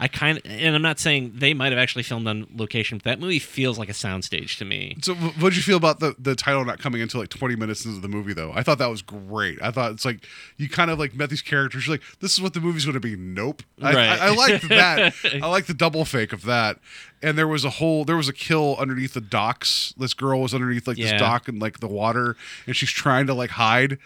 [0.00, 3.04] I kind of and I'm not saying they might have actually filmed on location, but
[3.04, 4.96] that movie feels like a soundstage to me.
[5.02, 7.84] So, what did you feel about the, the title not coming until like 20 minutes
[7.84, 8.52] into the movie, though?
[8.54, 9.58] I thought that was great.
[9.60, 10.24] I thought it's like
[10.56, 11.86] you kind of like met these characters.
[11.86, 13.16] You're like, this is what the movie's going to be.
[13.16, 13.62] Nope.
[13.82, 14.20] I, Right.
[14.20, 15.14] I, I liked that.
[15.42, 16.78] I like the double fake of that.
[17.20, 19.92] And there was a whole, there was a kill underneath the docks.
[19.98, 21.12] This girl was underneath like Yeah.
[21.12, 22.36] this dock and like the water,
[22.66, 23.98] and she's trying to like hide.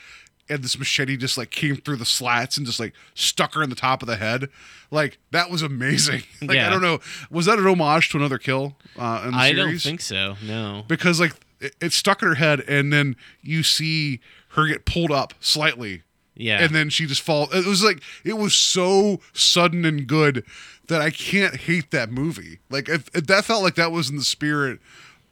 [0.48, 3.70] And this machete just like came through the slats and just like stuck her in
[3.70, 4.48] the top of the head.
[4.90, 6.22] Like that was amazing.
[6.42, 6.98] like I don't know,
[7.30, 9.82] was that an homage to another kill uh, in the I series?
[9.84, 10.36] don't think so.
[10.42, 10.84] No.
[10.88, 14.20] because like it, it stuck in her head and then you see
[14.50, 16.02] her get pulled up slightly
[16.34, 16.62] Yeah.
[16.62, 20.44] and then she just fall it was like it was so sudden and good
[20.88, 24.16] that i can't hate that movie like if, if that felt like that was in
[24.16, 24.80] the spirit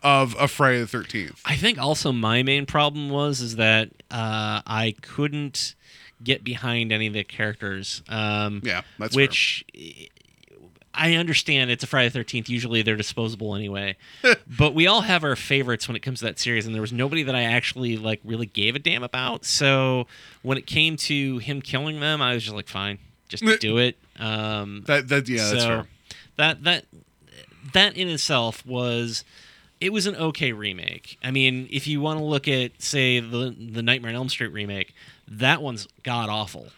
[0.03, 4.63] of a friday the 13th I think also my main problem was is that uh,
[4.67, 5.75] I couldn't
[6.23, 8.03] get behind any of the characters.
[8.09, 9.65] Um, Yeah, that's which
[10.93, 11.71] I understand.
[11.71, 12.49] It's a Friday Thirteenth.
[12.49, 13.97] Usually they're disposable anyway,
[14.59, 16.93] but we all have our favorites when it comes to that series, and there was
[16.93, 19.45] nobody that I actually like really gave a damn about.
[19.45, 20.07] So
[20.43, 22.99] when it came to him killing them, I was just like, fine,
[23.29, 23.97] just do it.
[24.19, 25.87] Um, that that yeah that's so fair
[26.37, 26.85] that that
[27.73, 29.25] that in itself was
[29.81, 31.19] it was an okay remake.
[31.23, 34.53] I mean, if you want to look at say the the Nightmare on Elm Street
[34.53, 34.95] remake,
[35.29, 36.69] That one's god awful.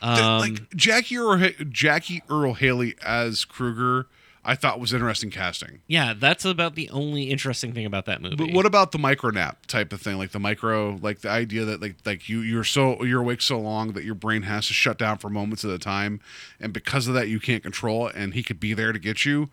[0.00, 4.08] Um, like Jackie Earle, Jackie Earle Haley as Krueger,
[4.44, 5.80] I thought was interesting casting.
[5.86, 8.34] yeah, that's about the only interesting thing about that movie.
[8.34, 10.18] But what about the micro nap type of thing?
[10.18, 13.60] Like the micro, like the idea that like like you you're so you're awake so
[13.60, 16.20] long that your brain has to shut down for moments at a time,
[16.58, 19.24] and because of that you can't control it, and he could be there to get
[19.24, 19.50] you.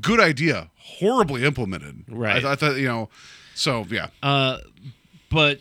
[0.00, 2.04] Good idea, horribly implemented.
[2.08, 2.44] Right.
[2.44, 3.08] I, I thought you know,
[3.54, 4.58] so yeah, Uh,
[5.30, 5.60] but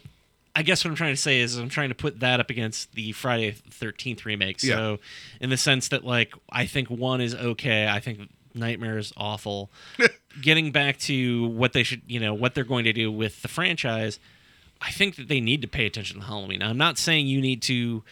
[0.56, 2.94] I guess what I'm trying to say is I'm trying to put that up against
[2.94, 4.62] the Friday Thirteenth remake.
[4.64, 4.76] Yeah.
[4.76, 5.00] So,
[5.40, 7.88] in the sense that like I think one is okay.
[7.88, 9.70] I think Nightmare is awful.
[10.42, 13.48] Getting back to what they should, you know, what they're going to do with the
[13.48, 14.20] franchise,
[14.82, 16.60] I think that they need to pay attention to Halloween.
[16.60, 18.04] Now, I'm not saying you need to,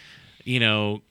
[0.50, 1.02] you know,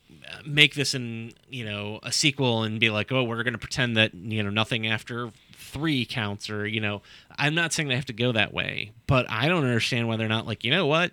[0.45, 3.97] make this in you know a sequel and be like, oh, we're going to pretend
[3.97, 7.03] that you know nothing after three counts or you know
[7.37, 10.27] i'm not saying they have to go that way but i don't understand why they're
[10.27, 11.13] not like you know what?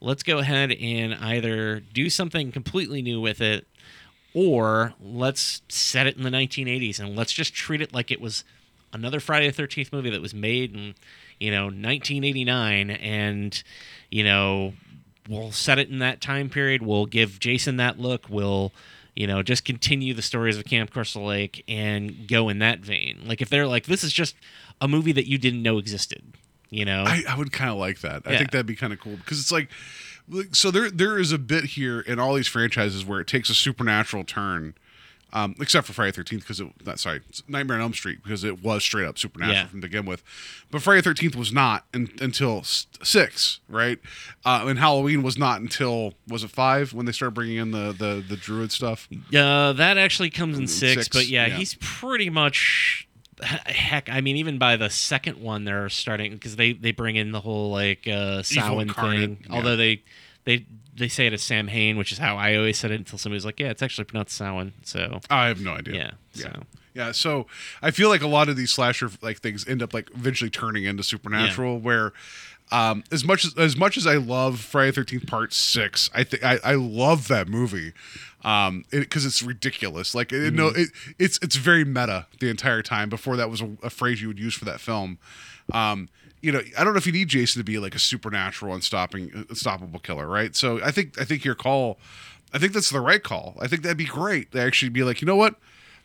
[0.00, 3.68] Let's go ahead and either do something completely new with it
[4.34, 8.42] or let's set it in the 1980s and let's just treat it like it was
[8.92, 10.94] another friday the 13th movie that was made in
[11.38, 13.62] you know 1989 and
[14.10, 14.72] you know
[15.28, 16.82] we'll set it in that time period.
[16.82, 18.28] We'll give jason that look.
[18.28, 18.72] We'll
[19.14, 23.22] you know just continue the stories of camp crystal lake and go in that vein.
[23.24, 24.34] Like if they're like this is just
[24.80, 26.22] a movie that you didn't know existed
[26.72, 27.04] you know?
[27.06, 28.22] I, I would kind of like that.
[28.24, 29.68] I think that'd be kind of cool because it's like,
[30.28, 33.50] like, so there there is a bit here in all these franchises where it takes
[33.50, 34.74] a supernatural turn,
[35.32, 38.62] um, except for Friday Thirteenth because it not sorry Nightmare on Elm Street because it
[38.62, 39.66] was straight up supernatural Yeah.
[39.66, 40.22] from to begin with,
[40.70, 43.98] but Friday Thirteenth was not in, until six, right?
[44.44, 47.92] Uh, and Halloween was not until was it five when they started bringing in the
[47.92, 49.08] the the druid stuff.
[49.34, 51.56] Uh, that actually comes in six, Six, but yeah, yeah.
[51.56, 53.08] he's pretty much.
[53.42, 57.32] Heck, I mean, even by the second one, they're starting because they they bring in
[57.32, 59.38] the whole like uh, Samhain thing.
[59.48, 59.56] yeah.
[59.56, 60.02] Although they
[60.44, 60.64] they
[60.94, 63.44] they say it as Sam Hain, which is how I always said it until somebody's
[63.44, 64.72] like, yeah, it's actually pronounced Samhain.
[64.82, 65.94] So I have no idea.
[65.94, 66.42] yeah, Yeah.
[66.52, 66.62] so
[66.94, 67.46] Yeah, so
[67.80, 70.84] I feel like a lot of these slasher like things end up like eventually turning
[70.84, 71.78] into supernatural.
[71.78, 72.12] Where,
[72.70, 76.44] um, as much as as much as I love Friday Thirteenth Part Six, I think
[76.44, 77.92] I I love that movie,
[78.44, 80.14] um, because it's ridiculous.
[80.14, 83.08] Like it, no, it it's it's very meta the entire time.
[83.08, 85.18] Before that was a, a phrase you would use for that film.
[85.72, 86.08] Um,
[86.42, 89.46] you know, I don't know if you need Jason to be like a supernatural, unstopping,
[89.48, 90.54] unstoppable killer, right?
[90.54, 91.98] So I think I think your call,
[92.52, 93.56] I think that's the right call.
[93.60, 95.54] I think that'd be great to actually be like, you know what,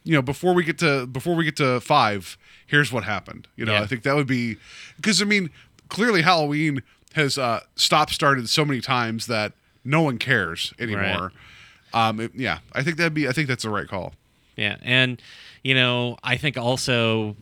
[0.04, 3.48] you know, before we get to before we get to five, here's what happened.
[3.56, 3.82] You know, Yeah.
[3.82, 4.58] I think that would be
[4.96, 5.50] because I mean,
[5.90, 6.84] clearly Halloween
[7.14, 11.32] has uh, stop started so many times that no one cares anymore.
[11.94, 13.28] Um, it- yeah, I think that'd be.
[13.28, 14.14] I think that's the right call.
[14.56, 15.20] Yeah, and
[15.64, 17.36] you know, I think also,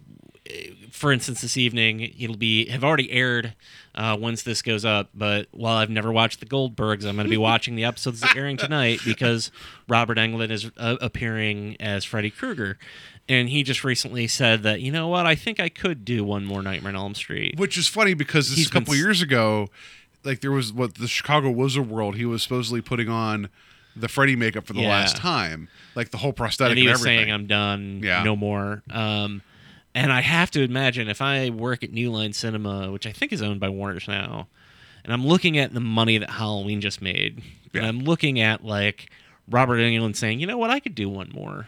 [1.06, 3.54] for instance, this evening it'll be have already aired
[3.94, 5.08] uh, once this goes up.
[5.14, 8.36] But while I've never watched the Goldbergs, I'm going to be watching the episodes that
[8.36, 9.52] are airing tonight because
[9.88, 12.80] Robert Englund is uh, appearing as Freddy Krueger,
[13.30, 16.44] and he just recently said that you know what, I think I could do one
[16.44, 17.54] more Nightmare on Elm Street.
[17.60, 19.68] Which is funny because this He's a couple been years ago,
[20.24, 22.16] like there was what the Chicago Wizard World.
[22.16, 23.50] He was supposedly putting on
[23.96, 24.90] the Freddy makeup for the Yeah.
[24.90, 27.20] last time, like the whole prosthetic and and, he was everything.
[27.26, 28.24] saying I'm done, Yeah.
[28.24, 28.82] no more.
[28.90, 29.44] Um,
[29.96, 33.34] and I have to imagine if I work at New Line Cinema, which I think
[33.34, 34.48] is owned by Warner's now,
[35.04, 37.42] and I'm looking at the money that Halloween just made,
[37.74, 39.10] and I'm looking at like
[39.50, 41.68] Robert Englund saying, you know what, I could do one more.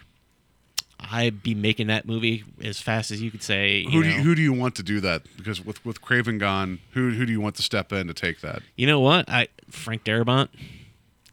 [0.99, 3.77] I'd be making that movie as fast as you could say.
[3.79, 5.21] You who do you, who do you want to do that?
[5.37, 8.41] Because with with Craven gone, who who do you want to step in to take
[8.41, 8.61] that?
[8.75, 9.29] you know what?
[9.29, 10.49] I Frank Darabont,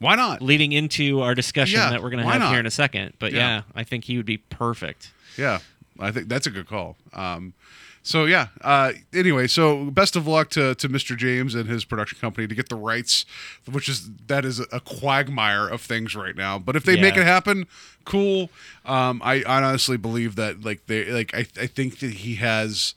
[0.00, 0.42] Why not?
[0.42, 2.50] leading into our discussion Yeah, that we're going to have not?
[2.50, 3.14] here in a second.
[3.18, 3.38] But Yeah.
[3.38, 5.12] yeah, I think he would be perfect.
[5.38, 5.60] Yeah,
[5.98, 6.96] I think that's a good call.
[7.12, 7.54] Um,
[8.02, 8.48] so yeah.
[8.60, 11.16] Uh, anyway, so best of luck to to Mr.
[11.16, 13.24] James and his production company to get the rights,
[13.70, 16.58] which is that is a quagmire of things right now.
[16.58, 17.66] But if they make it happen,
[18.04, 18.50] cool.
[18.84, 22.94] Um, I honestly believe that like they like I I think that he has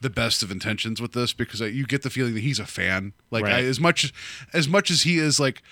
[0.00, 2.66] the best of intentions with this because I, you get the feeling that he's a
[2.66, 3.12] fan.
[3.32, 4.12] Like I, as much
[4.52, 5.62] as much as he is like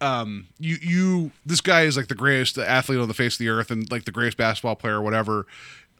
[0.00, 3.48] um you you this guy is like the greatest athlete on the face of the
[3.48, 5.46] earth and like the greatest basketball player or whatever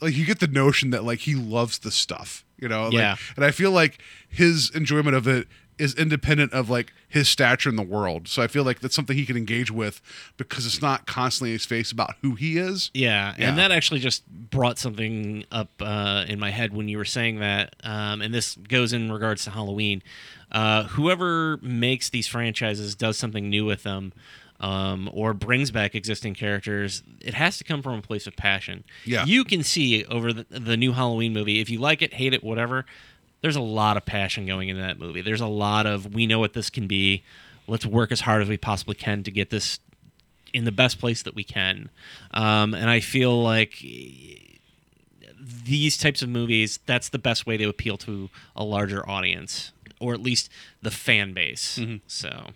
[0.00, 3.16] like you get the notion that like he loves the stuff you know like- Yeah.
[3.36, 5.46] and i feel like his enjoyment of it
[5.78, 9.16] is independent of like his stature in the world so i feel like that's something
[9.16, 10.00] he can engage with
[10.38, 13.48] because it's not constantly in his face about who he is Yeah, Yeah.
[13.50, 17.40] and that actually just brought something up uh, in my head when you were saying
[17.40, 17.76] that.
[17.84, 20.02] Um, and this goes in regards to Halloween.
[20.50, 24.12] Uh, whoever makes these franchises does something new with them,
[24.60, 27.02] um, or brings back existing characters.
[27.20, 28.84] It has to come from a place of passion.
[29.04, 29.24] Yeah.
[29.24, 31.60] you can see over the, the new Halloween movie.
[31.60, 32.86] If you like it, hate it, whatever.
[33.42, 35.20] There's a lot of passion going into that movie.
[35.20, 37.22] There's a lot of we know what this can be.
[37.66, 39.78] let's work as hard as we possibly can to get this
[40.52, 41.90] in the best place that we can.
[42.32, 43.84] Um, and I feel like
[45.64, 50.14] these types of movies, that's the best way to appeal to a larger audience, or
[50.14, 50.48] at least
[50.82, 51.78] the fan base.
[52.06, 52.48] So,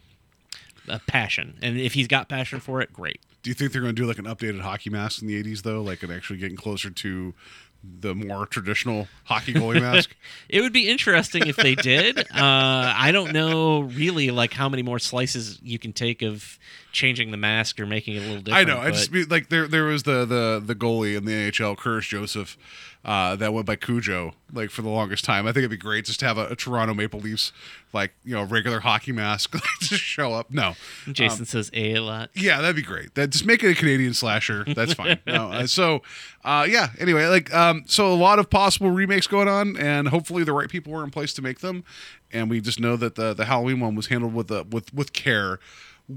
[0.89, 1.59] a passion.
[1.63, 3.21] And if he's got passion for it, great.
[3.43, 5.63] Do you think they're going to do like an updated hockey mask in the '80s
[5.63, 7.35] though, like actually getting closer to
[7.83, 10.15] the more traditional hockey goalie mask?
[10.49, 12.19] It would be interesting if they did.
[12.19, 16.59] Uh, I don't know really like how many more slices you can take of
[16.93, 18.71] changing the mask or making it a little different.
[18.71, 18.81] I know.
[18.81, 22.07] I just mean, like there there was the the the goalie in the NHL, Curtis
[22.07, 22.57] Joseph,
[23.05, 25.47] uh, that went by Cujo like for the longest time.
[25.47, 27.53] I think it'd be great just to have a, a Toronto Maple Leafs
[27.93, 30.51] like you know regular hockey mask just show up.
[30.51, 30.75] No,
[31.11, 32.31] Jason says a a lot.
[32.35, 33.15] yeah, that'd be great.
[33.15, 34.65] That just make it a Canadian slasher.
[34.65, 35.19] That's fine.
[35.27, 36.03] no, uh, so
[36.45, 36.91] uh, yeah.
[36.99, 40.69] Anyway, like um, so a lot of possible remakes going on, and hopefully the right
[40.69, 41.85] people were in place to make them.
[42.33, 45.13] And we just know that the the Halloween one was handled with the with with
[45.13, 45.59] care.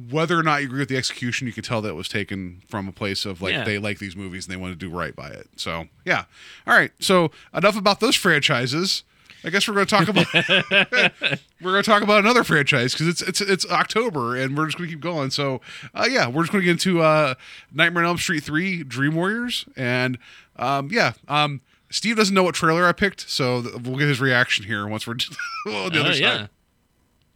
[0.09, 2.63] Whether or not you agree with the execution, you could tell that it was taken
[2.67, 3.63] from a place of like Yeah.
[3.63, 5.47] they like these movies and they want to do right by it.
[5.55, 6.25] So yeah.
[6.65, 6.91] All right.
[6.99, 9.03] So enough about those franchises.
[9.45, 10.33] I guess we're going to talk about
[11.61, 14.77] we're going to talk about another franchise because it's it's it's October and we're just
[14.77, 15.31] going to keep going.
[15.31, 15.59] So
[15.93, 17.35] uh, yeah, we're just going to get into uh,
[17.71, 20.17] Nightmare on Elm Street three Dream Warriors and
[20.55, 21.13] um, yeah.
[21.27, 24.87] Um, Steve doesn't know what trailer I picked, so th- we'll get his reaction here
[24.87, 25.13] once we're
[25.67, 26.47] on the Oh, other yeah.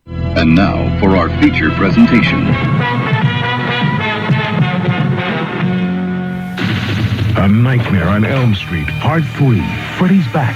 [0.08, 0.38] Side.
[0.38, 2.48] And now for our feature presentation.
[7.38, 9.62] A Nightmare on Elm Street, Part 3.
[9.98, 10.56] Freddy's back.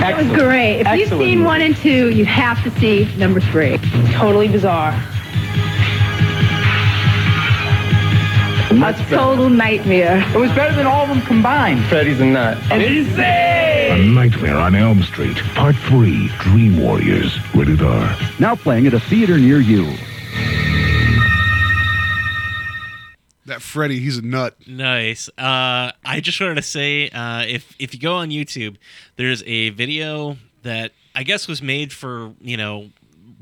[0.00, 0.80] That was great.
[0.80, 3.78] If you've seen one and two, you have to see number three.
[4.12, 4.92] Totally bizarre.
[8.70, 10.22] A total nightmare.
[10.34, 11.82] It was better than all of them combined.
[11.86, 12.58] Freddy's a nut.
[12.70, 16.28] And he's A Nightmare on Elm Street, Part 3.
[16.40, 17.38] Dream Warriors.
[17.54, 18.16] Rated R.
[18.38, 19.86] Now playing at a theater near you.
[23.46, 24.54] That Freddy, he's a nut.
[24.66, 25.30] Nice.
[25.38, 28.76] Uh, I just wanted to say, uh, if if you go on YouTube,
[29.16, 32.90] there's a video that I guess was made for you know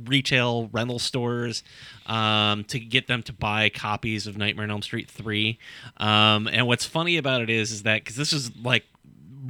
[0.04, 1.64] retail rental stores
[2.06, 5.58] um, to get them to buy copies of Nightmare on Elm Street three.
[5.96, 8.84] Um, and what's funny about it is, is that because this is like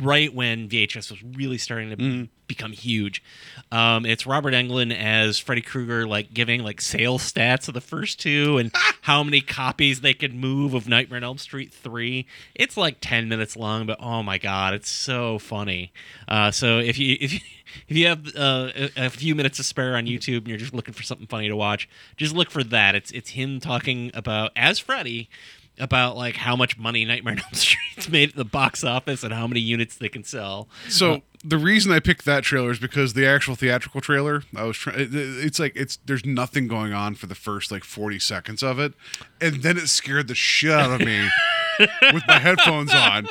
[0.02, 3.22] right when VHS was really starting to become huge.
[3.72, 8.20] Um, it's Robert Englund as Freddy Krueger, like giving like sales stats of the first
[8.20, 8.70] two and
[9.02, 12.26] how many copies they could move of Nightmare on Elm Street three.
[12.54, 15.92] It's like ten minutes long, but oh my god, it's so funny.
[16.28, 17.40] Uh, so if you if you
[17.88, 20.74] if you have uh, a, a few minutes to spare on YouTube and you're just
[20.74, 22.94] looking for something funny to watch, just look for that.
[22.94, 25.28] It's it's him talking about as Freddy
[25.78, 29.32] about like how much money Nightmare on Elm Street's made at the box office and
[29.32, 30.68] how many units they can sell.
[30.88, 34.76] So the reason I picked that trailer is because the actual theatrical trailer, I was
[34.76, 35.00] trying.
[35.00, 38.78] It, it's like it's there's nothing going on for the first like 40 seconds of
[38.78, 38.94] it,
[39.40, 41.28] and then it scared the shit out of me
[42.12, 43.28] with my headphones on.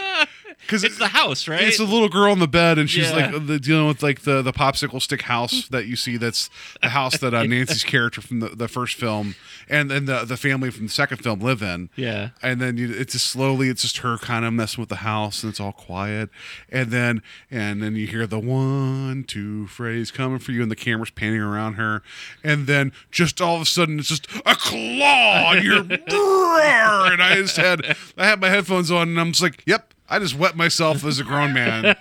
[0.65, 1.61] Because It's the house, right?
[1.61, 3.31] It's a little girl in the bed, and she's Yeah.
[3.31, 6.17] like the, dealing with like the the popsicle stick house that you see.
[6.17, 6.49] That's
[6.81, 9.35] the house that uh, Nancy's character from the, the first film,
[9.69, 11.89] and then the the family from the second film live in.
[11.95, 12.29] Yeah.
[12.41, 15.43] and then you, it's just slowly, it's just her kind of messing with the house,
[15.43, 16.29] and it's all quiet,
[16.69, 20.75] and then and then you hear the one two phrase coming for you, and the
[20.75, 22.01] camera's panning around her,
[22.43, 27.35] and then just all of a sudden it's just a claw on your, and I
[27.37, 29.93] just had I had my headphones on, and I'm just like, yep.
[30.07, 31.95] I just wet myself as a grown man,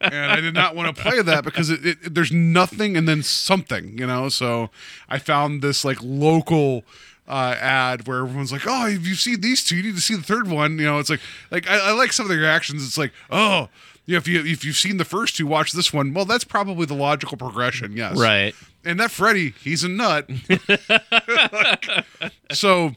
[0.00, 3.22] and I did not want to play that because it, it, there's nothing and then
[3.22, 4.28] something, you know.
[4.30, 4.70] So
[5.08, 6.84] I found this like local
[7.28, 10.14] uh, ad where everyone's like, "Oh, if you've seen these two, you need to see
[10.14, 11.20] the third one." You know, it's like
[11.50, 12.84] like I, I like some of the reactions.
[12.86, 13.68] It's like, "Oh,
[14.06, 16.86] yeah, if you if you've seen the first two, watch this one." Well, that's probably
[16.86, 17.96] the logical progression.
[17.96, 18.54] Yes, Right.
[18.86, 20.28] And that Freddy, he's a nut.
[22.52, 22.94] so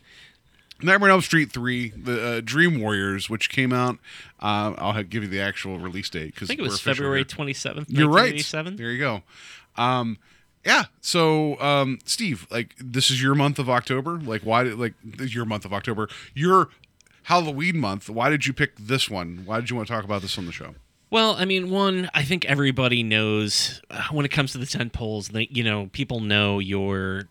[0.82, 3.98] Nightmare on Elm Street 3, the uh, Dream Warriors, which came out,
[4.42, 6.34] uh, I'll have, give you the actual release date.
[6.34, 8.38] Because I think it was February 27th, You're right.
[8.78, 9.24] There you go.
[9.76, 10.18] Um,
[10.66, 10.86] yeah.
[11.02, 14.20] So, um, Steve, like, this is your month of October.
[14.20, 16.70] Like, why did, like, your month of October, your
[17.28, 18.10] Halloween month.
[18.10, 19.42] Why did you pick this one?
[19.44, 20.76] Why did you want to talk about this on the show?
[21.10, 24.94] Well, I mean, one, I think everybody knows uh, when it comes to the tent
[24.94, 27.24] poles, that you know, people know your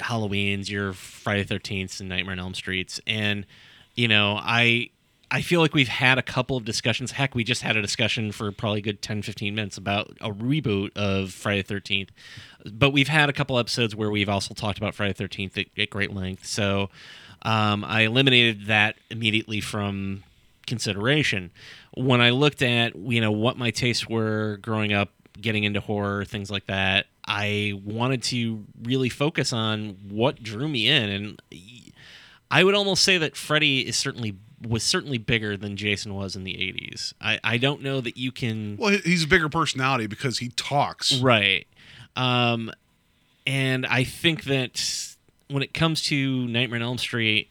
[0.00, 3.46] Halloween's, your Friday Thirteenth, and Nightmare on Elm Streets, and
[3.94, 4.90] you know, I
[5.30, 7.12] I feel like we've had a couple of discussions.
[7.12, 10.30] Heck, we just had a discussion for probably a good 10, 15 minutes about a
[10.30, 12.10] reboot of Friday Thirteenth,
[12.64, 15.90] but we've had a couple episodes where we've also talked about Friday Thirteenth at, at
[15.90, 16.46] great length.
[16.46, 16.90] So
[17.42, 20.24] um, I eliminated that immediately from
[20.66, 21.50] consideration.
[21.94, 25.10] When I looked at you know what my tastes were growing up,
[25.40, 30.88] getting into horror, things like that, I wanted to really focus on what drew me
[30.88, 31.42] in, and
[32.50, 36.42] I would almost say that Freddy is certainly was certainly bigger than Jason was in
[36.42, 37.14] the 80s.
[37.20, 41.18] I, I don't know that you can Well, he's a bigger personality because he talks.
[41.20, 41.68] Right.
[42.16, 42.72] Um,
[43.46, 45.14] and I think that
[45.48, 47.48] when it comes to Nightmare on Elm Street,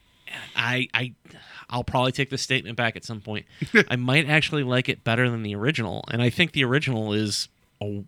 [0.57, 1.13] I I
[1.69, 3.45] I'll probably take this statement back at some point.
[3.89, 7.47] I might actually like it better than the original, and I think the original is
[7.81, 8.03] a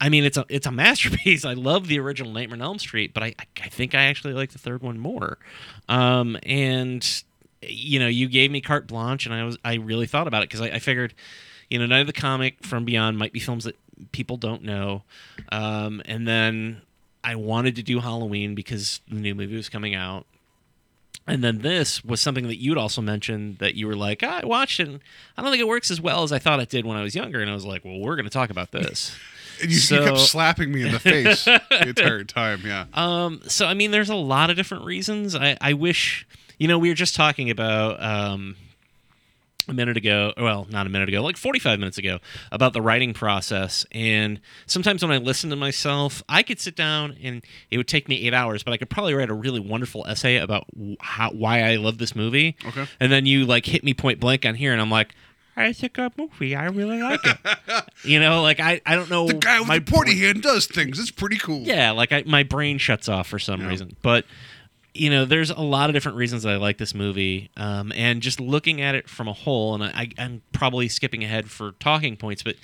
[0.00, 1.44] I mean, it's a it's a masterpiece.
[1.44, 4.52] I love the original Nightmare on Elm Street, but I I think I actually like
[4.52, 5.38] the third one more.
[5.88, 7.22] Um, and
[7.62, 10.50] you know, you gave me carte blanche, and I was I really thought about it
[10.50, 11.14] because I, I figured,
[11.70, 13.76] you know, Night of the Comet from Beyond might be films that
[14.12, 15.02] people don't know,
[15.50, 16.82] um, and then
[17.24, 20.26] I wanted to do Halloween because the new movie was coming out.
[21.28, 24.46] And then this was something that you'd also mentioned that you were like, "Ah, I
[24.46, 24.86] watched it.
[24.86, 25.00] And
[25.36, 27.16] I don't think it works as well as I thought it did when I was
[27.16, 27.40] younger.
[27.40, 29.16] And I was like, well, we're going to talk about this.
[29.62, 32.60] And you, you kept slapping me in the face the entire time.
[32.64, 32.86] Yeah.
[32.94, 35.34] Um, so I mean, there's a lot of different reasons.
[35.34, 36.26] I, I wish,
[36.58, 38.56] you know, we were just talking about um,
[39.68, 40.32] a minute ago.
[40.36, 42.18] Well, not a minute ago, like 45 minutes ago,
[42.52, 43.84] about the writing process.
[43.92, 48.08] And sometimes when I listen to myself, I could sit down and it would take
[48.08, 50.66] me eight hours, but I could probably write a really wonderful essay about
[51.00, 52.56] how why I love this movie.
[52.64, 52.86] Okay.
[53.00, 55.14] And then you like hit me point blank on here, and I'm like.
[55.56, 56.54] It's a good movie.
[56.54, 57.38] I really like it.
[58.04, 59.26] you know, like I, I don't know.
[59.26, 60.98] The guy with my the pointy hand does things.
[60.98, 61.60] It's pretty cool.
[61.60, 63.96] yeah, like I, my brain shuts off for some reason.
[64.02, 64.26] But
[64.92, 68.20] you know, there's a lot of different reasons that I like this movie, um, and
[68.22, 69.74] just looking at it from a whole.
[69.74, 72.56] And I, I'm probably skipping ahead for talking points, but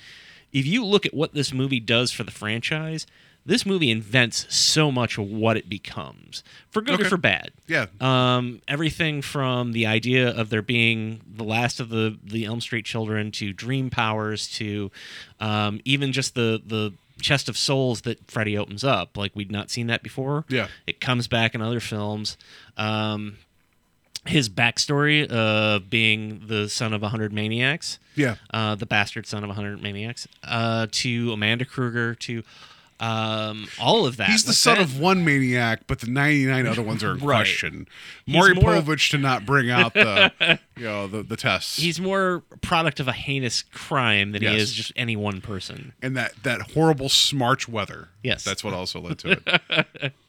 [0.51, 3.07] if you look at what this movie does for the franchise,
[3.45, 7.03] this movie invents so much of what it becomes, for good Okay.
[7.05, 7.51] or for bad.
[7.67, 7.87] Yeah.
[7.99, 12.85] Um, everything from the idea of there being the last of the the Elm Street
[12.85, 14.91] children to dream powers to
[15.39, 19.15] um, even just the the chest of souls that Freddy opens up.
[19.17, 20.45] Like we'd not seen that before.
[20.49, 20.67] Yeah.
[20.87, 22.37] it comes back in other films.
[22.77, 23.37] Um,
[24.25, 27.99] his backstory of being the son of a hundred maniacs.
[28.15, 28.35] Yeah.
[28.53, 30.27] Uh, the bastard son of a hundred maniacs.
[30.43, 32.43] Uh, to Amanda Krueger to.
[33.03, 34.29] Um, all of that.
[34.29, 37.37] He's the son that- of one maniac, but the 99 other ones are in Right.
[37.37, 37.87] question.
[38.25, 40.31] Maury more Povich to not bring out the,
[40.77, 41.77] you know, the, the tests.
[41.77, 44.53] He's more product of a heinous crime than Yes.
[44.53, 45.93] he is just any one person.
[46.01, 48.09] and that, that horrible smarch weather.
[48.23, 48.43] Yes.
[48.45, 50.13] That's what also led to it.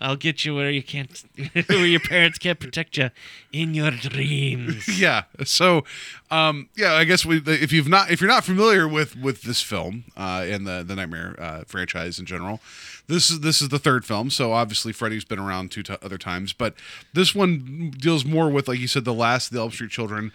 [0.00, 1.24] I'll get you where you can't,
[1.66, 3.10] where your parents can't protect you
[3.52, 4.86] in your dreams.
[5.00, 5.24] yeah.
[5.44, 5.84] So,
[6.30, 9.62] um, yeah, I guess we, if you've not, if you're not familiar with with this
[9.62, 12.60] film uh, and the the Nightmare uh, franchise in general,
[13.08, 14.30] this is this is the third film.
[14.30, 16.74] So obviously, Freddy's been around two t- other times, but
[17.14, 20.32] this one deals more with, like you said, the last of the Elm Street children.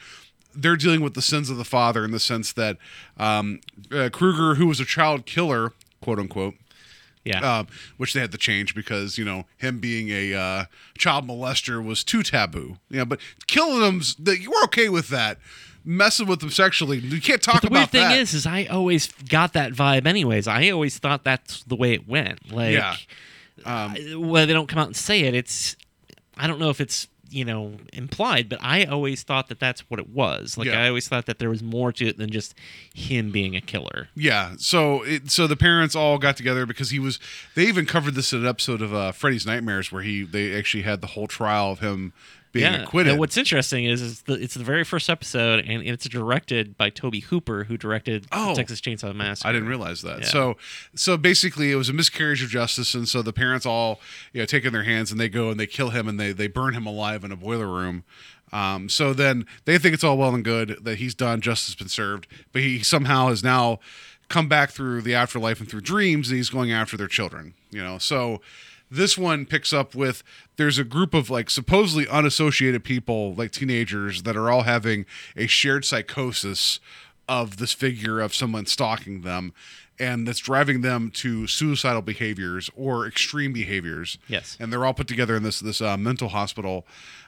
[0.55, 2.77] They're dealing with the sins of the father in the sense that
[3.17, 3.59] um,
[3.91, 6.53] uh, Krueger, who was a child killer, quote unquote,
[7.25, 7.59] Yeah.
[7.59, 7.67] um,
[7.97, 10.65] which they had to change because you know him being a uh,
[10.97, 12.77] child molester was too taboo.
[12.89, 15.37] You know, but killing them's that you were okay with that.
[15.85, 18.17] Messing with them sexually, you can't talk the about weird thing that.
[18.17, 20.07] is, is I always got that vibe.
[20.07, 22.53] Anyways, I always thought that's the way it went.
[22.53, 22.95] Like, Yeah.
[23.65, 25.33] uh, well, they don't come out and say it.
[25.35, 25.75] It's,
[26.37, 29.99] I don't know if it's you know implied, but I always thought that that's what
[29.99, 30.57] it was.
[30.57, 30.83] Like, Yeah.
[30.83, 32.53] I always thought that there was more to it than just
[32.93, 34.09] him being a killer.
[34.15, 37.19] yeah, so it, so the parents all got together because he was.
[37.55, 40.83] They even covered this in an episode of uh, Freddy's Nightmares where he they actually
[40.83, 42.13] had the whole trial of him
[42.53, 43.11] being acquitted.
[43.11, 46.89] And what's interesting is, is the, it's the very first episode, and it's directed by
[46.89, 48.55] Tobe Hooper, who directed Oh.
[48.55, 49.49] Texas Chainsaw Massacre.
[49.49, 50.21] I didn't realize that.
[50.21, 50.27] Yeah.
[50.27, 50.57] So,
[50.95, 53.99] so basically, it was a miscarriage of justice, and so the parents all,
[54.31, 56.31] you know, take in their hands and they go and they kill him and they
[56.31, 58.03] they burn him alive in a boiler room.
[58.51, 61.75] Um, so then they think it's all well and good that he's done, justice has
[61.75, 63.79] been served, but he somehow has now
[64.29, 67.55] come back through the afterlife and through dreams, and he's going after their children.
[67.71, 68.41] You know, so
[68.89, 70.23] this one picks up with
[70.57, 75.05] there's a group of like supposedly unassociated people, like teenagers, that are all having
[75.35, 76.79] a shared psychosis
[77.27, 79.53] of this figure of someone stalking them
[79.99, 84.17] and that's driving them to suicidal behaviors or extreme behaviors.
[84.27, 84.57] Yes.
[84.59, 86.85] and they're all put together in this this uh, mental hospital.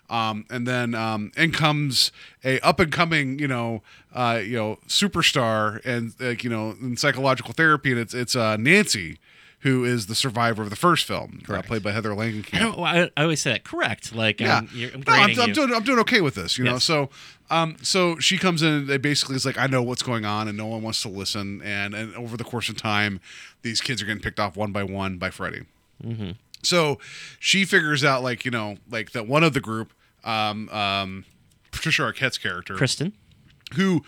[0.07, 2.11] Um, and then um, in comes
[2.43, 3.81] a up and coming you know
[4.13, 8.57] uh, you know superstar and like you know in psychological therapy and it's it's uh,
[8.57, 9.19] Nancy
[9.61, 13.03] who is the survivor of the first film uh, played by Heather Langenkamp I.
[13.03, 14.15] I, I always say that correct.
[14.15, 16.63] Like, yeah, I'm, you're, I'm no, I'm, I'm doing I'm doing okay with this, you
[16.63, 16.77] know.
[16.77, 17.09] So,
[17.49, 18.69] um, so she comes in.
[18.69, 21.09] and They basically is like, I know what's going on, and no one wants to
[21.09, 21.61] listen.
[21.63, 23.19] And and over the course of time,
[23.61, 25.63] these kids are getting picked off one by one by Freddy.
[26.03, 26.31] Mm-hmm.
[26.61, 26.99] So
[27.39, 29.93] she figures out like you know like that one of the group,
[30.23, 31.25] um, um,
[31.71, 33.13] Patricia Arquette's character, Kristen.
[33.73, 34.03] Who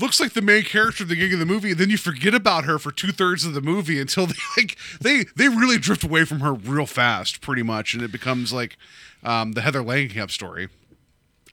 [0.00, 2.34] looks like the main character at the beginning of the movie, and then you forget
[2.34, 6.04] about her for two thirds of the movie until they like they they really drift
[6.04, 8.76] away from her real fast, pretty much, and it becomes like
[9.22, 10.68] um, the Heather Langenkamp story.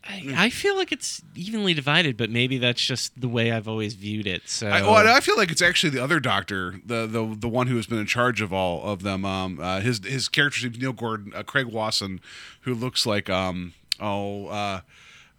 [0.06, 3.94] I, I feel like it's evenly divided, but maybe that's just the way I've always
[3.94, 4.42] viewed it.
[4.50, 7.68] So I, well, I feel like it's actually the other doctor, the the the one
[7.68, 9.24] who has been in charge of all of them.
[9.24, 12.20] Um, uh, his his character's name's Neil Gordon, uh, Craig Wasson,
[12.62, 14.82] who looks like um oh uh,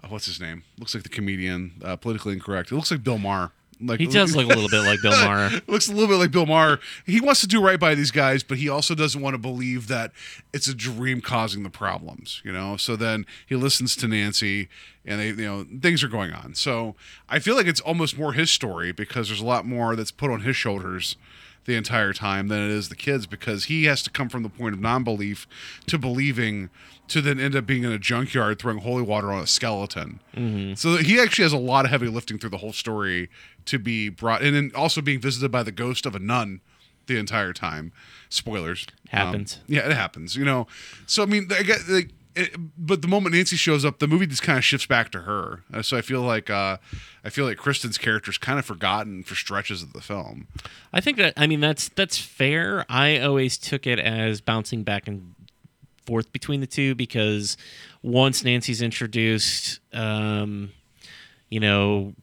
[0.09, 0.65] what's his name?
[0.79, 2.71] Looks like the comedian, uh, politically incorrect.
[2.73, 3.53] It looks like Bill Maher.
[3.81, 5.51] Like he does look a little bit like Bill Maher.
[5.67, 6.79] looks a little bit like Bill Maher.
[7.05, 9.89] He wants to do right by these guys, but he also doesn't want to believe
[9.89, 10.13] that
[10.53, 12.41] it's a dream causing the problems.
[12.45, 12.77] You know.
[12.77, 14.69] So then he listens to Nancy,
[15.05, 16.55] and they, you know, things are going on.
[16.55, 16.95] So
[17.29, 20.31] I feel like it's almost more his story because there's a lot more that's put
[20.31, 21.17] on his shoulders
[21.67, 24.49] the entire time than it is the kids because he has to come from the
[24.49, 25.47] point of non-belief
[25.87, 26.69] to believing
[27.09, 30.21] to then end up being in a junkyard throwing holy water on a skeleton.
[30.37, 30.75] Mm-hmm.
[30.75, 33.29] So he actually has a lot of heavy lifting through the whole story
[33.67, 36.61] to be brought, and then also being visited by the ghost of a nun
[37.07, 37.93] the entire time.
[38.29, 39.61] Spoilers Um, Happens.
[39.67, 40.35] yeah, it happens.
[40.37, 40.67] You know,
[41.07, 42.11] so I mean, I get like.
[42.37, 45.21] It, but the moment Nancy shows up, the movie just kind of shifts back to
[45.21, 45.63] her.
[45.73, 46.79] Uh, so I feel like uh,
[47.25, 50.49] I feel like Kristen's character is kind of forgotten for stretches of the film.
[50.93, 52.85] I think that I mean that's that's fair.
[52.89, 55.35] I always took it as bouncing back and
[56.07, 57.57] forth between the two because
[58.03, 60.73] once Nancy's introduced, um,
[61.49, 62.15] you know,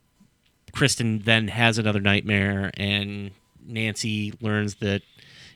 [0.74, 3.32] Kristen then has another nightmare, and
[3.66, 5.04] Nancy learns that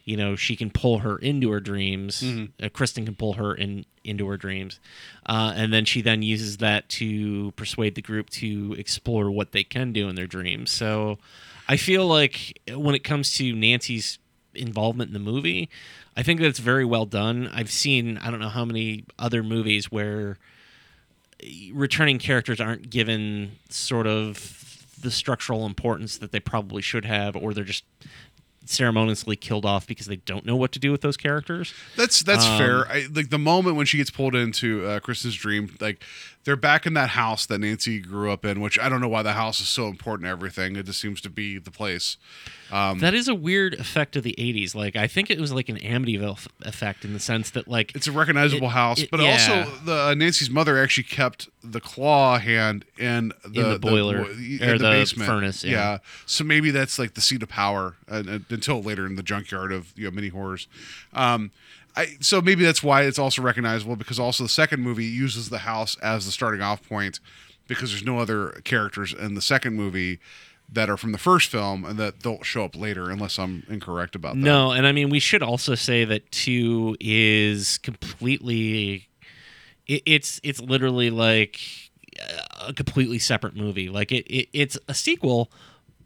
[0.05, 2.23] you know she can pull her into her dreams.
[2.61, 4.79] Uh, Kristen can pull her in into her dreams,
[5.25, 9.63] uh, and then she then uses that to persuade the group to explore what they
[9.63, 10.71] can do in their dreams.
[10.71, 11.17] So,
[11.67, 14.19] I feel like when it comes to Nancy's
[14.53, 15.69] involvement in the movie,
[16.15, 17.49] I think that's very well done.
[17.53, 20.37] I've seen I don't know how many other movies where
[21.73, 27.53] returning characters aren't given sort of the structural importance that they probably should have, or
[27.53, 27.83] they're just
[28.69, 31.73] ceremoniously killed off because they don't know what to do with those characters.
[31.95, 32.87] That's that's Um, fair.
[32.87, 36.01] I, like the moment when she gets pulled into uh, Kristen's dream, like
[36.45, 39.23] they're back in that house that Nancy grew up in, which I don't know why
[39.23, 40.75] the house is so important to everything.
[40.75, 42.17] It just seems to be the place.
[42.71, 44.73] Um, That is a weird effect of the '80s.
[44.75, 48.07] Like I think it was like an Amityville effect in the sense that like it's
[48.07, 49.31] a recognizable it- house, it- but yeah.
[49.31, 54.23] also the uh, Nancy's mother actually kept the claw hand in the, In the boiler,
[54.25, 55.27] bo- in or the basement.
[55.27, 55.97] furnace, yeah.
[56.27, 59.71] so maybe that's like the seat of power uh, uh, until later in the junkyard
[59.71, 60.67] of you know mini horrors.
[61.13, 61.49] Um,
[61.95, 65.59] I, so maybe that's why it's also recognizable because also the second movie uses the
[65.59, 67.19] house as the starting off point
[67.67, 70.19] because there's no other characters in the second movie
[70.71, 74.15] that are from the first film and that don't show up later unless I'm incorrect
[74.15, 74.41] about that.
[74.41, 79.07] No, and I mean we should also say that two is completely.
[79.87, 81.59] It, it's it's literally like
[82.19, 83.89] uh, a completely separate movie.
[83.89, 85.51] Like it, it it's a sequel,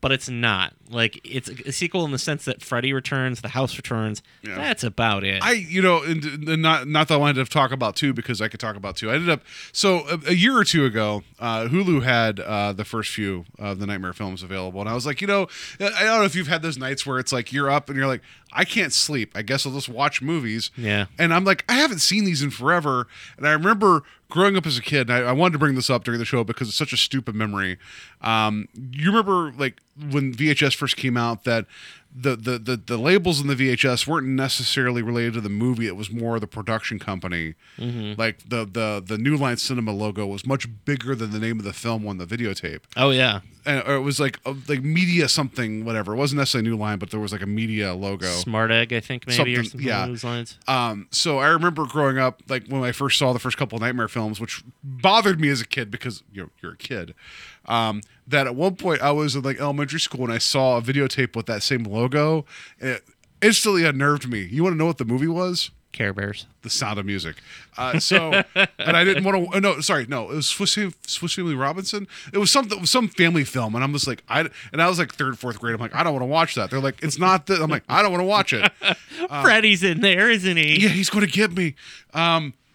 [0.02, 0.74] but it's not.
[0.90, 4.24] Like it's a sequel in the sense that Freddy returns, the house returns.
[4.42, 4.56] Yeah.
[4.56, 5.44] That's about it.
[5.44, 8.42] I, you know, and, and not not that I wanted to talk about two because
[8.42, 9.12] I could talk about two.
[9.12, 12.86] I ended up so a, a year or two ago, uh, Hulu had uh, the
[12.86, 15.48] first few of the Nightmare films available, and I was like, you know,
[15.80, 18.08] I don't know if you've had those nights where it's like you're up and you're
[18.08, 18.22] like,
[18.52, 19.32] I can't sleep.
[19.36, 20.72] I guess I'll just watch movies.
[20.76, 21.06] Yeah.
[21.20, 24.78] And I'm like, I haven't seen these in forever, and I remember growing up as
[24.78, 25.10] a kid.
[25.10, 26.98] And I, I wanted to bring this up during the show because it's such a
[26.98, 27.78] stupid memory.
[28.22, 29.82] Um, you remember like
[30.12, 31.66] when VHS first came out that
[32.12, 35.86] the, the the the labels in the VHS weren't necessarily related to the movie.
[35.86, 37.54] It was more the production company.
[37.78, 41.66] Like the the the New Line Cinema logo was much bigger than the name of
[41.66, 42.80] the film on the videotape.
[42.98, 46.14] oh yeah, And, or it was like uh, like media something whatever.
[46.14, 48.26] It wasn't necessarily New Line, but there was like a media logo.
[48.26, 50.08] Smart Egg, I think maybe or Something- something yeah.
[50.08, 50.58] those lines.
[50.68, 53.84] Um, so I remember growing up, like when I first saw the first couple of
[53.84, 57.14] Nightmare films, which bothered me as a kid because you're you're a kid.
[57.66, 60.82] Um, that at one point I was in like elementary school and I saw a
[60.82, 62.46] videotape with that same logo,
[62.80, 63.04] and it
[63.42, 64.44] instantly unnerved me.
[64.44, 65.72] You want to know what the movie was?
[65.92, 66.46] Care Bears.
[66.62, 67.38] The Sound of Music.
[67.76, 69.60] Uh, so, and I didn't want to.
[69.60, 70.78] No, sorry, no, it was Swiss,
[71.08, 72.08] Swiss Family Robinson.
[72.32, 74.48] It was something, some family film, and I'm just like, I.
[74.72, 75.74] And I was like third, fourth grade.
[75.74, 76.70] I'm like, I don't want to watch that.
[76.70, 77.60] They're like, it's not that.
[77.60, 78.72] I'm like, I don't want to watch it.
[79.42, 80.84] Freddy's in there, isn't he?
[80.84, 81.76] Yeah, he's going to get me.
[82.14, 82.68] Um, uh,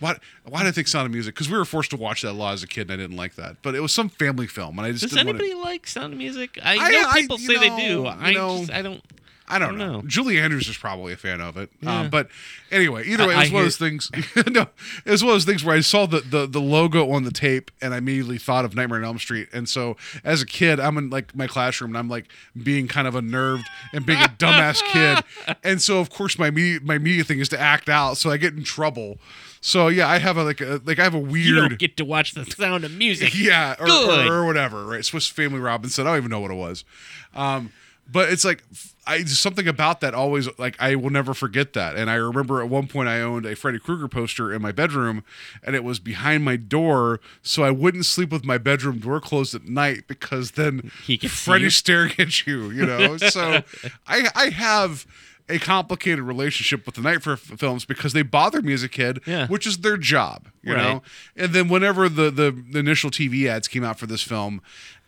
[0.00, 0.16] why?
[0.44, 1.34] Why did I think Sound of Music?
[1.34, 3.16] Because we were forced to watch that a lot as a kid, and I didn't
[3.16, 3.56] like that.
[3.62, 6.18] But it was some family film, and I just Does anybody wanna, like Sound of
[6.18, 6.58] Music?
[6.62, 8.06] I I- know people you say they do.
[8.06, 9.02] I know, just I don't.
[9.48, 10.00] I don't, I don't know.
[10.00, 10.06] know.
[10.06, 11.68] Julie Andrews is probably a fan of it.
[11.82, 12.00] Yeah.
[12.00, 12.28] Um, but
[12.70, 14.10] anyway, either way, it was I one of those things.
[14.50, 14.66] no,
[15.04, 17.32] it was one of those things where I saw the, the the logo on the
[17.32, 19.48] tape and I immediately thought of Nightmare on Elm Street.
[19.52, 22.28] And so as a kid, I'm in like my classroom and I'm like
[22.62, 25.22] being kind of unnerved and being a dumbass kid.
[25.64, 28.54] And so of course my my immediate thing is to act out, so I get
[28.54, 29.18] in trouble.
[29.64, 31.46] So yeah, I have a like a like I have a weird.
[31.46, 33.32] You don't get to watch the sound of music.
[33.38, 35.04] yeah, or, or, or whatever, right?
[35.04, 36.04] Swiss Family Robinson.
[36.04, 36.84] I don't even know what it was.
[37.32, 37.72] Um,
[38.10, 38.64] but it's like
[39.06, 41.96] I something about that always like I will never forget that.
[41.96, 45.22] And I remember at one point I owned a Freddy Krueger poster in my bedroom,
[45.62, 49.54] and it was behind my door, so I wouldn't sleep with my bedroom door closed
[49.54, 52.70] at night because then He Freddy's staring at you.
[52.70, 53.62] You know, so
[54.08, 55.06] I I have.
[55.54, 59.20] A complicated relationship with the Nightmare f- films because they bother me as a kid,
[59.26, 59.46] Yeah.
[59.48, 60.82] which is their job, you Right.
[60.82, 61.02] know.
[61.36, 64.60] And then whenever the, the the initial TV ads came out for this film,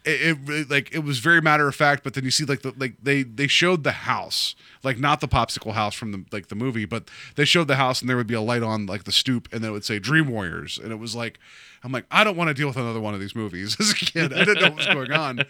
[0.04, 2.04] it, it like it was very matter of fact.
[2.04, 5.28] But then you see like the like they they showed the house, like not the
[5.28, 8.26] popsicle house from the like the movie, but they showed the house and there would
[8.26, 10.92] be a light on like the stoop, and then it would say Dream Warriors, and
[10.92, 11.38] it was like
[11.82, 13.94] I'm like I don't want to deal with another one of these movies as a
[13.94, 14.32] kid.
[14.34, 15.44] I didn't know what was going on.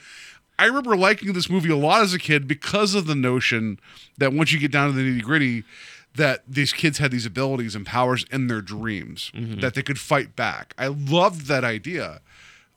[0.59, 3.79] I remember liking this movie a lot as a kid because of the notion
[4.19, 5.65] that once you get down to the nitty gritty,
[6.17, 10.37] that these kids had these abilities and powers in their dreams that they could fight
[10.37, 10.73] back.
[10.79, 12.21] I loved that idea.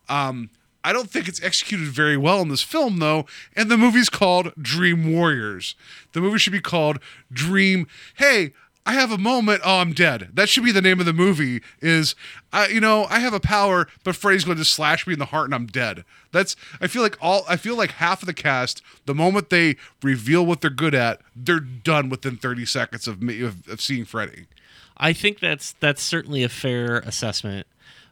[0.10, 0.50] Um,
[0.84, 3.26] I don't think it's executed very well in this film, though.
[3.56, 5.76] And the movie's called Dream Warriors.
[6.14, 7.00] The movie should be called
[7.32, 7.88] Dream.
[8.16, 8.54] Hey,
[8.88, 9.62] I have a moment.
[9.66, 10.30] Oh, I'm dead.
[10.34, 11.62] That should be the name of the movie.
[11.82, 12.16] Is
[12.54, 15.26] I, you know, I have a power, but Freddy's going to slash me in the
[15.26, 16.06] heart and I'm dead.
[16.32, 16.56] That's.
[16.80, 17.44] I feel like all.
[17.50, 21.20] I feel like half of the cast, the moment they reveal what they're good at,
[21.36, 24.48] they're done within 30 seconds of me of, of seeing Freddy.
[24.96, 27.68] I think that's that's certainly a fair assessment,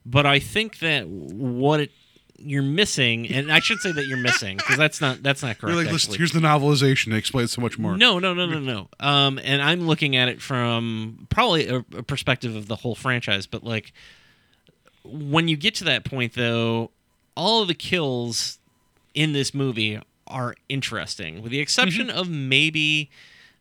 [0.05, 1.91] but I think that what it,
[2.37, 5.75] you're missing, and I should say that you're missing because that's not that's not correct.
[5.75, 6.17] You're like, actually.
[6.17, 7.13] here's the novelization.
[7.13, 7.97] It explains so much more.
[7.97, 8.89] No, no, no, no, no.
[8.99, 13.47] Um, and I'm looking at it from probably a, a perspective of the whole franchise,
[13.47, 13.93] but like
[15.03, 16.91] when you get to that point, though,
[17.35, 18.59] all of the kills
[19.13, 23.09] in this movie are interesting, with the exception of maybe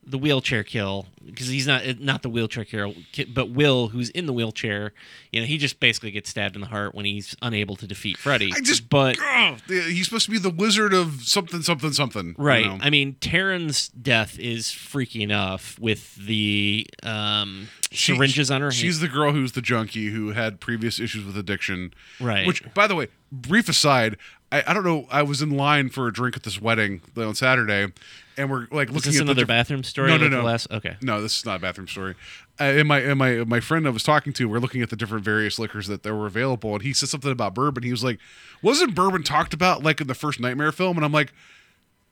[0.07, 2.93] the wheelchair kill because he's not not the wheelchair kill,
[3.33, 4.93] but Will, who's in the wheelchair.
[5.31, 8.17] You know, he just basically gets stabbed in the heart when he's unable to defeat
[8.17, 8.51] Freddy.
[8.55, 12.27] I just, but oh, he's supposed to be the wizard of something, something, something.
[12.27, 12.65] you Right.
[12.65, 12.77] know?
[12.81, 18.71] I mean, Taryn's death is freaky enough with the um, She- syringes on her.
[18.71, 21.93] She's the girl who's the junkie who had previous issues with addiction.
[22.19, 22.45] Right.
[22.45, 24.17] Which, by the way, brief aside,
[24.51, 25.07] I, I don't know.
[25.09, 27.91] I was in line for a drink at this wedding on Saturday,
[28.37, 30.09] and we're like Is looking this at the another diff- bathroom story?
[30.09, 30.43] No, no, like the no.
[30.43, 30.97] last- okay.
[31.01, 32.15] No, this is not a bathroom story.
[32.59, 34.95] Uh, and my and my my friend I was talking to, we're looking at the
[34.95, 37.83] different various liquors that there were available, and he said something about bourbon.
[37.83, 38.19] He was like,
[38.61, 41.33] "Wasn't bourbon talked about like in the first Nightmare film?" And I'm like.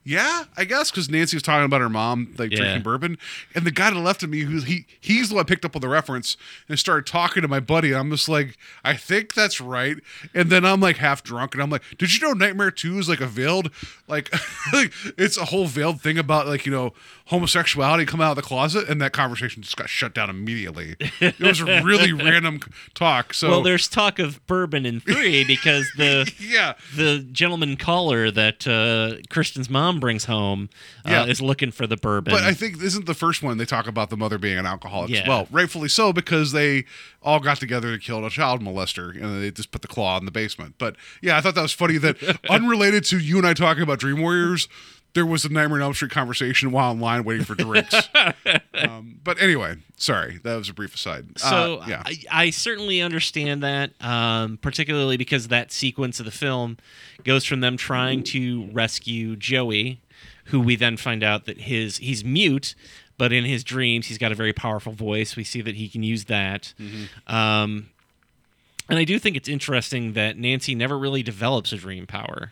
[0.06, 2.58] Yeah, I guess because Nancy was talking about her mom like Yeah.
[2.58, 3.18] drinking bourbon,
[3.56, 5.64] and the guy to the left of me, who he he's the one that picked
[5.64, 6.36] up on the reference
[6.68, 7.90] and started talking to my buddy.
[7.92, 9.98] And I'm just like, I think that's right,
[10.34, 13.08] and then I'm like half drunk, and I'm like, Did you know Nightmare Two is
[13.08, 13.72] like a veiled,
[14.08, 14.30] like,
[14.74, 16.94] like it's a whole veiled thing about like you know
[17.28, 20.96] homosexuality coming out of the closet, and that conversation just got shut down immediately.
[21.22, 22.60] It was a really random
[22.94, 23.34] talk.
[23.34, 28.68] So well, there's talk of bourbon in three because the yeah the gentleman caller that
[28.68, 30.70] uh, Kristen's mom brings home
[31.06, 31.26] uh, Yeah.
[31.26, 32.34] is looking for the bourbon.
[32.34, 34.66] But I think this isn't the first one they talk about the mother being an
[34.66, 35.28] alcoholic as Yeah.
[35.28, 35.48] well.
[35.52, 36.86] Rightfully so, because they
[37.22, 40.26] all got together to kill a child molester and they just put the claw in
[40.26, 40.76] the basement.
[40.78, 42.18] But yeah, I thought that was funny that
[42.50, 44.68] unrelated to you and I talking about Dream Warriors,
[45.14, 48.10] there was a Nightmare on Elm Street conversation while in line waiting for drinks.
[48.74, 51.40] um, but anyway, sorry, that was a brief aside.
[51.40, 52.04] So Uh, yeah.
[52.06, 56.78] I, I certainly understand that, um, particularly because that sequence of the film
[57.24, 60.00] goes from them trying to rescue Joey,
[60.46, 62.74] who we then find out that his he's mute,
[63.18, 65.36] but in his dreams he's got a very powerful voice.
[65.36, 66.74] We see that he can use that.
[66.80, 67.34] Mm-hmm.
[67.34, 67.90] Um,
[68.90, 72.52] and I do think it's interesting that Nancy never really develops a dream power.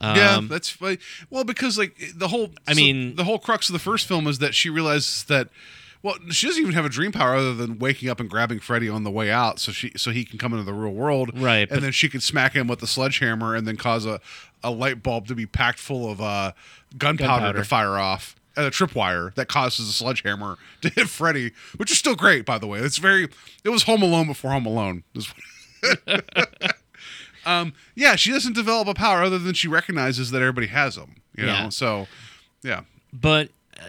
[0.00, 0.98] Yeah, Um, that's fine.
[1.30, 4.26] Well, because like the whole, I so mean- the whole crux of the first film
[4.26, 5.48] is that she realizes that,
[6.02, 8.88] well, she doesn't even have a dream power other than waking up and grabbing Freddy
[8.88, 11.60] on the way out, so she so he can come into the real world, Right,
[11.60, 14.20] And but- then she can smack him with the sledgehammer and then cause a,
[14.62, 16.52] a light bulb to be packed full of uh,
[16.96, 17.58] gunpowder, Gunpowder.
[17.58, 18.36] to fire off.
[18.58, 22.56] And a tripwire that causes a sledgehammer to hit Freddy, which is still great, by
[22.56, 22.78] the way.
[22.78, 23.28] It's very.
[23.64, 25.02] It was Home Alone before Home Alone.
[27.46, 31.14] Um, yeah, she doesn't develop a power other than she recognizes that everybody has them.
[31.36, 31.62] You Yeah.
[31.64, 32.06] know, so
[32.62, 32.80] yeah,
[33.12, 33.50] but
[33.80, 33.84] uh,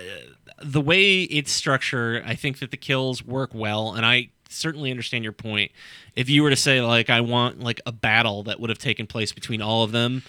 [0.61, 5.23] the way it's structured, I think that the kills work well, and I certainly understand
[5.23, 5.71] your point.
[6.15, 9.07] If you were to say like I want like a battle that would have taken
[9.07, 10.23] place between all of them,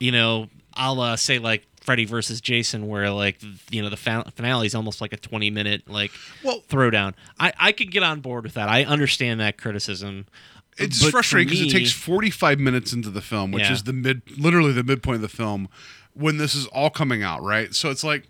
[0.00, 3.38] you know, I'll uh, say like Freddy versus Jason, where like
[3.70, 6.10] you know the finale is almost like a twenty minute like
[6.42, 7.14] Well- throwdown.
[7.38, 8.68] I I could get on board with that.
[8.68, 10.26] I understand that criticism.
[10.76, 13.72] It's But frustrating because it takes 45 minutes into the film, which Yeah.
[13.72, 15.68] is the mid, literally the midpoint of the film,
[16.14, 17.74] when this is all coming out, right?
[17.74, 18.26] So it's like,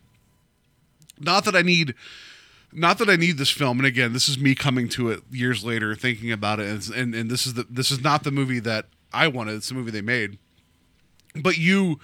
[1.19, 1.95] not that I need,
[2.73, 3.79] not that I need this film.
[3.79, 7.15] And again, this is me coming to it years later, thinking about it, and and,
[7.15, 9.55] and this is the this is not the movie that I wanted.
[9.55, 10.39] It's the movie they made,
[11.37, 11.99] but you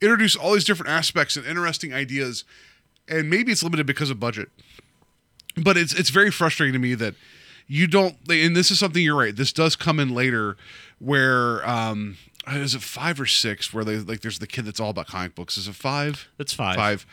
[0.00, 2.44] introduce all these different aspects and interesting ideas,
[3.08, 4.48] and maybe it's limited because of budget
[5.58, 7.14] but it's it's very frustrating to me that
[7.66, 10.56] you don't and this is something you're right this does come in later
[10.98, 12.16] where um
[12.48, 15.34] is it five or six where they like there's the kid that's all about comic
[15.34, 15.58] books.
[15.58, 16.28] Is it five?
[16.38, 16.76] That's five.
[16.76, 17.06] five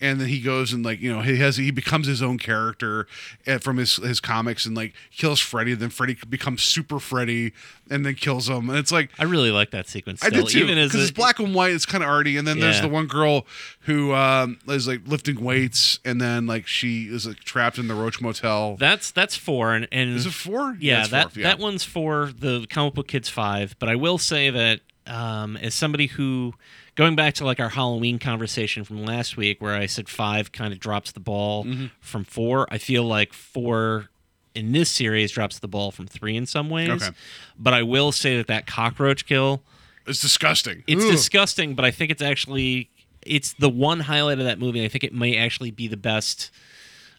[0.00, 3.06] and then he goes and like you know he has he becomes his own character
[3.46, 7.52] uh, from his his comics and like kills Freddy then Freddy becomes super Freddy
[7.90, 10.22] and then kills him and it's like I really like that sequence.
[10.22, 11.72] I Still, did too Even as because a- it's black and white.
[11.72, 13.46] It's kind of arty, and then there's the one girl
[13.80, 17.94] who um, is like lifting weights, and then like she is like trapped in the
[17.94, 18.76] Roach Motel.
[18.76, 20.76] That's that's four, and, and Is it four?
[20.80, 21.48] Yeah, it's that four, yeah.
[21.48, 23.74] that one's for the comic book kids five.
[23.78, 26.54] But I will say that um, as somebody who,
[26.96, 30.72] going back to like our Halloween conversation from last week, where I said five kind
[30.72, 31.86] of drops the ball Mm-hmm.
[32.00, 34.08] from four, I feel like four
[34.54, 36.88] in this series drops the ball from three in some ways.
[36.90, 37.10] Okay.
[37.58, 39.62] But I will say that that cockroach kill,
[40.06, 40.82] It's disgusting.
[40.88, 41.10] it's Ugh.
[41.10, 42.90] disgusting, but I think it's actually
[43.22, 44.84] it's the one highlight of that movie.
[44.84, 46.50] I think it may actually be the best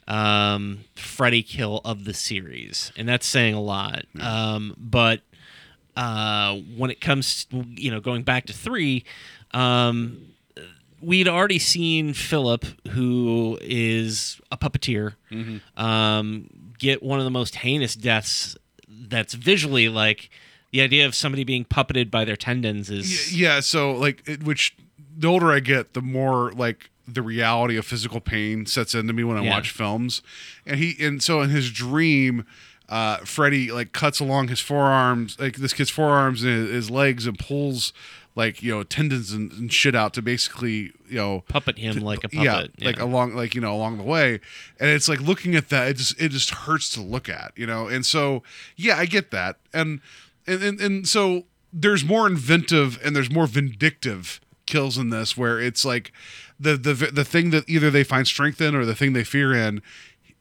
[0.07, 4.05] um, Freddy kill of the series, and that's saying a lot.
[4.19, 5.21] Um, but
[5.95, 9.03] uh, when it comes, to, you know, going back to three,
[9.53, 10.33] um,
[11.01, 15.15] we'd already seen Philip, who is a puppeteer,
[15.77, 18.55] um, get one of the most heinous deaths.
[18.87, 20.29] That's visually like
[20.71, 23.59] the idea of somebody being puppeted by their tendons is yeah.
[23.59, 24.75] So like, it, which
[25.17, 29.23] the older I get, the more like the reality of physical pain sets into me
[29.23, 29.49] when I Yeah.
[29.51, 30.21] watch films,
[30.65, 32.45] and he and so in his dream.
[32.89, 37.39] Uh, Freddy like cuts along his forearms, like this kid's forearms and his legs, and
[37.39, 37.93] pulls
[38.35, 42.05] like you know tendons and, and shit out to basically you know puppet him to-
[42.05, 42.39] like a puppet.
[42.39, 42.81] yeah, puppet.
[42.83, 44.39] like along like you know along the way
[44.79, 47.65] and it's like looking at that it just it just hurts to look at you
[47.65, 48.41] know and so
[48.75, 49.99] yeah i get that and
[50.47, 51.43] and and, and so
[51.73, 56.11] there's more inventive and there's more vindictive kills in this where it's like
[56.59, 59.53] the the the thing that either they find strength in or the thing they fear
[59.53, 59.81] in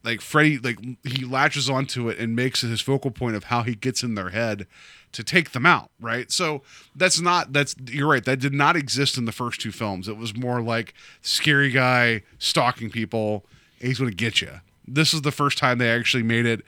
[0.02, 3.62] like Freddy, like he latches onto it and makes it his focal point of how
[3.62, 4.66] he gets in their head
[5.12, 6.30] to take them out, right?
[6.30, 6.62] So
[6.94, 8.24] that's not that's you're right.
[8.24, 10.08] That did not exist in the first two films.
[10.08, 13.44] It was more like scary guy stalking people.
[13.80, 14.60] He's going to get you.
[14.86, 16.62] This is the first time they actually made it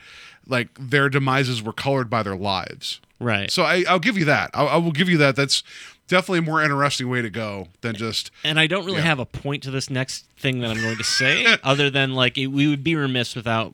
[0.46, 3.00] like their demises were colored by their lives.
[3.20, 3.50] right.
[3.50, 4.50] So I, I'll give you that.
[4.54, 5.36] I, I will give you that.
[5.36, 5.62] That's
[6.08, 9.04] definitely a more interesting way to go than just and I don't really Yeah.
[9.04, 12.36] have a point to this next thing that I'm going to say, other than like
[12.38, 13.72] it, we would be remiss without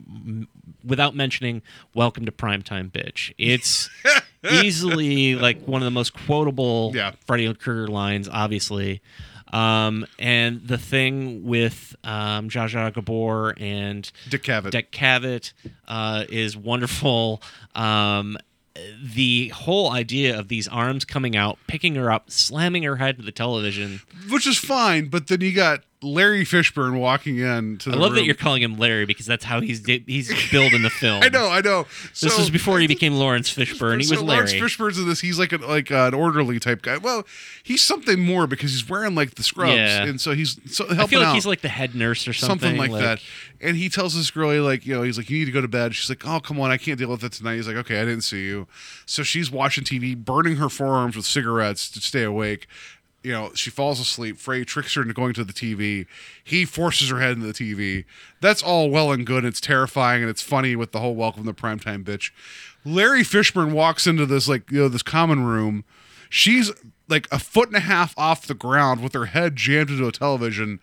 [0.89, 1.61] without mentioning
[1.93, 3.89] "Welcome to Primetime, Bitch." It's
[4.51, 7.11] easily like one of the most quotable Yeah.
[7.25, 9.01] Freddy Krueger lines, obviously.
[9.51, 14.69] Um, and the thing with um, Zsa Zsa Gabor and Dick Cavett.
[14.71, 15.53] Dick Cavett
[15.87, 17.41] uh, is wonderful.
[17.73, 18.37] Um,
[19.03, 23.23] the whole idea of these arms coming out, picking her up, slamming her head to
[23.23, 24.01] the television.
[24.29, 25.09] which is fine.
[25.09, 28.61] But then you got Larry Fishburne walking in to I the love that you're calling
[28.61, 31.21] him Larry because that's how he's di- he's billed in the film.
[31.21, 31.87] I know, I know.
[32.21, 33.97] This So- was before he became Lawrence Fishburne.
[33.97, 35.19] He so was Lawrence Fishburne's in this.
[35.19, 36.97] He's like an like an orderly type guy.
[36.97, 37.25] Well,
[37.63, 40.05] he's something more because he's wearing like the scrubs, Yeah.
[40.05, 41.35] and so he's so helping I feel like out.
[41.35, 43.19] he's like the head nurse or something, something like, that.
[43.59, 45.59] And he tells this girl, he like, you know, he's like, you need to go
[45.59, 45.93] to bed.
[45.95, 47.55] She's like, oh, come on, I can't deal with it tonight.
[47.55, 48.69] He's like, okay, I didn't see you.
[49.05, 52.67] So she's watching TV, burning her forearms with cigarettes to stay awake.
[53.23, 54.37] You know, she falls asleep.
[54.37, 56.05] Frey tricks her into going to the TV.
[56.43, 58.05] He forces her head into the TV.
[58.39, 59.43] That's all well and good.
[59.43, 62.31] It's terrifying and it's funny with the whole welcome to primetime bitch.
[62.85, 65.83] Larry Fishburne walks into this like you know this common room.
[66.29, 66.71] She's
[67.09, 70.11] like a foot and a half off the ground with her head jammed into a
[70.11, 70.79] television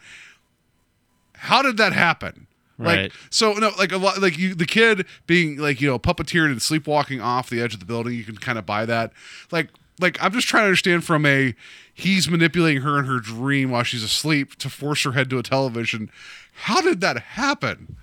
[1.36, 2.46] how did that happen?
[2.78, 3.04] Right.
[3.04, 6.50] Like so no like a lot like you the kid being like you know puppeteered
[6.50, 9.12] and sleepwalking off the edge of the building you can kind of buy that
[9.50, 11.54] like like I'm just trying to understand from a
[11.96, 15.42] he's manipulating her in her dream while she's asleep to force her head to a
[15.42, 16.10] television.
[16.52, 17.96] How did that happen?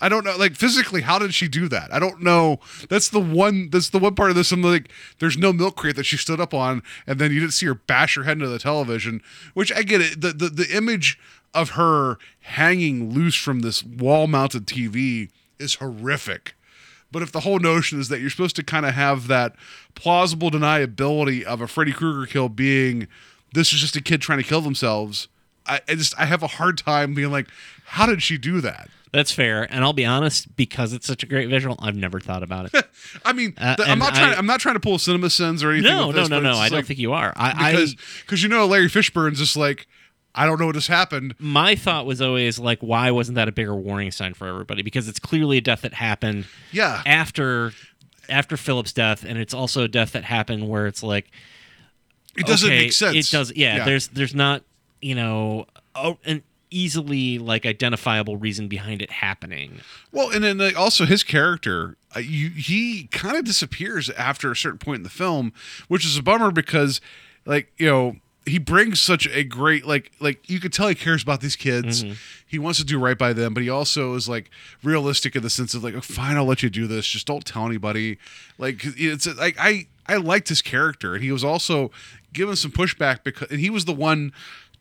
[0.00, 1.92] I don't know like physically how did she do that?
[1.92, 2.60] I don't know.
[2.88, 4.88] That's the one that's the one part of this I'm like
[5.18, 7.74] there's no milk crate that she stood up on and then you didn't see her
[7.74, 9.20] bash her head into the television
[9.54, 11.18] which I get it the the, the image
[11.52, 16.54] of her hanging loose from this wall mounted TV is horrific.
[17.14, 19.54] But if the whole notion is that you're supposed to kind of have that
[19.94, 23.06] plausible deniability of a Freddy Krueger kill being
[23.52, 25.28] this is just a kid trying to kill themselves,
[25.64, 27.46] I, I just I have a hard time being like,
[27.86, 28.88] how did she do that?
[29.12, 32.42] That's fair, and I'll be honest, because it's such a great visual, I've never thought
[32.42, 32.84] about it.
[33.24, 34.34] I mean, Uh, I'm not trying.
[34.34, 35.92] I- I'm not trying to pull cinema sins or anything.
[35.92, 36.50] no, no, this, no, but no.
[36.54, 37.32] I just don't think you are.
[37.36, 39.86] I, because because you know Larry Fishburne's just like
[40.34, 41.34] I don't know what just happened.
[41.38, 44.82] my thought was always like, why wasn't that a bigger warning sign for everybody?
[44.82, 47.72] Because it's clearly a death that happened Yeah, after
[48.28, 51.30] after Philip's death, and it's also a death that happened where it's like
[52.36, 53.16] it doesn't okay, make sense.
[53.16, 53.52] It does.
[53.54, 53.84] Yeah, Yeah.
[53.84, 54.62] There's there's not
[55.00, 59.80] you know oh, an easily like identifiable reason behind it happening.
[60.10, 64.56] Well, and then like, also his character, uh, you, he kind of disappears after a
[64.56, 65.52] certain point in the film,
[65.88, 67.00] which is a bummer because,
[67.46, 71.22] like you know, he brings such a great like like you could tell he cares
[71.22, 72.04] about these kids.
[72.04, 72.14] Mm-hmm.
[72.46, 74.50] He wants to do right by them, but he also is like
[74.82, 77.06] realistic in the sense of like, oh, fine, I'll let you do this.
[77.06, 78.18] Just don't tell anybody.
[78.58, 81.90] Like it's like I I liked his character, and he was also
[82.32, 84.32] given some pushback because and he was the one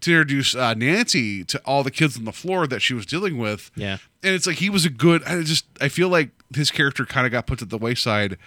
[0.01, 3.37] to introduce uh, Nancy to all the kids on the floor that she was dealing
[3.37, 3.99] with Yeah.
[4.21, 7.25] and it's like he was a good i just i feel like his character kind
[7.25, 8.37] of got put to the wayside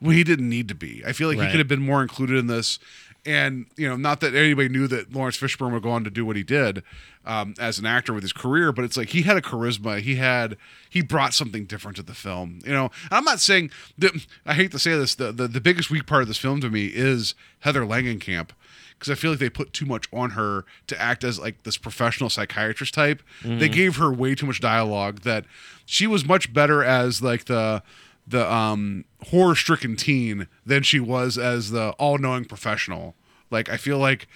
[0.00, 2.36] when he didn't need to be i feel like he could have been more included
[2.36, 2.80] in this
[3.26, 6.24] and you know not that anybody knew that lawrence fishburne would go on to do
[6.24, 6.82] what he did
[7.26, 10.00] um, as an actor with his career but it's like he had a charisma.
[10.00, 10.56] He had
[10.90, 12.90] he brought something different to the film you know?
[13.10, 14.12] I'm not saying that
[14.44, 16.70] i hate to say this the, the, the biggest weak part of this film to
[16.70, 18.50] me is heather langenkamp
[18.98, 21.76] because I feel like they put too much on her to act as like this
[21.76, 23.22] professional psychiatrist type.
[23.58, 25.44] They gave her way too much dialogue that
[25.84, 27.82] she was much better as like the
[28.26, 33.14] the um horror stricken teen than she was as the all knowing professional.
[33.50, 34.26] Like I feel like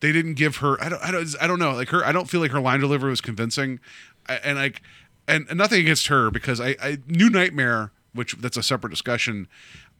[0.00, 2.28] they didn't give her I don't I don't I don't know like her I don't
[2.28, 3.80] feel like her line delivery was convincing,
[4.28, 4.82] and like
[5.26, 9.46] and, and nothing against her because I, I New Nightmare which that's a separate discussion.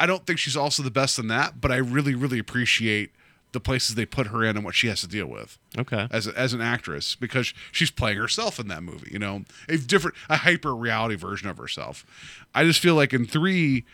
[0.00, 3.12] I don't think she's also the best in that, but I really really appreciate
[3.52, 6.06] the places they put her in and what she has to deal with Okay.
[6.10, 9.08] as a, as an actress because she's playing herself in that movie.
[9.10, 12.04] You know, a different, a hyper reality version of herself.
[12.54, 13.84] I just feel like in three,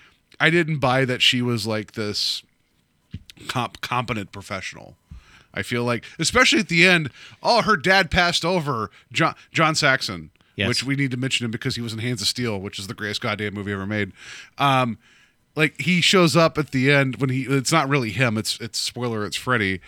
[0.40, 2.43] I didn't buy that she was like this
[3.48, 4.97] comp- competent professional.
[5.52, 7.10] I feel like, especially at the end,
[7.43, 10.66] oh, her dad passed over John John Saxon, Yes.
[10.68, 12.89] which we need to mention him because he was in Hands of Steel, which is
[12.89, 14.10] the greatest goddamn movie ever made.
[14.59, 14.98] Um,
[15.56, 18.78] like he shows up at the end when he it's not really him it's it's
[18.78, 19.81] spoiler it's freddy.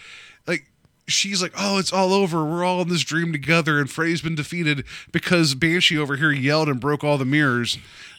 [0.47, 0.67] Like
[1.07, 2.45] she's like oh it's all over.
[2.45, 6.69] We're all in this dream together and freddy's been defeated because banshee over here yelled
[6.69, 7.79] and broke all the mirrors.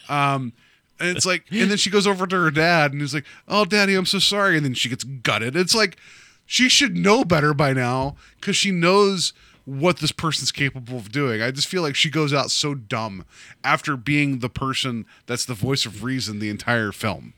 [0.09, 0.53] Um
[0.99, 3.65] and it's like and then she goes over to her dad and he's like oh
[3.65, 4.57] daddy i'm so sorry.
[4.57, 5.55] And then she gets gutted.
[5.55, 5.97] It's like
[6.45, 9.33] she should know better by now because she knows
[9.67, 11.41] what this person's capable of doing.
[11.41, 13.25] I just feel like she goes out so dumb
[13.65, 17.33] after being the person that's the voice of reason the entire film.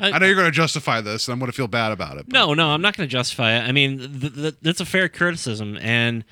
[0.00, 2.16] I- I know you're going to justify this, and I'm going to feel bad about
[2.18, 2.26] it.
[2.28, 3.60] but- No, no, I'm not going to justify it.
[3.68, 6.24] I mean, th- th- that's a fair criticism, and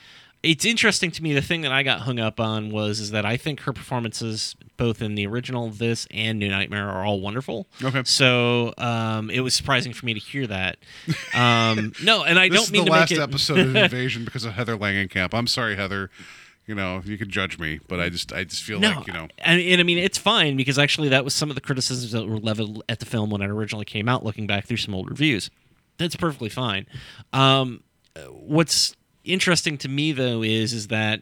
[0.43, 1.33] it's interesting to me.
[1.35, 4.57] The thing that I got hung up on was is that I think her performances,
[4.77, 7.69] both in the original, this, and New Nightmare, are all wonderful.
[7.81, 8.03] Okay.
[8.05, 10.79] So um, it was surprising for me to hear that.
[11.33, 13.23] Um, no, and I This don't is mean the to last make it.
[13.23, 15.33] episode of Invasion because of Heather Langenkamp.
[15.33, 16.11] I'm sorry, Heather.
[16.73, 19.12] You know, you can judge me, but I just, I just feel no, like, you
[19.12, 22.12] know, and, and I mean it's fine because actually that was some of the criticisms
[22.12, 24.24] that were leveled at the film when it originally came out.
[24.24, 25.51] Looking back through some old reviews,
[25.99, 26.86] that's perfectly fine.
[27.35, 27.82] Um,
[28.31, 31.20] what's interesting to me though is is that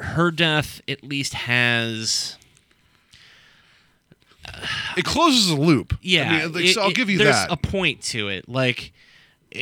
[0.00, 2.36] her death at least has
[4.96, 5.96] it closes a loop.
[6.02, 6.22] yeah.
[6.32, 7.52] I mean, like, it- so I'll it- give you there's that.
[7.52, 8.48] a point to it.
[8.48, 8.92] Like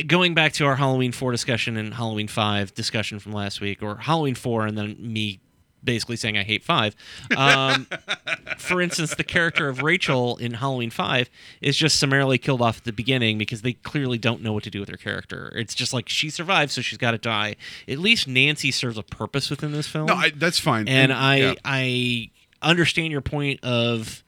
[0.07, 3.97] going back to our Halloween four discussion and Halloween five discussion from last week, or
[3.97, 5.39] Halloween four, and then me
[5.83, 6.95] basically saying I hate five.
[7.35, 7.87] Um,
[8.57, 12.83] for instance, the character of Rachel in Halloween five is just summarily killed off at
[12.83, 15.51] the beginning because they clearly don't know what to do with her character.
[15.55, 17.55] It's just like she survived, so she's got to die.
[17.87, 20.87] At least Nancy serves a purpose within this film no, I, that's fine.
[20.87, 21.53] and I yeah.
[21.65, 22.31] I
[22.61, 24.23] understand your point of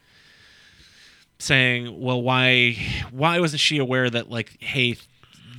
[1.39, 2.77] saying, well, why
[3.11, 4.97] why wasn't she aware that like, hey,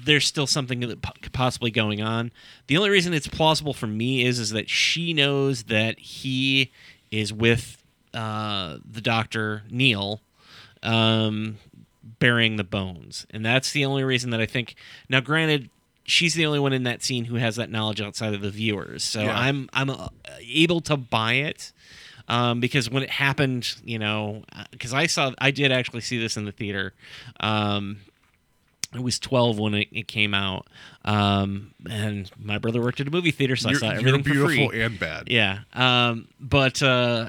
[0.04, 1.02] there's still something that
[1.32, 2.30] possibly going on?
[2.66, 6.70] The only reason it's plausible for me is is that she knows that he
[7.10, 7.82] is with
[8.12, 10.20] uh, the doctor Neil.
[10.82, 11.56] Um,
[12.18, 14.74] burying the bones and that's the only reason that i think
[15.08, 15.70] now granted
[16.04, 19.02] she's the only one in that scene who has that knowledge outside of the viewers
[19.02, 19.38] so Yeah.
[19.38, 20.08] i'm i'm uh,
[20.42, 21.72] able to buy it
[22.28, 26.36] um, because when it happened you know because i saw i did actually see this
[26.36, 26.92] in the theater
[27.40, 27.96] um,
[28.94, 30.66] I was 12 when it, it came out,
[31.04, 34.22] um, and my brother worked at a movie theater, so I you're, saw you're everything
[34.22, 34.82] for beautiful free.
[34.82, 35.24] and bad.
[35.28, 35.60] Yeah.
[35.72, 37.28] Um, but uh,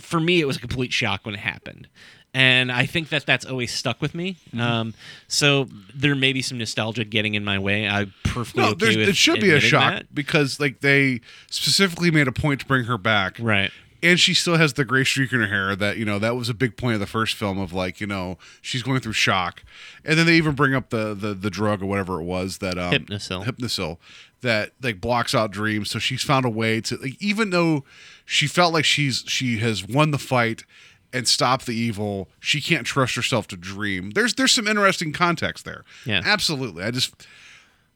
[0.00, 1.88] for me, it was a complete shock when it happened.
[2.34, 4.36] and I think that that's always stuck with me.
[4.48, 4.60] Mm-hmm.
[4.60, 4.94] Um,
[5.28, 7.88] so there may be some nostalgia getting in my way.
[7.88, 10.14] I'm perfectly No, okay it should be a shock that.
[10.14, 11.20] because like they
[11.50, 13.70] specifically made a point to bring her back, right?
[14.02, 15.74] And she still has the gray streak in her hair.
[15.74, 18.06] That you know that was a big point of the first film of like you
[18.06, 19.64] know she's going through shock,
[20.04, 22.78] and then they even bring up the the, the drug or whatever it was that
[22.78, 23.44] um, Hypnocil.
[23.44, 23.98] Hypnocil
[24.40, 25.90] that like blocks out dreams.
[25.90, 27.84] So she's found a way to like even though
[28.24, 30.64] she felt like she's she has won the fight
[31.12, 34.10] and stopped the evil, she can't trust herself to dream.
[34.10, 35.84] There's there's some interesting context there.
[36.04, 36.22] Yeah.
[36.24, 36.84] absolutely.
[36.84, 37.26] I just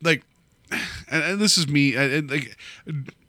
[0.02, 0.24] like
[1.10, 2.56] and, and this is me and, like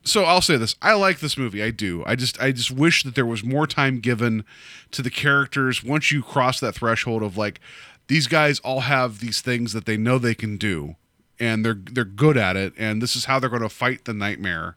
[0.04, 0.76] so i'll say this.
[0.82, 1.62] I like this movie.
[1.62, 2.02] I do.
[2.06, 4.44] I just i just wish that there was more time given
[4.92, 5.82] to the characters.
[5.82, 7.60] Once you cross that threshold of like
[8.06, 10.96] these guys all have these things that they know they can do
[11.40, 14.14] and they're they're good at it and this is how they're going to fight the
[14.14, 14.76] nightmare.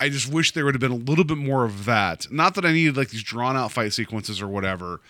[0.00, 2.26] I just wish there would have been a little bit more of that.
[2.30, 5.00] Not that i needed like these drawn out fight sequences or whatever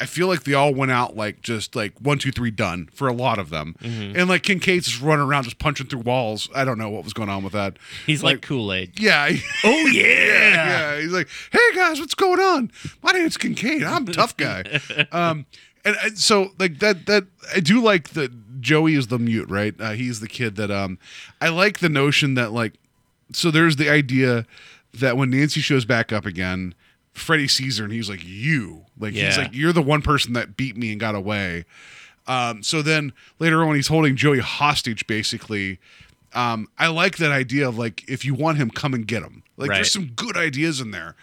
[0.00, 3.08] I feel like they all went out like just like one, two, three, done for
[3.08, 4.16] a lot of them, Mhm.
[4.16, 6.48] and like Kincaid's just running around just punching through walls.
[6.54, 7.76] I don't know what was going on with that.
[8.06, 8.98] He's like, Kool Aid.
[9.00, 9.30] Yeah.
[9.64, 10.02] Oh yeah.
[10.94, 11.00] yeah.
[11.00, 12.70] He's like, hey guys, what's going on?
[13.02, 13.82] My name's Kincaid.
[13.82, 14.62] I'm a tough guy.
[15.12, 15.46] um,
[15.84, 19.74] and, and so like that that I do like that Joey is the mute, right?
[19.80, 20.98] Uh, he's the kid that um
[21.40, 22.74] I like the notion that like
[23.32, 24.46] so there's the idea
[24.94, 26.74] that when Nancy shows back up again,
[27.20, 28.84] Freddy sees her, and he's like, You.
[28.98, 31.64] Like he's like, You're the one person that beat me and got away.
[32.26, 35.78] Um, so then later on, he's holding Joey hostage, basically.
[36.34, 39.42] Um, I like that idea of like, if you want him, come and get him.
[39.56, 39.76] Like, Right.
[39.76, 41.14] there's some good ideas in there.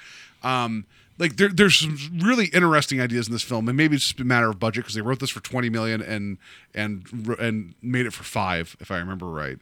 [0.44, 0.86] Um,
[1.20, 4.24] like there, there's some really interesting ideas in this film, and maybe it's just a
[4.26, 6.38] matter of budget because they wrote this for 20 million and
[6.74, 9.58] and and made it for five, if I remember right.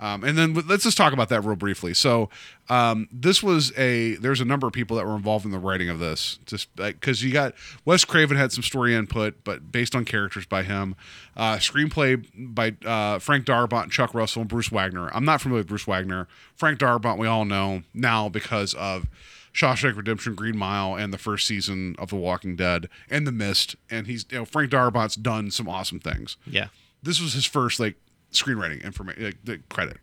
[0.00, 1.92] Um, and then let's just talk about that real briefly.
[1.92, 2.30] So,
[2.70, 5.90] um, this was a there's a number of people that were involved in the writing
[5.90, 7.52] of this, just because you got
[7.84, 10.96] Wes Craven had some story input, but based on characters by him.
[11.36, 15.10] Uh, screenplay by uh, Frank Darabont, Chuck Russell, and Bruce Wagner.
[15.14, 16.28] I'm not familiar with Bruce Wagner.
[16.56, 19.06] Frank Darabont, we all know now because of
[19.52, 23.76] Shawshank Redemption, Green Mile, and the first season of The Walking Dead, and The Mist.
[23.90, 26.68] And he's you know Frank Darabont's done some awesome things Yeah.
[27.02, 27.96] this was his first like
[28.32, 29.98] screenwriting information like, the credit.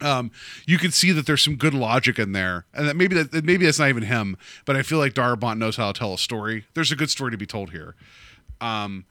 [0.00, 0.30] Um
[0.66, 3.64] you can see that there's some good logic in there and that maybe that maybe
[3.64, 6.66] that's not even him but i feel like darabont knows how to tell a story.
[6.74, 7.94] There's a good story to be told here.
[8.60, 9.04] Um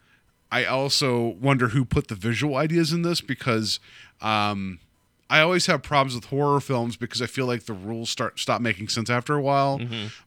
[0.52, 3.80] i also wonder who put the visual ideas in this because
[4.22, 4.80] um
[5.30, 8.62] I always have problems with horror films because I feel like the rules start stop
[8.62, 9.80] making sense after a while.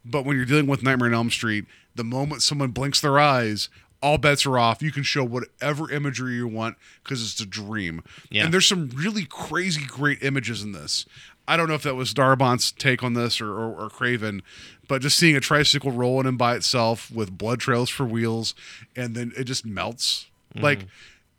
[0.04, 3.68] But when you're dealing with Nightmare on Elm Street, the moment someone blinks their eyes,
[4.06, 4.82] all bets are off.
[4.82, 8.04] You can show whatever imagery you want because it's a dream.
[8.30, 8.44] Yeah.
[8.44, 11.06] And there's some really crazy great images in this.
[11.48, 14.42] I don't know if that was Darabont's take on this or, or, or Craven,
[14.86, 18.54] but just seeing a tricycle rolling in by itself with blood trails for wheels,
[18.94, 20.26] and then it just melts.
[20.54, 20.62] Mm.
[20.62, 20.86] Like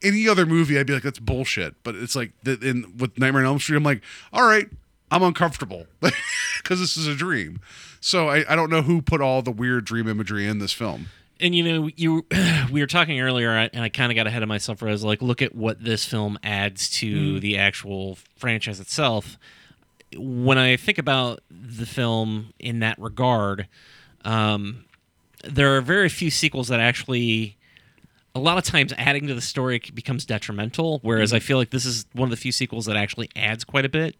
[0.03, 1.81] any other movie, I'd be like, that's bullshit.
[1.83, 4.01] But it's like in with Nightmare on Elm Street, I'm like,
[4.33, 4.67] all right,
[5.09, 7.61] I'm uncomfortable because this is a dream.
[8.01, 11.07] So I, I don't know who put all the weird dream imagery in this film.
[11.39, 12.25] And you know, you
[12.71, 14.81] we were talking earlier, and I kind of got ahead of myself.
[14.81, 17.41] Where I was like, look at what this film adds to Mm.
[17.41, 19.37] the actual franchise itself.
[20.15, 23.67] When I think about the film in that regard,
[24.23, 24.85] um,
[25.43, 27.56] there are very few sequels that actually.
[28.35, 30.99] A lot of times, adding to the story becomes detrimental.
[31.01, 33.83] Whereas I feel like this is one of the few sequels that actually adds quite
[33.83, 34.15] a bit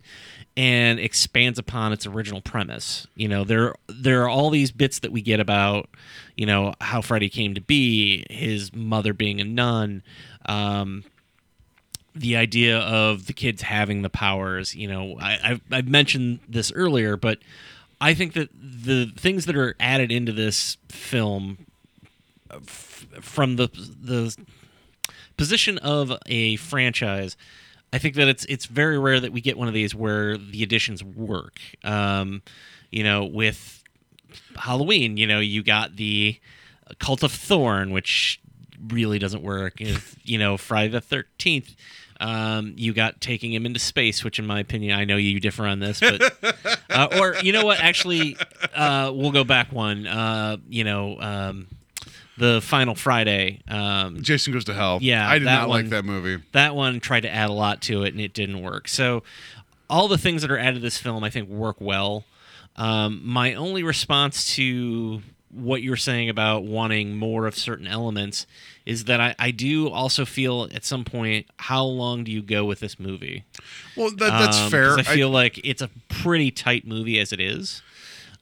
[0.56, 3.06] and expands upon its original premise.
[3.14, 5.88] You know, there there are all these bits that we get about,
[6.36, 10.02] you know, how Freddy came to be, his mother being a nun,
[10.48, 11.04] um,
[12.16, 14.76] the idea of the kids having the powers.
[14.76, 17.38] You know, I, I've, I've mentioned this earlier, but
[18.02, 21.67] I think that the things that are added into this film
[22.66, 24.36] from the the
[25.38, 27.38] position of a franchise,
[27.94, 30.64] I think that it's it's very rare that we get one of these where the
[30.64, 31.60] additions work.
[31.84, 32.42] Um,
[32.92, 33.84] you know, with
[34.56, 36.40] Halloween, you know, you got the
[37.00, 38.42] Cult of Thorn, which
[38.90, 39.80] really doesn't work.
[39.80, 41.76] If, you know, Friday the Thirteenth.
[42.20, 45.68] Um, you got taking him into space, which, in my opinion, I know you differ
[45.68, 46.20] on this, but
[46.90, 47.80] uh, or you know what?
[47.80, 48.36] Actually,
[48.74, 50.08] uh, we'll go back one.
[50.08, 51.68] Uh, you know, um,
[52.38, 53.62] the Final Friday.
[53.68, 55.00] Um, Jason Goes to Hell.
[55.02, 56.44] Yeah, I did not one- like that movie.
[56.52, 58.88] That one tried to add a lot to it, and it didn't work.
[58.88, 59.24] So,
[59.90, 62.26] all the things that are added to this film, I think, work well.
[62.76, 68.46] Um, my only response to what you're saying about wanting more of certain elements
[68.86, 72.66] is that I, I do also feel at some point, how long do you go
[72.66, 73.44] with this movie?
[73.96, 74.96] Well, that, that's Um, fair.
[75.00, 77.82] I feel like it's a pretty tight movie as it is.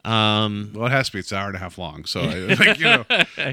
[0.05, 1.19] Um, Well, it has to be.
[1.19, 2.05] It's an hour and a half long.
[2.05, 3.05] So, I, like, you know,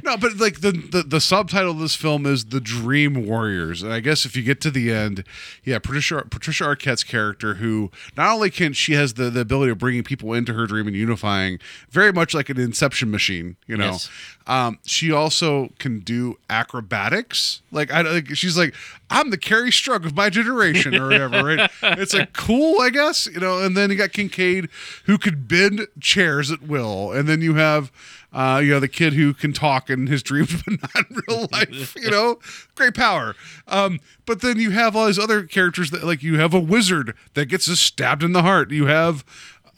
[0.05, 3.93] no, but like the, the the subtitle of this film is "The Dream Warriors," and
[3.93, 5.24] I guess if you get to the end,
[5.65, 9.79] yeah, Patricia Patricia Arquette's character, who not only can she has the the ability of
[9.79, 11.59] bringing people into her dream and unifying,
[11.91, 13.93] very much like an Inception machine, you know.
[13.93, 14.11] Yes.
[14.47, 17.62] Um, she also can do acrobatics.
[17.70, 18.74] Like I like she's like
[19.09, 21.45] I'm the Kerri Strug of my generation or whatever.
[21.45, 21.70] Right?
[21.83, 23.27] it's like cool, I guess.
[23.27, 23.61] You know.
[23.61, 24.69] And then you got Kincaid
[25.05, 27.93] who could bend chairs at will, and then you have.
[28.35, 31.47] Uh, you know the kid who can talk in his dreams but not in real
[31.52, 31.94] life.
[31.94, 32.39] You know,
[32.74, 33.36] great power.
[33.69, 37.14] Um, but then you have all these other characters that, like, you have a wizard
[37.35, 38.70] that gets stabbed in the heart.
[38.70, 39.23] You have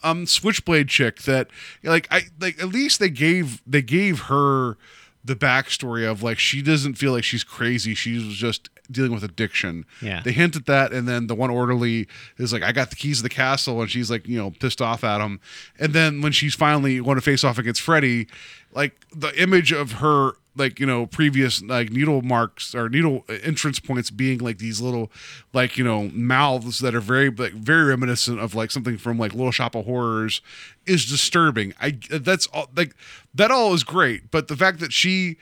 [0.03, 1.47] um switchblade chick that
[1.83, 4.77] like i like at least they gave they gave her
[5.25, 7.95] the backstory of like she doesn't feel like she's crazy.
[7.95, 9.85] She's just dealing with addiction.
[10.01, 10.21] Yeah.
[10.23, 12.07] they hint at that and then the one orderly
[12.37, 14.81] is like i got the keys to the castle and she's like you know pissed
[14.81, 15.39] off at him.
[15.79, 18.27] And then when she's finally going to face off against freddy
[18.75, 23.79] like the image of her like you know previous like needle marks or needle entrance
[23.79, 25.11] points being like these little
[25.53, 29.33] like you know mouths that are very like very reminiscent of like something from like
[29.33, 30.41] little shop of horrors
[30.85, 31.73] is disturbing.
[31.81, 32.95] I that's all like
[33.33, 35.37] that all is great but the fact that she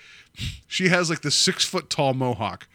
[0.67, 2.67] she has like the six foot tall mohawk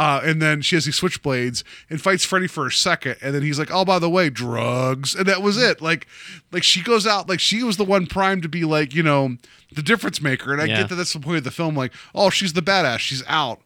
[0.00, 3.42] uh, and then she has these switchblades and fights Freddy for a second, and then
[3.42, 5.82] he's like, "Oh, by the way, drugs," and that was it.
[5.82, 6.06] Like,
[6.50, 9.36] like she goes out, like she was the one primed to be like, you know,
[9.70, 10.54] the difference maker.
[10.54, 10.78] And I Yeah.
[10.78, 11.74] get that that's the point of the film.
[11.76, 13.60] Like, oh, she's the badass, she's out.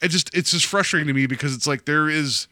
[0.00, 2.46] It just, it's just frustrating to me because it's like there is,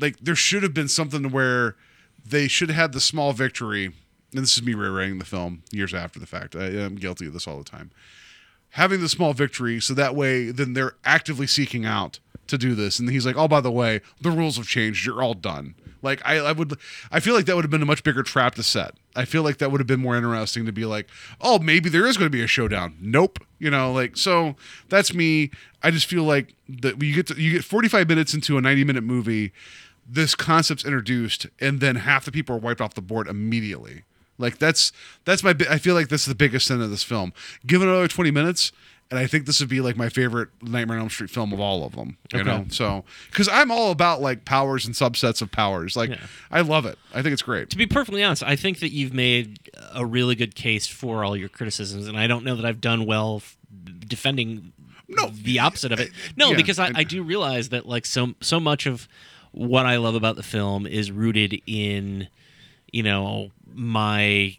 [0.00, 1.76] like, there should have been something where
[2.24, 3.92] they should have had the small victory.
[4.32, 6.56] And this is me rewriting the film years after the fact.
[6.56, 7.90] I am guilty of this all the time
[8.72, 12.98] having the small victory so that way then they're actively seeking out to do this.
[12.98, 15.04] And he's like oh by the way the rules have changed.
[15.06, 15.74] You're all done.
[16.00, 16.78] Like I, I would
[17.10, 18.94] i feel like that would have been a much bigger trap to set.
[19.16, 21.08] I feel like that would have been more interesting to be like
[21.40, 22.96] oh maybe there is going to be a showdown.
[23.00, 23.38] Nope.
[23.58, 24.56] You know like so
[24.88, 25.50] that's me.
[25.82, 28.84] I just feel like that you get to, you get 45 minutes into a 90
[28.84, 29.52] minute movie
[30.10, 34.04] this concept's introduced and then half the people are wiped off the board immediately.
[34.38, 34.92] Like that's
[35.24, 35.54] that's my.
[35.68, 37.32] I feel like this is the biggest sin of this film.
[37.66, 38.70] Give it another twenty minutes,
[39.10, 41.60] and I think this would be like my favorite Nightmare on Elm Street film of
[41.60, 42.18] all of them.
[42.32, 42.48] You Okay.
[42.48, 45.96] know, so because I'm all about like powers and subsets of powers.
[45.96, 46.18] Like
[46.50, 46.98] I love it.
[47.14, 47.70] I think it's great.
[47.70, 51.36] to be perfectly honest, I think that you've made a really good case for all
[51.36, 53.56] your criticisms, and I don't know that I've done well f-
[54.06, 54.72] defending
[55.32, 56.10] the opposite of it.
[56.36, 59.08] No, yeah, because I, I do realize that like so so much of
[59.52, 62.28] what I love about the film is rooted in,
[62.92, 64.56] you know, my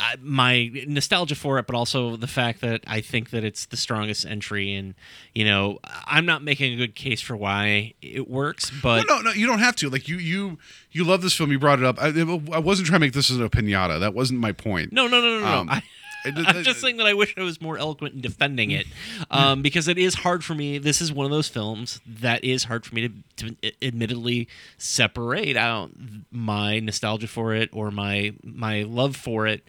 [0.00, 3.76] I- my nostalgia for it, but also the fact that I think that it's the
[3.76, 4.94] strongest entry, and
[5.34, 9.22] you know, I'm not making a good case for why it works, but no, no,
[9.22, 9.88] no, you don't have to.
[9.88, 10.58] Like you, you,
[10.92, 11.50] you love this film.
[11.52, 11.96] You brought it up.
[12.00, 12.08] I,
[12.52, 13.98] I wasn't trying to make this as a pinata.
[14.00, 14.92] That wasn't my point.
[14.92, 15.46] No, no, no, no, no.
[15.60, 15.84] Um, I, it-
[16.24, 18.86] I'm just saying that I wish I was more eloquent in defending it,
[19.30, 20.78] um, because it is hard for me.
[20.78, 24.48] This is one of those films that is hard for me to, to admittedly
[24.78, 25.90] separate out
[26.30, 29.66] my nostalgia for it or my my love for it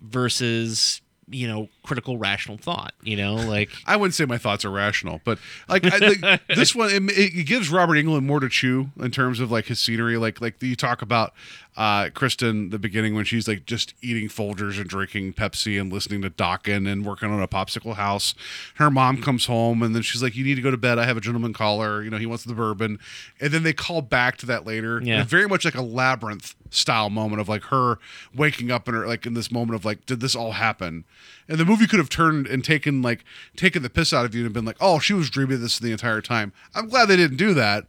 [0.00, 2.94] versus you know critical rational thought.
[3.02, 5.38] You know, like I wouldn't say my thoughts are rational, but
[5.68, 9.40] like I, like, this one, it, it gives Robert Englund more to chew in terms
[9.40, 10.16] of like his scenery.
[10.16, 11.32] Like like you talk about
[11.76, 16.22] uh, Kristen the beginning when she's like just eating Folgers and drinking Pepsi and listening
[16.22, 18.34] to Dokken and working on a popsicle house.
[18.76, 20.98] Her mom comes home and then she's like, "You need to go to bed.
[20.98, 22.02] I have a gentleman caller.
[22.02, 22.98] You know, he wants the bourbon."
[23.40, 25.00] And then they call back to that later.
[25.02, 25.24] Yeah.
[25.24, 27.98] Very much like a labyrinth style moment of like her
[28.34, 31.04] waking up in her like in this moment of like, did this all happen?
[31.48, 33.24] And the movie could have turned and taken like
[33.56, 35.92] taken the piss out of you and been like, oh, she was dreaming this the
[35.92, 36.52] entire time.
[36.74, 37.84] I'm glad they didn't do that.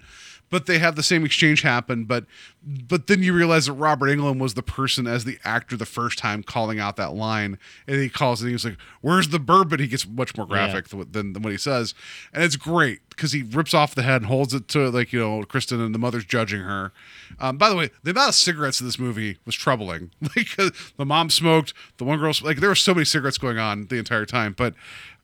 [0.55, 2.23] But they have the same exchange happen, but
[2.63, 6.17] but then you realize that Robert Englund was the person as the actor the first
[6.17, 8.45] time calling out that line, and he calls it.
[8.45, 11.57] And he's like, "Where's the bourbon?" He gets much more graphic than, than what he
[11.57, 11.93] says,
[12.33, 15.19] and it's great because he rips off the head and holds it to like you
[15.19, 16.93] know Kristen and the mother's judging her.
[17.37, 20.11] Um, by the way, the amount of cigarettes in this movie was troubling.
[20.37, 23.57] Like uh, the mom smoked, the one girl like there were so many cigarettes going
[23.57, 24.73] on the entire time, but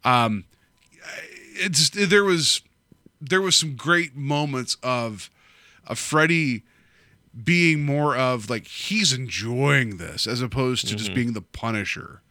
[0.03, 0.43] um,
[1.53, 2.63] it's there was
[3.21, 5.29] there was some great moments of
[5.87, 6.63] of Freddy
[7.43, 11.15] being more of like he's enjoying this as opposed to just Mhm.
[11.15, 12.21] being the Punisher.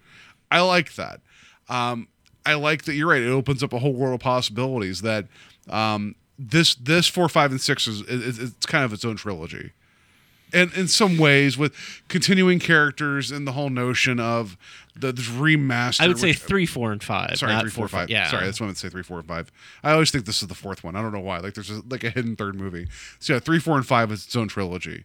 [0.50, 1.20] I like that.
[1.68, 2.08] Um,
[2.44, 3.22] I like that you're right.
[3.22, 5.02] It opens up a whole world of possibilities.
[5.02, 5.26] That
[5.68, 9.72] um, this this four, five, and six is, is it's kind of its own trilogy,
[10.52, 11.74] and in some ways with
[12.08, 14.56] continuing characters and the whole notion of
[15.00, 16.00] the this remaster.
[16.02, 17.38] I would say which- three, four, and five.
[17.38, 18.10] Sorry, three, four, five.
[18.10, 18.88] Yeah, Sorry, that's what I would say.
[18.88, 19.50] Three, four, and five.
[19.82, 20.96] I always think this is the fourth one.
[20.96, 21.38] I don't know why.
[21.38, 22.88] Like there's a, like a hidden third movie.
[23.18, 25.04] So yeah, three, four, and five is its own trilogy.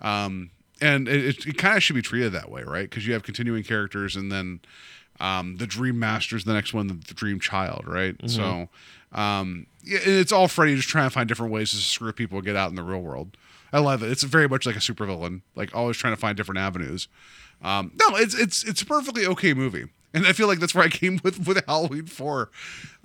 [0.00, 0.50] Um,
[0.80, 2.88] and it, it, it kind of should be treated that way, right?
[2.88, 4.60] Because you have continuing characters, and then
[5.20, 8.16] um, the Dream Master's the next one, the, the Dream Child, right?
[8.18, 8.30] Mhm.
[8.30, 8.68] So
[9.18, 12.44] um, yeah, it's all Freddy just trying to find different ways to screw people and
[12.46, 13.36] get out in the real world.
[13.72, 14.10] I love it.
[14.10, 17.08] It's very much like a supervillain, like always trying to find different avenues.
[17.66, 20.84] Um, no, it's it's it's a perfectly okay movie, and I feel like that's where
[20.84, 22.50] I came with with Halloween Four.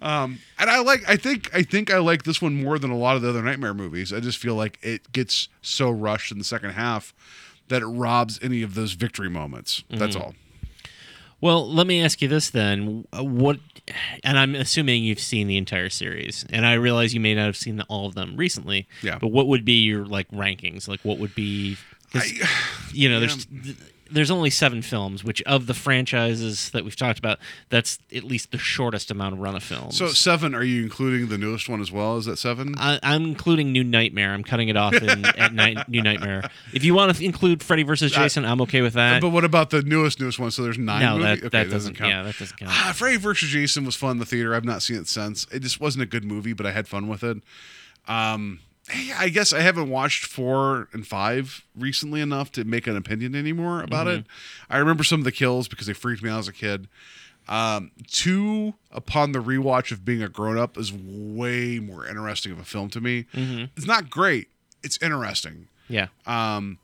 [0.02, 2.98] Um, and I like, I think, I think I like this one more than a
[2.98, 4.12] lot of the other Nightmare movies.
[4.12, 7.14] I just feel like it gets so rushed in the second half
[7.70, 9.84] that it robs any of those victory moments.
[9.90, 10.22] That's Mhm.
[10.22, 10.36] all.
[11.40, 13.60] Well, let me ask you this then: what?
[14.24, 17.58] And I'm assuming you've seen the entire series, and I realize you may not have
[17.58, 18.88] seen all of them recently.
[19.02, 19.18] Yeah.
[19.20, 20.88] But what would be your like rankings?
[20.88, 21.78] Like, what would be?
[22.14, 22.32] 'cause,
[22.94, 23.48] you know, there's
[24.12, 27.40] there's only seven films, which of the franchises that we've talked about,
[27.70, 29.98] that's at least the shortest amount of run of films.
[29.98, 32.18] So seven, are you including the newest one as well?
[32.18, 32.76] Is that seven?
[32.78, 34.34] I, I'm including New Nightmare.
[34.34, 36.50] I'm cutting it off in, at night, New Nightmare.
[36.74, 39.22] If you want to include Freddy versus Jason, I'm okay with that.
[39.22, 40.52] but what about the newest newest one?
[40.52, 41.02] So there's nine.
[41.02, 41.42] No, movies?
[41.42, 42.10] that- okay, that doesn't- count.
[42.12, 42.72] yeah, that doesn't count.
[42.74, 44.54] Ah, Freddy versus Jason was fun in the theater.
[44.54, 45.48] I've not seen it since.
[45.52, 47.38] It just wasn't a good movie, but I had fun with it.
[48.08, 48.60] Um,
[49.18, 53.82] I guess I haven't watched four and five recently enough to make an opinion anymore
[53.82, 54.20] about Mhm.
[54.20, 54.26] it.
[54.70, 56.88] I remember some of the kills because they freaked me out as a kid.
[57.48, 62.60] Um, two, upon the rewatch of being a grown up, is way more interesting of
[62.60, 63.26] a film to me.
[63.34, 63.70] Mhm.
[63.76, 64.48] It's not great.
[64.84, 65.68] It's interesting.
[65.88, 66.08] yeah.
[66.26, 66.78] Um,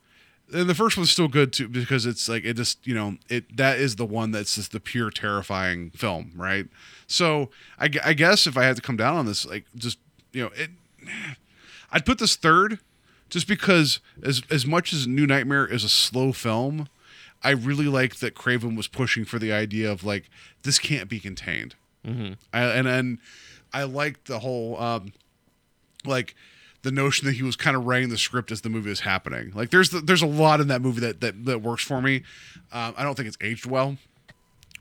[0.54, 3.56] and the first one's still good too because it's like it just you know it
[3.58, 6.68] that is the one that's just the pure terrifying film, right?
[7.06, 9.98] So I, I guess if I had to come down on this, like just
[10.32, 10.70] you know it,
[11.92, 12.80] I'd put this third,
[13.30, 16.88] just because as as much as New Nightmare is a slow film,
[17.44, 20.30] I really like that Craven was pushing for the idea of like
[20.64, 21.76] this can't be contained.
[22.06, 22.34] Mm-hmm.
[22.54, 23.20] I, and and
[23.74, 25.14] I liked the whole um,
[26.06, 26.36] like
[26.84, 29.52] the notion that he was kind of writing the script as the movie was happening.
[29.54, 32.24] Like there's the, there's a lot in that movie that that, that works for me.
[32.72, 33.98] Um, I don't think it's aged well,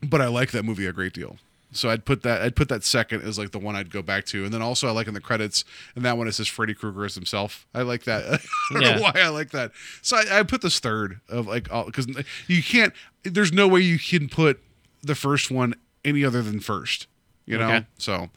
[0.01, 1.37] but I like that movie a great deal.
[1.77, 4.25] So I'd put that I'd put that second as like the one I'd go back
[4.27, 5.63] to, and then also I like in the credits,
[5.95, 7.65] and that one it says Freddy Krueger as himself.
[7.73, 8.25] I like that.
[8.71, 8.95] I don't Yeah.
[8.95, 9.71] know why I like that.
[10.01, 12.07] So I, I put this third of like all because
[12.47, 12.93] you can't.
[13.23, 14.61] There's no way you can put
[15.03, 17.07] the first one any other than first.
[17.45, 17.67] You know.
[17.67, 17.85] Okay.
[17.97, 18.29] So.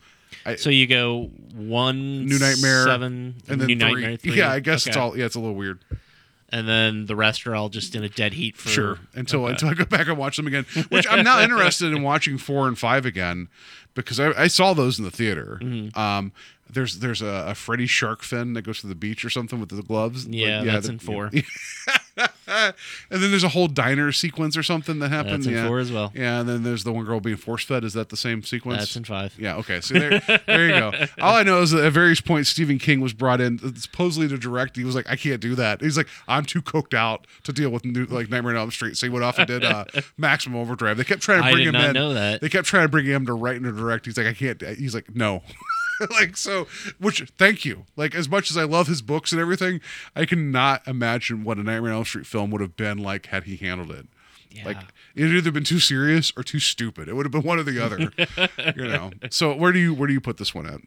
[0.47, 3.93] I, So you go one, New Nightmare, seven, and then New three.
[4.03, 4.35] Nightmare, three.
[4.39, 5.17] Yeah, I guess it's all.
[5.19, 5.81] Yeah, it's a little weird.
[6.53, 8.99] And then the rest are all just in a dead heat for Sure.
[9.15, 9.53] Until Okay.
[9.53, 12.67] until I go back and watch them again, which I'm now interested in watching four
[12.69, 13.49] and five again
[13.95, 15.59] because I, I saw those in the theater.
[15.63, 15.99] Mm-hmm.
[15.99, 16.33] Um,
[16.73, 19.71] there's there's a, a Freddy shark fin that goes to the beach or something with
[19.71, 20.27] the gloves.
[20.27, 21.31] Yeah, Like, that's the- in four.
[22.47, 22.75] and
[23.11, 25.45] then there's a whole diner sequence or something that happened.
[25.45, 25.69] That's in yeah.
[25.69, 26.13] four as well.
[26.15, 27.85] Yeah, and then there's the one girl being force fed.
[27.85, 28.79] Is that the same sequence?
[28.81, 29.35] That's in five.
[29.39, 29.57] Yeah.
[29.57, 29.81] Okay.
[29.81, 30.93] So there, there you go.
[31.21, 34.39] All I know is that at various points Stephen King was brought in supposedly to
[34.39, 34.77] direct.
[34.77, 35.81] He was like, I can't do that.
[35.81, 38.97] He's like, I'm too coked out to deal with new, like Nightmare on Elm Street.
[38.97, 39.85] So he went off and did uh,
[40.17, 40.97] Maximum Overdrive.
[40.97, 41.93] They kept trying to bring him in.
[41.95, 42.41] know that.
[42.41, 44.07] They kept trying to bring him to write and to direct.
[44.07, 44.61] He's like, I can't.
[44.61, 45.43] He's like, no.
[46.11, 46.67] like so
[46.99, 47.85] which thank you.
[47.97, 49.81] Like as much as i love his books and everything
[50.17, 53.45] i cannot imagine what a nightmare on elm street film would have been like had
[53.45, 54.07] he handled it.
[54.51, 54.65] Yeah.
[54.65, 54.79] like
[55.15, 57.09] it had either been too serious or too stupid.
[57.09, 58.13] It would have been one or the other
[58.77, 59.11] you know.
[59.31, 60.81] So where do you where do you put this one at?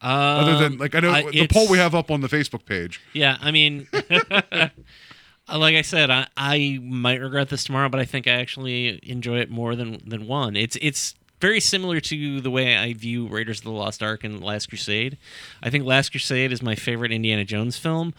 [0.00, 2.64] Other than Um, like i know I- the poll we have up on the facebook
[2.64, 3.00] page.
[3.12, 8.26] Yeah, I mean, like I said, I, I might regret this tomorrow, but I think
[8.26, 10.54] I actually enjoy it more than than one.
[10.56, 14.42] It's it's very similar to the way I view Raiders of the Lost Ark and
[14.42, 15.18] Last Crusade.
[15.62, 18.14] I think Last Crusade is my favorite Indiana Jones film.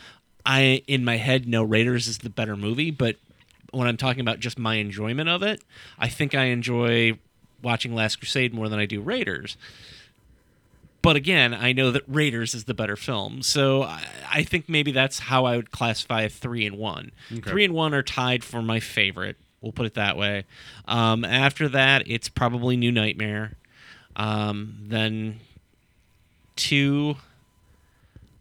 [0.46, 3.18] I in my head know Raiders is the better movie, but
[3.72, 5.62] when I'm talking about just my enjoyment of it,
[5.98, 7.20] I think I enjoy
[7.62, 9.58] watching Last Crusade more than I do Raiders.
[11.02, 14.92] But again, I know that Raiders is the better film, so I, I think maybe
[14.92, 17.12] that's how I would classify three and one.
[17.32, 17.50] Okay.
[17.50, 19.38] Three and one are tied for my favorite.
[19.62, 20.46] We'll put it that way.
[20.88, 23.54] Um, after that, it's probably New Nightmare.
[24.16, 25.40] Um, then
[26.56, 27.18] two,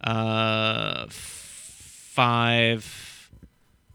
[0.01, 3.29] uh, five,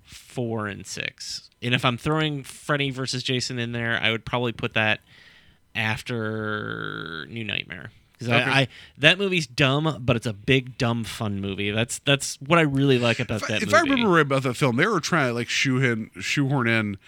[0.05, 1.51] four, and six.
[1.63, 5.01] And if I'm throwing Freddy versus Jason in there, I would probably put that
[5.75, 7.91] after New Nightmare.
[8.27, 8.51] Because Okay.
[8.51, 8.69] I, I
[8.99, 11.71] that movie's dumb, but it's a big dumb fun movie.
[11.71, 13.77] That's that's what I really like about if, that if movie.
[13.77, 16.99] i remember right about that film they were trying to like shoe shoehorn shoehorn in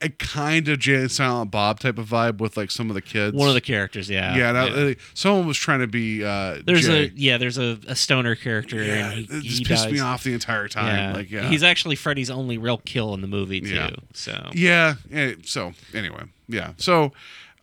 [0.00, 3.00] a kind of Jay and Silent Bob type of vibe with like some of the
[3.00, 3.34] kids.
[3.34, 4.66] One of the characters, yeah, yeah.
[4.66, 4.94] yeah.
[5.14, 6.22] someone was trying to be.
[6.22, 7.06] Uh, There's Jay.
[7.06, 10.34] a yeah, there's a, a stoner character, Yeah, and he, he pissed me off the
[10.34, 10.94] entire time.
[10.96, 11.12] Yeah.
[11.14, 13.68] Like, yeah, he's actually Freddy's only real kill in the movie too.
[13.74, 13.90] Yeah.
[14.12, 14.94] So yeah.
[15.10, 16.72] eh, So anyway, yeah.
[16.76, 17.12] So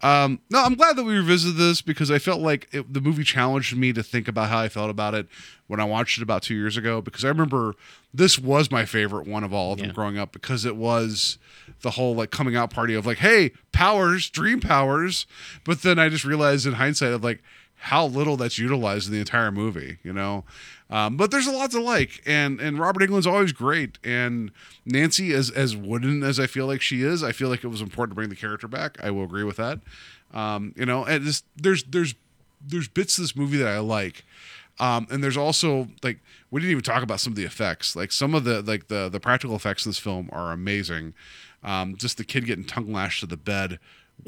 [0.04, 3.24] Um, no, I'm glad that we revisited this because I felt like it, the movie
[3.24, 5.28] challenged me to think about how I felt about it
[5.68, 7.02] when I watched it about two years ago.
[7.02, 7.76] Because I remember
[8.14, 9.94] this was my favorite one of all of them Yeah.
[9.94, 11.38] growing up because it was
[11.82, 15.28] the whole like coming out party of like, hey, powers, dream powers.
[15.64, 17.44] But then I just realized in hindsight of like
[17.76, 20.44] how little that's utilized in the entire movie, you know.
[20.92, 24.52] Um, but there's a lot to like, and and Robert Englund's always great, and
[24.86, 27.82] Nancy as as wooden as I feel like she is, I feel like it was
[27.82, 28.98] important to bring the character back.
[29.02, 29.80] I will agree with that.
[30.34, 32.14] Um, you know, and just there's there's
[32.66, 34.26] there's bits of this movie that I like.
[34.80, 36.20] Um, and there's also like
[36.50, 37.96] we didn't even talk about some of the effects.
[37.96, 41.14] Like some of the like the the practical effects in this film are amazing.
[41.64, 43.80] Um, just the kid getting tongue lashed to the bed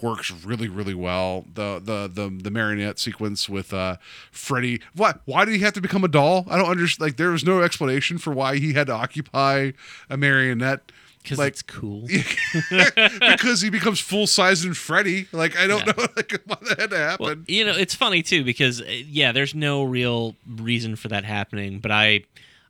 [0.02, 1.46] works really really well.
[1.54, 3.98] The the the the marionette sequence with uh
[4.32, 4.82] Freddy.
[4.96, 5.22] What?
[5.26, 6.46] Why did he have to become a doll?
[6.50, 7.06] I don't understand.
[7.08, 9.72] Like there was no explanation for why he had to occupy
[10.10, 10.92] a marionette.
[11.22, 12.06] Because Like it's cool.
[12.72, 15.28] because he becomes full size in Freddy.
[15.32, 15.94] Like I don't Yeah.
[15.98, 17.26] know like why that had to happen.
[17.26, 21.24] Well, you know, it's funny too because uh, yeah, there's no real reason for that
[21.24, 22.24] happening, but I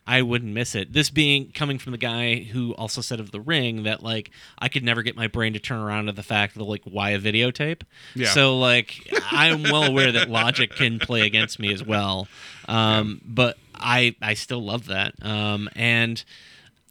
[0.05, 0.91] I wouldn't miss it.
[0.91, 4.67] This being coming from the guy who also said of the ring that like I
[4.67, 7.19] could never get my brain to turn around to the fact that like why a
[7.19, 7.83] videotape.
[8.13, 8.29] Yeah.
[8.29, 12.27] So like I'm well aware that logic can play against me as well.
[12.67, 15.13] Um, but I I still love that.
[15.21, 16.23] Um, and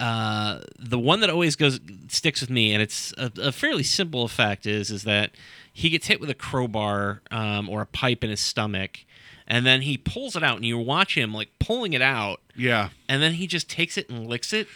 [0.01, 1.79] uh, the one that always goes
[2.09, 5.31] sticks with me, and it's a, a fairly simple effect, is is that
[5.73, 9.05] he gets hit with a crowbar um, or a pipe in his stomach,
[9.53, 12.89] and then he pulls it out, and you watch him like pulling it out, yeah.
[13.07, 14.67] and then he just takes it and licks it.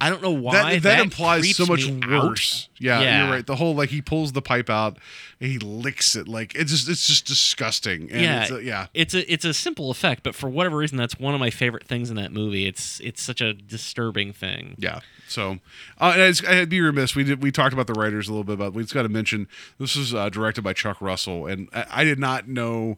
[0.00, 2.28] I don't know why that, that, implies so much creeps me out.
[2.28, 2.68] worse.
[2.78, 3.24] Yeah, Yeah.
[3.24, 3.46] you're right.
[3.46, 4.96] The whole like he pulls the pipe out
[5.40, 6.28] and he licks it.
[6.28, 8.10] Like it's just it's just disgusting.
[8.10, 8.86] And yeah, it's a, yeah.
[8.94, 11.86] It's a it's a simple effect, but for whatever reason, that's one of my favorite
[11.86, 12.66] things in that movie.
[12.66, 14.76] It's it's such a disturbing thing.
[14.78, 15.00] Yeah.
[15.28, 15.58] So,
[16.00, 17.14] uh, and I'd be remiss.
[17.14, 19.10] We did we talked about the writers a little bit, but we just got to
[19.10, 19.48] mention
[19.78, 22.96] this was uh, directed by Chuck Russell, and I, I did not know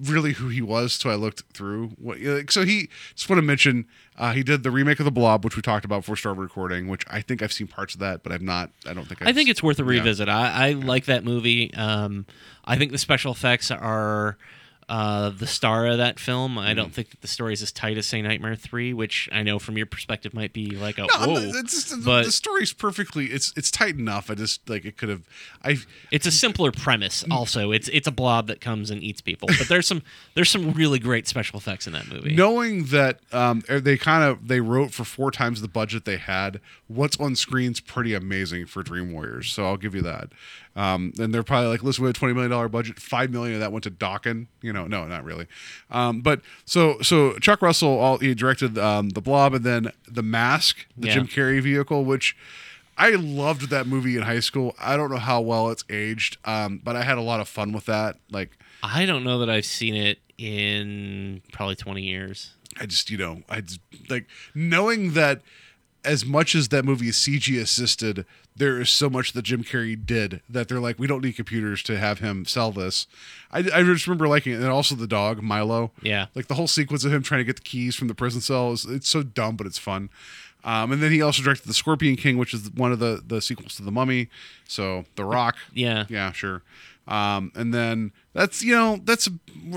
[0.00, 1.88] really who he was till I looked through.
[1.98, 5.10] What like, so he just want to mention uh, he did the remake of the
[5.10, 6.88] Blob, which we talked about before started recording.
[6.88, 8.70] Which I think I've seen parts of that, but I've not.
[8.86, 9.22] I don't think.
[9.22, 9.90] I've, I think it's worth a yeah.
[9.90, 10.28] revisit.
[10.28, 11.72] I, I like that movie.
[11.74, 12.26] Um,
[12.64, 14.38] I think the special effects are
[14.88, 16.56] uh, the star of that film.
[16.58, 19.42] I don't think that the story is as tight as say Nightmare Three, which I
[19.42, 21.34] know from your perspective might be like a No, whoa.
[21.54, 23.26] it's just, but the story's perfectly.
[23.26, 24.30] It's it's tight enough.
[24.30, 25.22] I just like it could have.
[25.62, 25.76] I
[26.10, 27.24] it's a simpler premise.
[27.30, 29.48] Also, it's it's a blob that comes and eats people.
[29.58, 30.02] But there's some
[30.34, 32.34] there's some really great special effects in that movie.
[32.34, 36.60] knowing that um, they kind of they wrote for four times the budget they had.
[36.86, 39.52] What's on screen's pretty amazing for Dream Warriors.
[39.52, 40.30] So I'll give you that.
[40.78, 43.00] Um, and they're probably like, listen, we had a twenty million dollar budget.
[43.00, 44.46] Five million of that went to Dokken.
[44.62, 45.46] You know, no, not really.
[45.90, 50.22] Um, but so so Chuck Russell, all he directed um, the Blob and then the
[50.22, 51.14] Mask, the Yeah.
[51.14, 52.36] Jim Carrey vehicle, which.
[53.00, 54.74] I loved that movie in high school.
[54.76, 57.70] I don't know how well it's aged, um, but I had a lot of fun
[57.70, 58.16] with that.
[58.28, 62.54] Like, I don't know that I've seen it in probably 20 years.
[62.80, 63.78] I just, you know, I just
[64.08, 65.42] like knowing that
[66.04, 68.26] as much as that movie is CG assisted,
[68.58, 71.82] there is so much that Jim Carrey did that they're like, we don't need computers
[71.84, 73.06] to have him sell this.
[73.50, 74.56] I, I just remember liking it.
[74.56, 75.92] And also the dog, Milo.
[76.02, 76.26] Yeah.
[76.34, 78.72] Like the whole sequence of him trying to get the keys from the prison cell
[78.72, 80.10] is it's so dumb, but it's fun.
[80.64, 83.40] Um, and then he also directed The Scorpion King, which is one of the, the
[83.40, 84.28] sequels to The Mummy.
[84.66, 85.56] So The Rock.
[85.72, 86.04] Yeah.
[86.08, 86.62] Yeah, sure.
[87.08, 89.28] Um, and then that's you know that's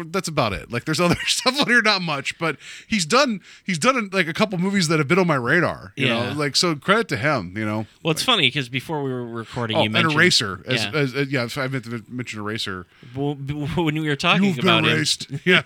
[0.08, 0.70] that's about it.
[0.70, 4.34] Like there's other stuff on here, not much, but he's done he's done like a
[4.34, 5.94] couple movies that have been on my radar.
[5.96, 6.34] You Yeah.
[6.34, 7.54] know, like so credit to him.
[7.58, 10.62] You know, Well, it's funny because before we were recording, oh, you an mentioned eraser.
[10.68, 10.92] As, yeah.
[10.94, 12.86] as, as- yeah, I meant to mention eraser.
[13.16, 13.36] Well,
[13.76, 15.28] when we were talking You've been about him, erased.
[15.46, 15.62] Yeah,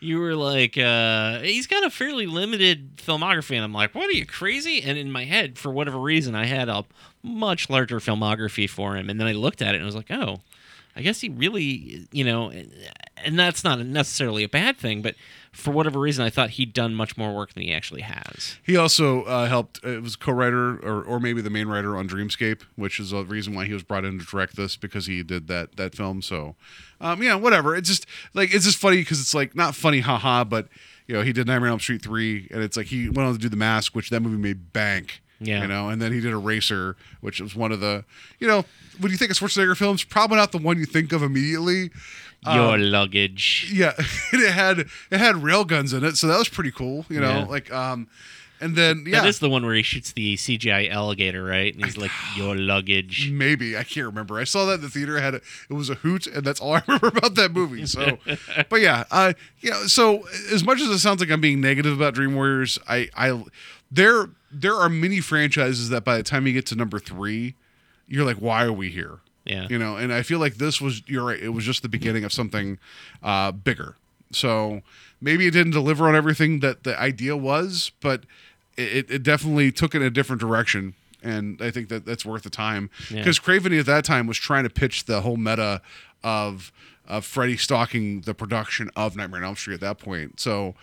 [0.00, 3.54] you were like, uh, he's got a fairly limited filmography.
[3.56, 4.82] And I'm like, what are you crazy?
[4.82, 6.84] And in my head, for whatever reason, I had a
[7.22, 9.08] much larger filmography for him.
[9.08, 10.40] And then I looked at it and I was like, oh,
[10.96, 12.50] I guess he really, you know,
[13.22, 15.14] and that's not necessarily a bad thing, but
[15.52, 18.56] for whatever reason, I thought he'd done much more work than he actually has.
[18.62, 19.82] he also uh, helped.
[19.84, 23.54] It was co-writer or, or maybe the main writer on Dreamscape, which is a reason
[23.54, 26.22] why he was brought in to direct this because he did that that film.
[26.22, 26.56] So,
[27.00, 27.76] um, yeah, whatever.
[27.76, 30.68] It's just like it's just funny because it's like not funny, haha, but
[31.06, 33.32] you know he did Nightmare on Elm Street three, and it's like he went on
[33.32, 35.22] to do The Mask, which that movie made bank.
[35.38, 35.62] Yeah.
[35.62, 38.04] you know, and then he did Eraser, which was one of the,
[38.40, 38.64] you know,
[39.00, 41.90] when you think of Schwarzenegger films, probably not the one you think of immediately.
[42.46, 43.70] Your luggage.
[43.74, 43.92] Yeah,
[44.32, 47.04] and it had it had railguns in it, so that was pretty cool.
[47.08, 47.44] You know, Yeah.
[47.46, 48.06] like um,
[48.60, 51.74] and then yeah, That is the one where he shoots the CGI alligator, right?
[51.74, 53.30] And he's like, your luggage.
[53.32, 54.38] Maybe I can't remember.
[54.38, 55.18] I saw that in the theater.
[55.18, 57.84] I had a, it was a hoot, and that's all I remember about that movie.
[57.84, 58.16] So,
[58.70, 59.86] but yeah, uh, yeah.
[59.88, 60.22] So
[60.52, 63.42] as much as it sounds like I'm being negative about Dream Warriors, I, I,
[63.90, 67.54] there, there are many franchises that by the time you get to number three,
[68.06, 69.18] you're like, why are we here?
[69.44, 69.66] Yeah.
[69.68, 71.40] You know, and I feel like this was you're right.
[71.40, 72.78] It was just the beginning of something
[73.22, 73.94] uh, bigger.
[74.32, 74.82] So
[75.20, 78.24] maybe it didn't deliver on everything that the idea was, but
[78.76, 80.94] it, it definitely took it in a different direction.
[81.22, 83.18] And I think that that's worth the time Yeah.
[83.18, 85.80] because Craven at that time was trying to pitch the whole meta
[86.24, 86.72] of
[87.08, 90.40] of Freddy stalking the production of Nightmare on Elm Street at that point.
[90.40, 90.74] So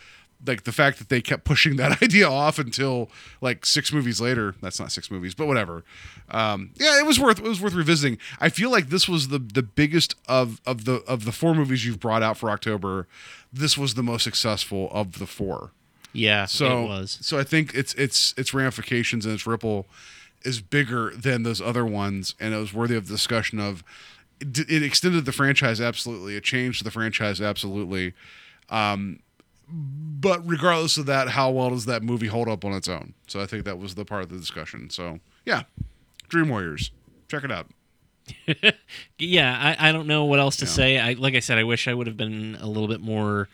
[0.46, 3.10] like the fact that they kept pushing that idea off until
[3.42, 4.56] like six movies later.
[4.62, 5.84] That's not six movies but whatever.
[6.30, 8.18] Um yeah it was worth it was worth revisiting.
[8.40, 11.86] I feel like this was the the biggest of of the of the four movies
[11.86, 13.08] you've brought out for october
[13.52, 15.72] this was the most successful of the four.
[16.12, 17.18] Yeah, so it was.
[17.22, 19.88] so i think its its its ramifications and its ripple
[20.44, 23.84] is bigger than those other ones and it was worthy of discussion of
[24.40, 26.36] it, it extended the franchise absolutely.
[26.36, 28.14] It changed the franchise absolutely.
[28.70, 29.20] Um
[29.70, 33.14] but regardless of that, how well does that movie hold up on its own?
[33.28, 34.90] So I think that was the part of the discussion.
[34.90, 35.64] So yeah,
[36.30, 36.92] Dream Warriors,
[37.28, 37.68] check it out.
[39.18, 40.98] yeah, I, I don't know what else to say.
[40.98, 43.50] I like I said, I wish I would have been a little bit more.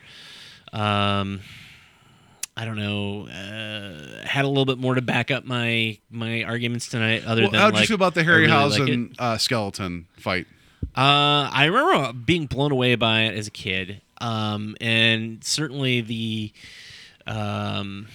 [0.72, 1.41] Um,
[2.56, 3.27] I don't know.
[3.27, 7.23] Uh, had a little bit more to back up my my arguments tonight.
[7.26, 8.81] Other Well, than how'd like, you feel about the I really like.
[8.81, 10.45] Harryhausen uh, skeleton fight?
[10.95, 16.52] Uh, I remember being blown away by it as a kid, um, and certainly the
[17.28, 18.08] um,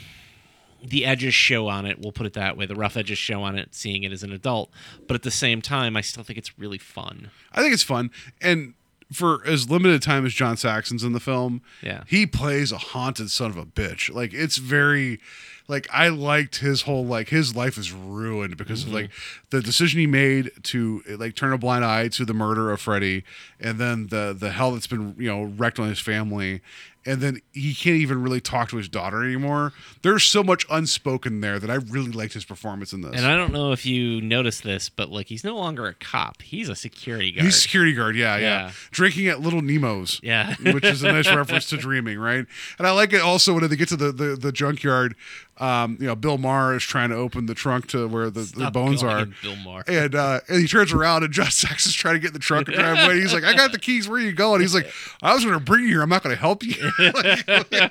[0.83, 1.99] the edges show on it.
[1.99, 2.67] We'll put it that way.
[2.67, 3.75] The rough edges show on it.
[3.75, 4.71] Seeing it as an adult,
[5.07, 7.31] but at the same time, I still think it's really fun.
[7.53, 8.11] I think it's fun,
[8.41, 8.75] and
[9.13, 12.05] for as limited time as John Saxon's in the film, Yeah.
[12.07, 14.13] he plays a haunted son of a bitch.
[14.13, 15.21] Like it's very,
[15.69, 18.95] like I liked his whole like his life is ruined because Mm-hmm.
[18.97, 19.11] of like
[19.51, 23.25] the decision he made to like turn a blind eye to the murder of Freddy,
[23.61, 26.61] and then the the hell that's been you know wrecked on his family.
[27.07, 29.75] And then he can't even really talk to his daughter anymore.
[30.01, 33.13] There's so much unspoken there that I really liked his performance in this.
[33.15, 36.41] And I don't know if you noticed this, but like he's no longer a cop.
[36.41, 37.45] He's a security guard.
[37.45, 38.71] He's a security guard, yeah, yeah, Yeah.
[38.91, 40.55] Drinking at Little Nemo's, Yeah.
[40.73, 42.47] which is a nice reference to dreaming, right?
[42.79, 45.15] And I like it also when they get to the the, the junkyard.
[45.59, 48.71] Um, you know, Bill Maher is trying to open the trunk to where the, the
[48.73, 49.85] bones are, Bill Maher.
[49.87, 52.67] and uh, and he turns around and John Saxon's trying to get in the trunk
[52.67, 53.21] and drive away.
[53.21, 54.09] He's like, "I got the keys.
[54.09, 54.91] Where are you going?" He's like,
[55.23, 56.03] "I was going to bring you here.
[56.03, 57.47] I'm not going to help you." like,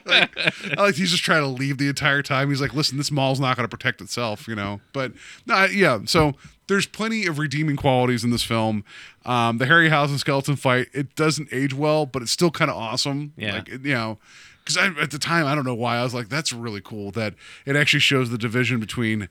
[0.05, 2.49] like, like he's just trying to leave the entire time.
[2.49, 4.81] He's like, "Listen, this mall's not going to protect itself," you know.
[4.91, 5.13] But
[5.45, 5.99] no, yeah.
[6.05, 6.33] So
[6.67, 8.83] there's plenty of redeeming qualities in this film.
[9.25, 13.31] Um, the Harryhausen skeleton fight it doesn't age well, but it's still kind of awesome.
[13.37, 13.53] Yeah.
[13.55, 14.17] Like it- you know.
[14.63, 17.33] Because at the time, I don't know why I was like, "That's really cool." That
[17.65, 19.27] it actually shows the division between,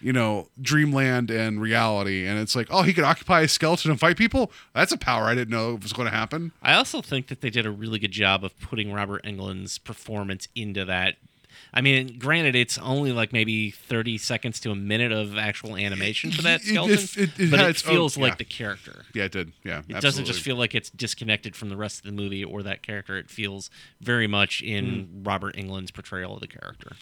[0.00, 4.00] you know, dreamland and reality, and it's like, oh, he could occupy a skeleton and
[4.00, 4.50] fight people.
[4.74, 6.52] That's a power I didn't know was going to happen.
[6.62, 10.48] I also think that they did a really good job of putting Robert Englund's performance
[10.54, 11.16] into that.
[11.72, 16.32] I mean, granted, it's only like maybe thirty seconds to a minute of actual animation
[16.32, 19.04] for that It- it- skeleton, it- it but it own- feels like the character.
[19.14, 19.52] Yeah, it did.
[19.64, 22.62] Yeah, It doesn't just feel like it's disconnected from the rest of the movie or
[22.64, 23.16] that character.
[23.16, 23.70] It feels
[24.00, 25.22] very much in Hmm.
[25.22, 26.96] Robert Englund's portrayal of the character.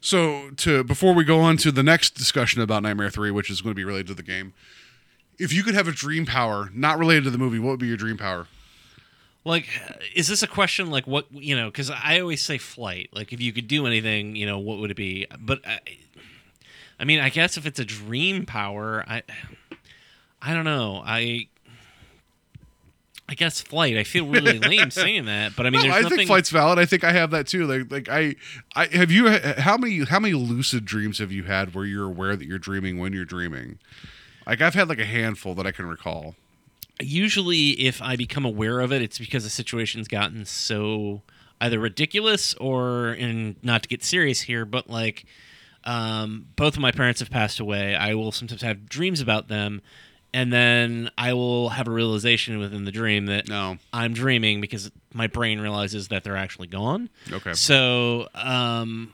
[0.00, 3.60] So to before we go on to the next discussion about Nightmare Three, which is
[3.60, 4.54] going to be related to the game,
[5.38, 7.86] if you could have a dream power not related to the movie, what would be
[7.86, 8.46] your dream power?
[9.44, 9.66] Like,
[10.14, 11.66] is this a question like what you know?
[11.70, 13.08] Because I always say flight.
[13.12, 15.26] Like, if you could do anything, you know, what would it be?
[15.38, 15.78] But I,
[16.98, 19.22] I mean, I guess if it's a dream power, I,
[20.42, 21.02] I don't know.
[21.04, 21.48] I,
[23.28, 23.96] I guess flight.
[23.96, 26.18] I feel really lame saying that, but I mean, No, there's I nothing.
[26.18, 26.78] think flight's valid.
[26.78, 27.66] I think I have that too.
[27.66, 28.34] Like, like I,
[28.76, 29.30] I have you.
[29.30, 32.98] How many how many lucid dreams have you had where you're aware that you're dreaming
[32.98, 33.78] when you're dreaming?
[34.46, 36.34] Like I've had like a handful that I can recall.
[37.00, 41.22] Usually if I become aware of it, it's because the situation's gotten so
[41.60, 45.24] either ridiculous or, and not to get serious here, but like
[45.84, 47.94] um, both of my parents have passed away.
[47.94, 49.82] I will sometimes have dreams about them,
[50.32, 53.78] and then I will have a realization within the dream that No.
[53.92, 57.08] I'm dreaming because my brain realizes that they're actually gone.
[57.32, 57.52] Okay.
[57.54, 59.12] So, um,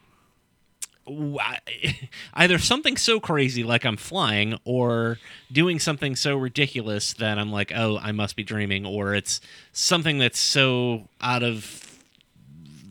[2.34, 5.18] either something so crazy like I'm flying, or
[5.50, 9.40] doing something so ridiculous that I'm like, oh, I must be dreaming, or it's
[9.72, 11.82] something that's so out of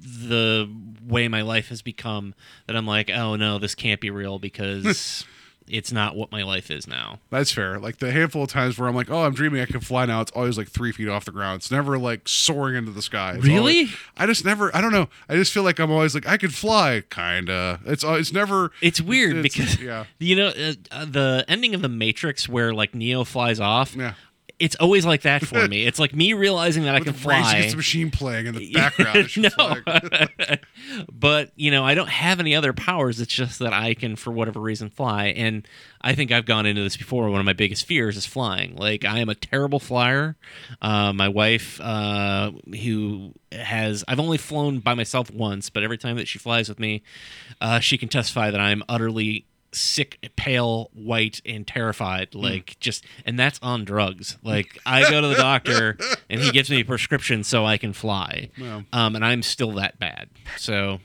[0.02, 0.70] the
[1.06, 2.34] way my life has become
[2.68, 5.30] that I'm like, oh no, this can't be real because hmm.
[5.68, 7.20] it's not what my life is now.
[7.32, 7.80] That's fair.
[7.80, 10.22] Like the handful of times where I'm like, oh, I'm dreaming I can fly now.
[10.22, 11.58] It's always like three feet off the ground.
[11.58, 13.34] It's never like soaring into the sky.
[13.36, 13.58] It's Really?
[13.60, 14.76] always- I just never.
[14.76, 15.10] I don't know.
[15.28, 17.80] I just feel like I'm always like I could fly, kinda.
[17.86, 18.72] It's it's never.
[18.82, 20.06] It's weird it's- because yeah.
[20.20, 23.96] you know uh, uh, the ending of the Matrix where like Neo flies off.
[23.96, 24.14] Yeah.
[24.60, 25.86] It's always like that for me.
[25.86, 27.56] It's like me realizing that I can With Rage fly.
[27.56, 29.30] Against the Machine playing in the background.
[29.38, 33.20] no, but you know, I don't have any other powers.
[33.20, 35.28] It's just that I can, for whatever reason, fly.
[35.28, 35.68] And
[36.02, 37.30] I think I've gone into this before.
[37.30, 38.76] One of my biggest fears is flying.
[38.76, 40.36] Like I am a terrible flyer.
[40.82, 42.52] Uh, my wife, uh,
[42.84, 46.80] who has, I've only flown by myself once, but every time that she flies with
[46.80, 47.04] me,
[47.62, 49.46] uh, she can testify that I'm utterly
[49.76, 52.34] sick, pale, white, and terrified.
[52.34, 54.38] Like just, and that's on drugs.
[54.44, 55.98] Like I go to the doctor
[56.30, 58.50] and he gives me a prescription so I can fly.
[58.60, 58.84] Wow.
[58.94, 60.30] Um, and I'm still that bad.
[60.58, 61.00] So.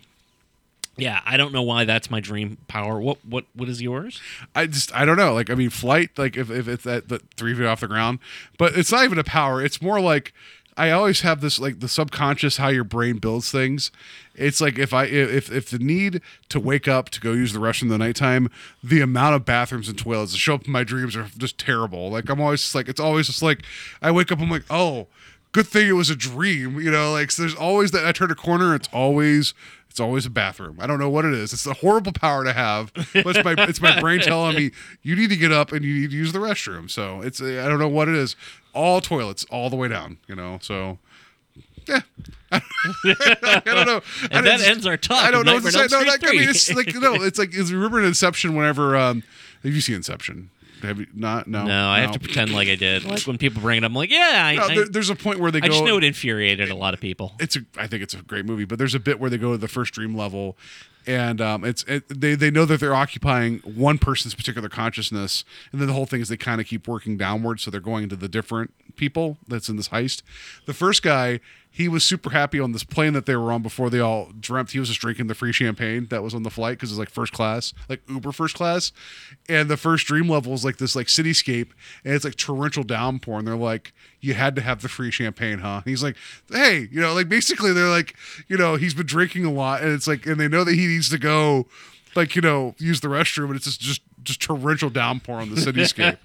[0.96, 3.00] Yeah, I don't know why that's my dream power.
[3.00, 4.20] What what what is yours?
[4.54, 5.32] I just I don't know.
[5.32, 6.18] Like I mean, flight.
[6.18, 8.18] Like if if it's at the three feet off the ground,
[8.58, 9.62] but it's not even a power.
[9.62, 10.34] It's more like
[10.80, 13.90] I always have this like the subconscious how your brain builds things.
[14.34, 17.58] It's like if I if if the need to wake up to go use the
[17.58, 18.48] restroom in the nighttime,
[18.82, 22.08] the amount of bathrooms and toilets that show up in my dreams are just terrible.
[22.08, 23.62] Like I'm always just like it's always just like
[24.00, 25.08] I wake up I'm like oh
[25.52, 28.30] good thing it was a dream you know like so there's always that I turn
[28.30, 29.52] a corner it's always
[29.90, 30.78] it's always a bathroom.
[30.80, 31.52] I don't know what it is.
[31.52, 32.92] It's a horrible power to have.
[32.94, 34.70] But it's my it's my brain telling me
[35.02, 36.88] you need to get up and you need to use the restroom.
[36.88, 38.36] So it's I don't know what it is.
[38.74, 40.18] All toilets all the way down.
[40.28, 40.58] You know.
[40.62, 40.98] So
[41.88, 42.00] yeah.
[42.52, 42.60] I
[43.64, 44.00] don't know.
[44.22, 45.80] I And that just- ends our talk I don't know what to say.
[45.80, 48.06] Nightmare on No, Elm like, I mean, it's like no, it's like is remember in
[48.06, 49.22] Inception whenever um
[49.62, 50.50] have you seen Inception?
[50.82, 51.46] Have you not?
[51.46, 51.66] No.
[51.66, 53.04] No, I have to pretend like I did.
[53.04, 55.38] Like when people bring it up, I'm like, yeah, I, No, there- there's a point
[55.38, 55.66] where they go.
[55.66, 57.34] I just go- know it infuriated a lot of people.
[57.38, 59.52] it's a I think it's a great movie, but there's a bit where they go
[59.52, 60.56] to the first dream level,
[61.06, 65.80] and um, it's it, they they know that they're occupying one person's particular consciousness, and
[65.80, 68.16] then the whole thing is they kind of keep working downward, so they're going into
[68.16, 70.22] the different people that's in this heist.
[70.66, 71.40] The first guy.
[71.72, 74.72] He was super happy on this plane that they were on before they all dreamt
[74.72, 77.10] he was just drinking the free champagne that was on the flight because it's like
[77.10, 78.92] first class, like Uber first class.
[79.48, 81.68] And the first dream level is like this like cityscape
[82.04, 83.38] and it's like torrential downpour.
[83.38, 85.76] And they're like, you had to have the free champagne, huh?
[85.76, 86.16] And he's like,
[86.50, 88.14] hey, you know, like basically they're like,
[88.48, 90.86] you know, he's been drinking a lot, and it's like, and they know that he
[90.86, 91.66] needs to go,
[92.14, 95.60] like, you know, use the restroom, and it's just just just torrential downpour on the
[95.60, 96.18] cityscape.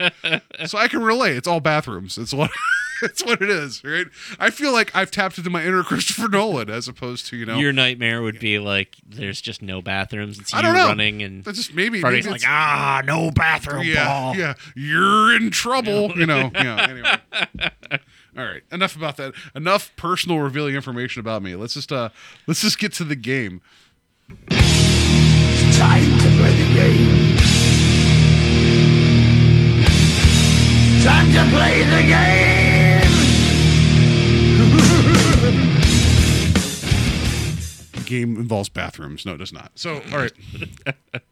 [0.67, 1.37] so I can relate.
[1.37, 2.17] It's all bathrooms.
[2.17, 2.51] It's what.
[3.01, 4.07] It's what it is, right?
[4.39, 7.57] I feel like I've tapped into my inner Christopher Nolan as opposed to you know
[7.57, 10.39] Your nightmare would be like there's just no bathrooms.
[10.39, 10.87] It's I don't know.
[10.87, 14.35] running and That's just maybe Freddy's maybe like ah no bathroom yeah, Paul.
[14.35, 16.11] yeah, you're in trouble.
[16.17, 16.87] You know, yeah.
[16.89, 17.69] Anyway,
[18.37, 18.63] all right.
[18.71, 19.33] Enough about that.
[19.55, 21.55] Enough personal revealing information about me.
[21.55, 22.09] Let's just uh,
[22.47, 23.61] let's just get to the game.
[24.29, 27.37] Time to play the game.
[31.03, 32.64] Time to play the game.
[38.05, 39.25] Game involves bathrooms.
[39.25, 39.71] No, it does not.
[39.75, 40.33] So, all right.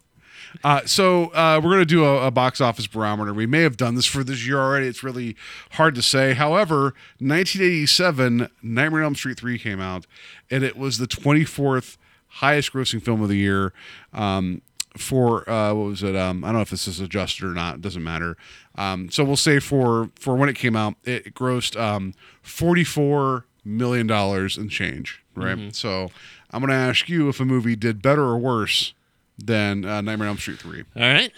[0.64, 3.34] Uh, so uh, we're going to do a, a box office barometer.
[3.34, 4.88] We may have done this for this year already.
[4.88, 5.36] It's really
[5.72, 6.34] hard to say.
[6.34, 10.06] However, 1987, Nightmare on Elm Street 3 came out,
[10.52, 11.98] and it was the 24th
[12.28, 13.74] highest grossing film of the year.
[14.14, 14.62] Um,
[14.96, 16.16] for uh, what was it?
[16.16, 17.76] Um, I don't know if this is adjusted or not.
[17.76, 18.38] It doesn't matter.
[18.76, 22.14] Um, so we'll say for for when it came out, it grossed um,
[22.44, 25.24] 44 million dollars and change.
[25.36, 25.76] Right.
[25.76, 26.12] So
[26.54, 28.94] I'm going to ask you if a movie did better or worse
[29.38, 30.84] than uh, Nightmare on Elm Street 3.
[30.96, 31.32] All right.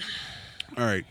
[0.77, 1.05] All right.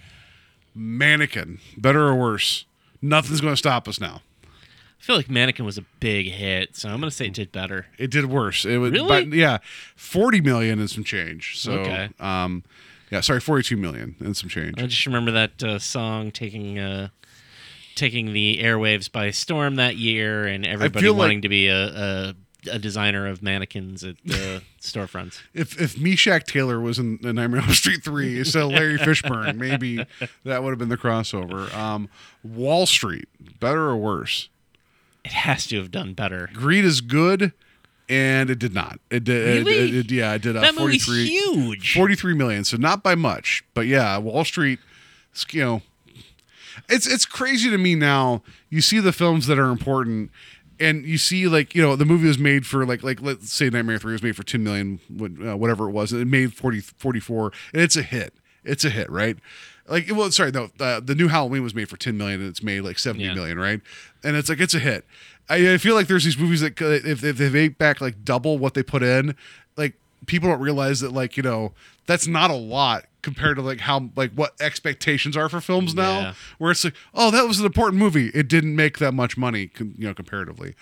[0.75, 2.67] Mannequin, better or worse?
[3.01, 4.23] Nothing's going to stop us now.
[4.45, 7.85] I feel like Mannequin was a big hit, so I'm gonna say it did better.
[7.99, 8.65] It did worse.
[8.65, 9.07] It was, Really?
[9.27, 9.59] but yeah,
[9.97, 11.59] 40 million and some change.
[11.61, 12.09] So, Okay.
[12.21, 12.65] um,
[13.11, 14.81] yeah, sorry, 42 million and some change.
[14.81, 17.09] I just remember that uh, song taking uh,
[17.97, 21.85] taking the airwaves by storm that year, and everybody feel like- wanting to be a,
[21.87, 22.35] a
[22.71, 25.41] a designer of mannequins at the storefronts.
[25.53, 28.99] If if Meshach Taylor was in the Nightmare on Elm Street 3 instead of Larry
[28.99, 30.05] Fishburne, maybe
[30.45, 31.73] that would have been the crossover.
[31.75, 32.09] Um,
[32.43, 33.29] Wall Street,
[33.61, 34.49] better or worse?
[35.25, 36.51] It has to have done better.
[36.53, 37.53] Greed is good,
[38.09, 39.01] and it did not.
[39.11, 39.67] It did.
[39.67, 39.75] Really?
[39.89, 40.57] It, it- yeah, it did.
[40.57, 41.95] Uh, That movie's huge.
[41.95, 42.65] 43 million.
[42.65, 44.79] So not by much, but yeah, Wall Street.
[45.51, 45.83] You know,
[46.89, 48.43] it's it's crazy to me now.
[48.69, 50.31] You see the films that are important,
[50.81, 53.69] and you see like you know the movie was made for like like let's say
[53.71, 55.01] Nightmare Three was made for 10 million,
[55.47, 56.13] uh, whatever it was.
[56.13, 58.35] and It made 40, 44, and it's a hit.
[58.65, 59.37] It's a hit, right?
[59.87, 62.63] Like, well, sorry, no, uh, the new Halloween was made for 10 million, and it's
[62.63, 63.35] made like seventy Yeah.
[63.35, 63.81] million, right?
[64.23, 65.05] And it's like it's a hit.
[65.51, 68.25] I, I feel like there's these movies that could- if, if they make back like
[68.25, 69.35] double what they put in,
[70.27, 71.73] people don't realize that like you know
[72.07, 76.21] that's not a lot compared to like how like what expectations are for films now
[76.21, 76.35] Yeah.
[76.59, 79.71] where it's like oh that was an important movie it didn't make that much money
[79.79, 80.75] you know comparatively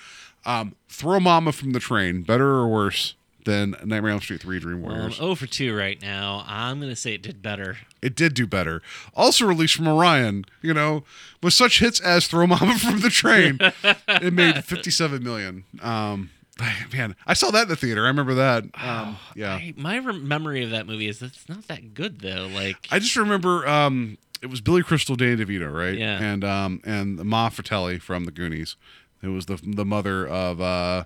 [0.44, 3.14] um throw mama from the train better or worse
[3.44, 5.16] than Nightmare on Elm Street 3 Dream Well, Warriors.
[5.16, 6.44] 0 for 2 right now.
[6.46, 7.76] I'm going to say it did better.
[8.00, 8.82] It did do better.
[9.16, 11.02] Also released from Orion, you know,
[11.42, 13.58] with such hits as Throw Mama from the Train.
[14.08, 15.64] it made 57 million.
[15.80, 16.30] Um,
[16.92, 18.04] man, I saw that in the theater.
[18.04, 18.64] I remember that.
[18.74, 19.54] Um, yeah.
[19.54, 22.48] I, my rem- memory of that movie is that it's not that good though.
[22.52, 25.96] Like I just remember um, it was Billy Crystal, Danny DeVito, right?
[25.96, 26.22] Yeah.
[26.22, 28.76] And um, and Ma Fratelli from the Goonies.
[29.22, 31.04] who was the the mother of uh,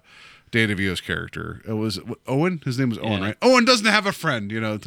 [0.51, 1.63] Danny DeVito's character.
[1.67, 2.61] It was Owen.
[2.65, 3.27] His name was Owen, Yeah.
[3.27, 3.37] right?
[3.43, 4.51] Owen doesn't have a friend.
[4.51, 4.79] You know.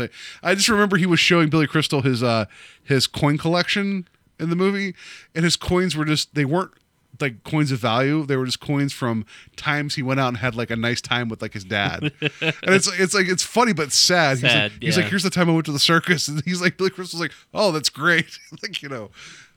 [0.43, 2.45] I just remember he was showing Billy Crystal his uh,
[2.83, 4.07] his coin collection
[4.39, 4.93] in the movie,
[5.33, 6.71] and his coins were just they weren't
[7.19, 8.25] like coins of value.
[8.25, 9.25] They were just coins from
[9.55, 12.03] times he went out and had like a nice time with like his dad.
[12.21, 14.37] and it's it's like it's funny but sad.
[14.37, 15.03] he's Sad, like, he's yeah.
[15.03, 17.33] like, here's the time I went to the circus, and he's like, Billy Crystal's like,
[17.53, 18.37] oh, that's great.
[18.63, 19.09] like you know,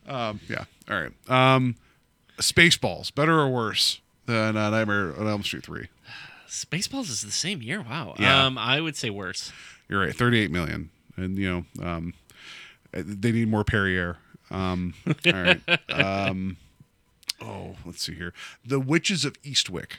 [0.09, 0.65] um, yeah.
[0.91, 1.13] All right.
[1.31, 1.77] Um,
[2.39, 5.89] Spaceballs, better or worse than uh, Nightmare on Elm Street three?
[6.49, 7.81] Spaceballs is the same year.
[7.81, 8.15] Wow.
[8.19, 8.45] Yeah.
[8.45, 9.53] Um, I would say worse.
[9.89, 12.15] You're right, 38 million, and you know, um,
[12.93, 14.17] they need more Perrier.
[14.51, 14.95] Um,
[15.27, 15.61] all right.
[15.91, 16.57] Um,
[17.43, 18.33] oh, let's see here.
[18.65, 19.99] The Witches of Eastwick.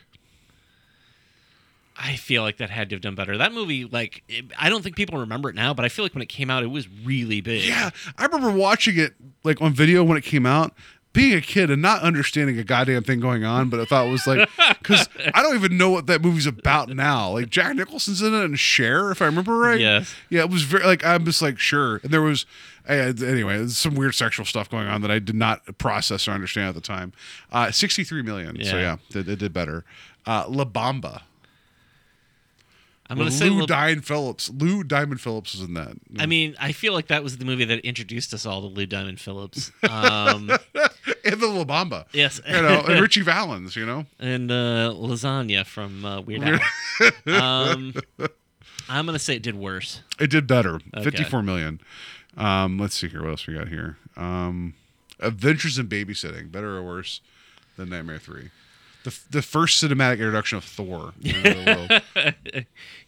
[1.95, 3.37] I feel like that had to have done better.
[3.37, 6.15] That movie, like, it, I don't think people remember it now, but I feel like
[6.15, 7.65] when it came out, it was really big.
[7.65, 9.13] Yeah, I remember watching it
[9.43, 10.73] like on video when it came out.
[11.13, 14.09] Being a kid and not understanding a goddamn thing going on, but I thought it
[14.11, 14.49] was like
[14.79, 17.29] because I don't even know what that movie's about now.
[17.33, 19.79] Like Jack Nicholson's in it and Cher, if I remember right.
[19.79, 20.13] Yes.
[20.31, 22.47] Yeah, it was very like I'm just like sure, and there was
[22.89, 26.69] uh, anyway some weird sexual stuff going on that I did not process or understand
[26.69, 27.13] at the time.
[27.51, 28.97] Uh, 63 million, so Yeah.
[29.13, 29.85] yeah, it, it did better.
[30.25, 31.21] Uh, La Bamba.
[33.09, 33.49] I'm going to With say.
[33.49, 34.49] Lou Diamond Phillips.
[34.49, 35.91] Lou Diamond Phillips was in that.
[36.17, 38.85] I mean, I feel like that was the movie that introduced us all to Lou
[38.85, 39.71] Diamond Phillips.
[39.87, 40.49] Um,
[41.25, 42.05] and the La Bamba.
[42.13, 42.41] yes.
[42.47, 43.75] You know, and Ritchie Valens.
[43.75, 44.05] You know.
[44.19, 46.43] and uh, lasagna from uh, Weird
[47.27, 47.41] Al.
[47.41, 47.93] um,
[48.89, 50.01] I'm gonna say it did worse.
[50.19, 50.75] It did better.
[50.95, 51.03] Okay.
[51.03, 51.79] 54 million.
[52.37, 53.21] Um, let's see here.
[53.21, 53.97] What else we got here?
[54.17, 54.73] Um,
[55.19, 56.51] Adventures in Babysitting.
[56.51, 57.21] Better or worse
[57.77, 58.49] than Nightmare 3?
[59.03, 61.13] The, the first cinematic introduction of Thor.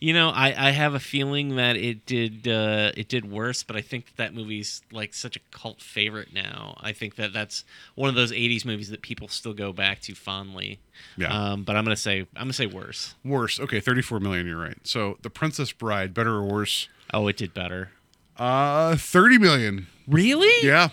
[0.02, 3.76] You know, I, I have a feeling that it did uh, it did worse, but
[3.76, 6.76] I think that, that movie's like such a cult favorite now.
[6.82, 7.64] I think that that's
[7.96, 10.80] one of those '80s movies that people still go back to fondly.
[11.18, 11.28] Yeah.
[11.52, 13.16] Um, but I'm gonna say I'm gonna say worse.
[13.24, 13.60] worse.
[13.60, 14.46] Okay, 34 million.
[14.46, 14.78] You're right.
[14.84, 16.14] So The Princess Bride.
[16.14, 16.90] Better or worse?
[17.14, 17.92] Oh, it did better.
[18.38, 19.88] Uh, 30 million.
[20.08, 20.68] Really?
[20.68, 20.90] Yeah.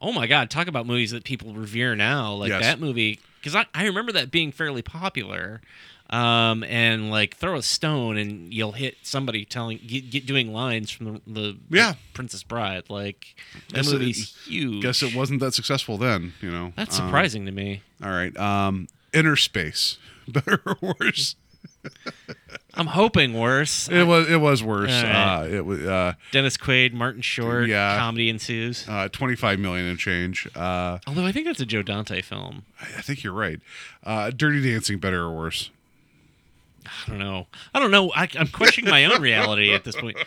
[0.00, 0.50] Oh my God!
[0.50, 2.32] Talk about movies that people revere now.
[2.32, 2.62] Like Yes.
[2.62, 5.60] that movie, because I, I remember that being fairly popular.
[6.10, 10.90] Um, and like throw a stone and you'll hit somebody telling get, get doing lines
[10.90, 11.94] from the, the Yeah.
[12.12, 12.84] Princess Bride.
[12.90, 13.34] Like
[13.70, 14.02] that Guess it-
[14.46, 14.82] huge.
[14.82, 16.74] Guess it wasn't that successful then, you know.
[16.76, 17.80] That's Um, surprising to me.
[18.02, 18.36] all right.
[18.36, 19.96] Um, Innerspace.
[20.28, 21.36] Better or worse?
[22.76, 23.88] I'm hoping worse.
[23.88, 24.90] It was it was worse.
[24.90, 25.04] Right.
[25.42, 27.96] Uh, it was uh, Dennis Quaid, Martin Short, Yeah.
[27.98, 28.86] comedy ensues.
[28.88, 30.48] uh, 25 million and change.
[30.56, 32.64] Uh, Although I think that's a Joe Dante film.
[32.80, 33.60] I I think you're right.
[34.02, 35.70] Uh, Dirty Dancing, better or worse?
[36.86, 37.46] I don't know.
[37.72, 38.12] I don't know.
[38.12, 40.18] I, I'm questioning my own reality at this point.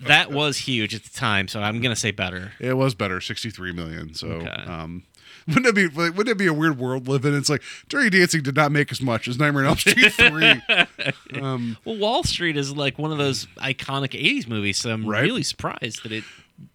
[0.00, 2.52] That was huge at the time, so I'm gonna say better.
[2.58, 4.14] It was better, 63 million.
[4.14, 4.48] So, Okay.
[4.48, 5.02] um,
[5.48, 7.34] wouldn't it be like, wouldn't it be a weird world living?
[7.34, 10.12] It's like Dirty Dancing did not make as much as Nightmare on Elm Street
[11.32, 11.40] 3.
[11.40, 15.22] um, Well, Wall Street is like one of those iconic '80s movies, so I'm Right.
[15.22, 16.24] really surprised that it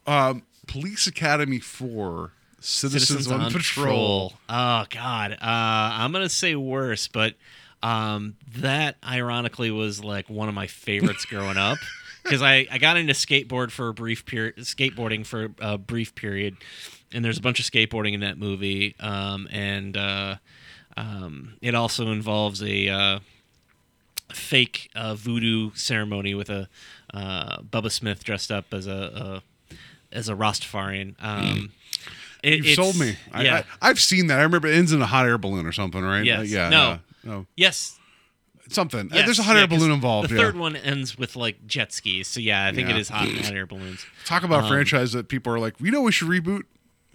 [0.06, 4.34] um, Police Academy 4, Citizens, on, Patrol.
[4.50, 7.36] Oh God, uh, I'm gonna say worse, but
[7.82, 11.78] um, that ironically was like one of my favorites growing up
[12.24, 16.58] because I, I got into skateboard for a brief period, skateboarding for a brief period,
[17.14, 20.36] and there's a bunch of skateboarding in that movie, um, and uh,
[20.98, 23.20] um, it also involves a uh,
[24.32, 26.68] fake uh, voodoo ceremony with a
[27.14, 29.42] uh, Bubba Smith dressed up as a,
[29.72, 29.76] a
[30.16, 31.16] as a Rastafarian.
[31.20, 31.72] Um,
[32.44, 33.16] it- You've sold me.
[33.34, 33.64] I, yeah.
[33.82, 34.40] I, have seen that.
[34.40, 36.24] I remember it ends in a hot air balloon or something, right?
[36.24, 36.50] Yes.
[36.50, 36.70] Yeah.
[36.70, 37.00] No.
[37.24, 37.46] no.
[37.56, 37.98] yes.
[38.70, 39.10] Something.
[39.12, 40.30] Yes, There's a hot air balloon involved.
[40.30, 40.42] The yeah.
[40.44, 42.28] third one ends with like jet skis.
[42.28, 42.96] So yeah, I think Yeah.
[42.96, 44.06] it is hot, hot air balloons.
[44.26, 46.64] Talk about a Um, franchise that people are like, we know, we should reboot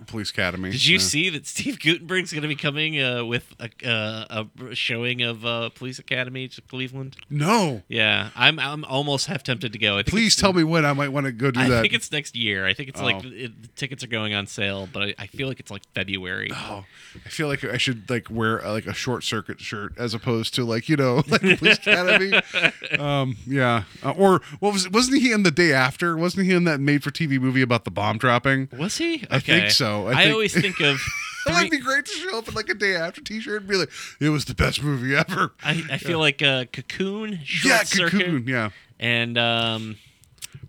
[0.06, 0.70] Police Academy.
[0.70, 1.02] Did you Yeah.
[1.02, 5.46] see that Steve Guttenberg's going to be coming uh, with a, uh, a showing of
[5.46, 7.16] uh, Police Academy to Cleveland?
[7.30, 7.82] No.
[7.88, 10.02] Yeah, I'm I'm almost half tempted to go.
[10.02, 11.78] Please tell me when I might want to go do I that.
[11.78, 12.66] I think it's next year.
[12.66, 13.28] I think it's like Oh.
[13.32, 16.50] it, the tickets are going on sale, but I, I feel like it's like February.
[16.52, 16.84] Oh,
[17.24, 20.54] I feel like I should like wear uh, like a short circuit shirt as opposed
[20.56, 22.32] to like you know like Police Academy.
[22.98, 26.16] um, yeah, uh, or what was wasn't he in the day after?
[26.16, 28.68] Wasn't he in that made for TV movie about the bomb dropping?
[28.76, 29.24] Was he?
[29.30, 29.83] I think so.
[29.84, 31.00] I I, think- always think of
[31.46, 33.90] That'd be great to show up in like a day after T-shirt and be like,
[34.18, 38.18] "It was the best movie ever." I, I feel like uh, Cocoon, Short yeah, Circuit,
[38.24, 38.44] Cocoon.
[38.48, 39.96] Yeah, and um,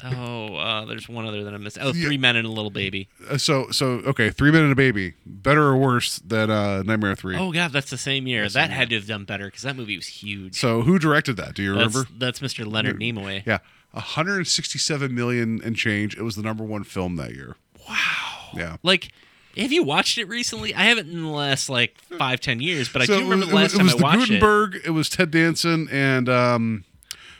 [0.04, 1.78] oh, uh, there's one other that I missed.
[1.80, 2.08] Oh, Yeah.
[2.08, 3.08] Three Men and a Little Baby.
[3.30, 7.16] Uh, so so okay, Three Men and a Baby, better or worse than uh, Nightmare
[7.16, 7.38] Three?
[7.38, 8.42] Oh God, that's the same year.
[8.42, 10.60] That's that the had to have done better because that movie was huge.
[10.60, 11.54] So who directed that?
[11.56, 12.10] Do you that's, remember?
[12.18, 12.70] That's Mr.
[12.70, 13.46] Leonard Nimoy.
[13.46, 13.60] Yeah,
[13.92, 16.18] 167 million and change.
[16.18, 17.56] It was the number one film that year.
[17.88, 18.24] Wow.
[18.56, 18.77] Yeah.
[18.84, 19.10] Like,
[19.57, 20.73] have you watched it recently?
[20.76, 23.49] I haven't in the last like five, ten years, but I So do remember it
[23.49, 24.82] the last it time was I watched Guttenberg.
[24.86, 24.90] It.
[24.91, 26.84] was Ted Danson and um,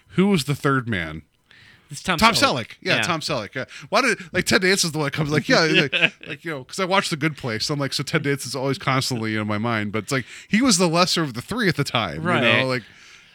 [0.10, 1.24] who was the third man?
[1.92, 2.68] It's Tom, Tom Selleck.
[2.70, 2.72] Selleck.
[2.82, 3.54] Yeah, Tom Selleck.
[3.54, 3.66] Yeah.
[3.90, 5.94] Why did like Ted Danson's the one that comes like yeah like,
[6.28, 7.66] like, you know because I watched The Good Place.
[7.66, 10.62] So I'm like so Ted Danson's always constantly in my mind, but it's like he
[10.62, 12.16] was the lesser of the three at the time.
[12.24, 12.60] You Right.
[12.62, 12.84] know, like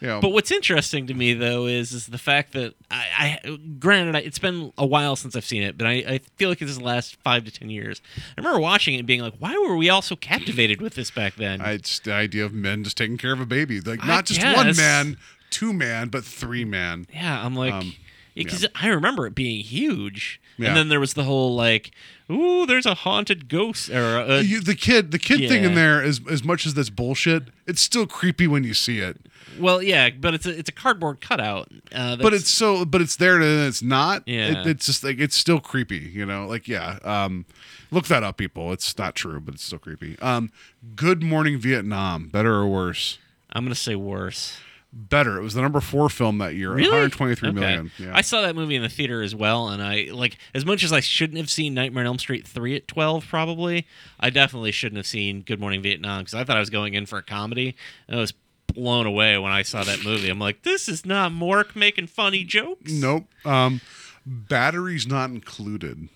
[0.01, 0.21] know.
[0.21, 4.21] But what's interesting to me though is is the fact that I, I granted I,
[4.21, 6.85] it's been a while since I've seen it, but I, I feel like it's the
[6.85, 8.01] last five to ten years.
[8.17, 11.11] I remember watching it and being like, why were we all so captivated with this
[11.11, 11.61] back then?
[11.61, 14.43] I, it's the idea of men just taking care of a baby, like not just
[14.43, 15.17] one man,
[15.51, 17.07] two man, but three man.
[17.13, 17.73] yeah, I'm like.
[17.73, 17.95] Um,
[18.35, 20.69] because I remember it being huge, Yeah.
[20.69, 21.91] and then there was the whole like,
[22.31, 25.75] "Ooh, there's a haunted ghost," or a, You, the kid, the kid thing in yeah.
[25.75, 27.49] there is as much as that's bullshit.
[27.67, 29.19] It's still creepy when you see it,
[29.61, 31.69] well, yeah, but it's a it's a cardboard cutout.
[31.95, 34.23] Uh, but it's so, but it's there and it's not.
[34.27, 34.61] Yeah.
[34.63, 35.99] It, it's just like it's still creepy.
[35.99, 36.99] You know, like yeah.
[37.05, 37.47] Um,
[37.91, 38.73] look that up, people.
[38.73, 40.19] It's not true, but it's still creepy.
[40.21, 40.51] Um,
[40.97, 43.19] Good Morning Vietnam, better or worse?
[43.53, 44.57] I'm gonna say worse.
[44.93, 45.39] Better.
[45.39, 46.73] It was the number four film that year.
[46.73, 46.89] Really?
[46.89, 47.55] 123 Okay.
[47.61, 47.93] million.
[47.97, 48.11] Yeah.
[48.13, 50.93] I saw that movie in the theater as well, and I like as much as
[50.93, 53.25] I shouldn't have seen Nightmare on Elm Street three at twelve.
[53.29, 53.87] Probably,
[54.19, 57.07] I definitely shouldn't have seen Good Morning Vietnam because I thought I was going in
[57.07, 57.77] for a comedy,
[58.09, 58.33] and I was
[58.73, 60.29] blown away when I saw that movie.
[60.31, 62.93] I'm like, this is not Mork making funny jokes.
[62.93, 63.25] Nope.
[63.45, 63.81] Um,
[64.27, 66.09] batteries not included.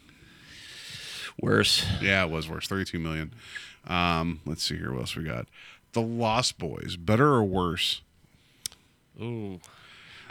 [1.41, 1.85] Worse.
[2.01, 2.67] Yeah, it was worse.
[2.69, 3.33] 32 million.
[3.87, 4.93] Um, let's see here.
[4.93, 5.47] What else we got?
[5.93, 6.97] The Lost Boys.
[6.97, 8.01] Better or worse?
[9.21, 9.61] Ooh.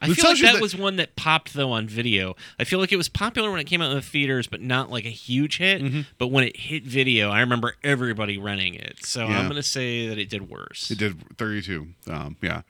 [0.04, 2.36] I feel like that, that- was one that popped though on video.
[2.60, 4.90] I feel like it was popular when it came out in the theaters, but not
[4.92, 5.82] like a huge hit.
[5.82, 6.02] Mm-hmm.
[6.18, 9.06] But when it hit video, I remember everybody renting it.
[9.06, 9.40] So Yeah.
[9.40, 10.92] I'm gonna say that it did worse.
[10.92, 11.88] It did 32.
[12.10, 12.62] Um, yeah.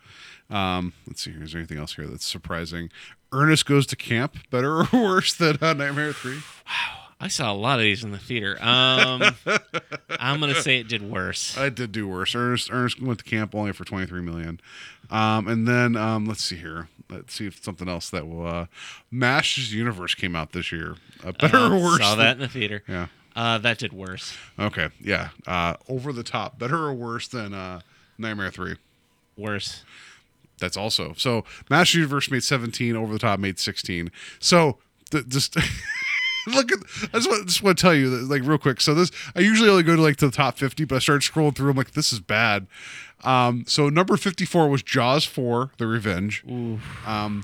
[0.49, 2.89] Um, let's see Is there anything else here that's surprising?
[3.31, 4.37] Ernest Goes to Camp.
[4.51, 6.35] Better or worse than uh, Nightmare 3?
[6.35, 6.41] Wow.
[7.19, 8.57] I saw a lot of these in the theater.
[8.61, 9.23] Um,
[10.19, 11.57] I'm gonna say it did worse.
[11.57, 12.35] I did do worse.
[12.35, 14.59] Ernest Ernest went to camp only for 23 million.
[15.09, 16.89] Um, and then um, let's see here.
[17.13, 18.45] Let's see if something else that will.
[18.47, 18.65] Uh,
[19.11, 20.95] Masters Universe came out this year.
[21.23, 21.99] Uh, better Uh, or worse?
[21.99, 22.83] Saw that in the theater.
[22.87, 23.07] Yeah.
[23.35, 24.35] Uh, that did worse.
[24.59, 24.89] Okay.
[24.99, 25.29] Yeah.
[25.47, 26.59] Uh, over the top.
[26.59, 27.79] Better or worse than uh,
[28.17, 28.75] Nightmare 3?
[29.37, 29.83] Worse.
[30.59, 31.43] That's also so.
[31.69, 32.95] Master Universe made 17.
[32.95, 34.11] Over the top made 16.
[34.39, 34.77] So
[35.09, 35.55] th- just
[36.47, 36.79] look at.
[37.11, 38.79] I just want, just want to tell you that, like real quick.
[38.79, 41.21] So this I usually only go to like to the top 50, but I started
[41.29, 41.71] scrolling through.
[41.71, 42.67] I'm like, this is bad.
[43.23, 46.43] Um, so number 54 was Jaws 4: The Revenge.
[47.05, 47.43] Um,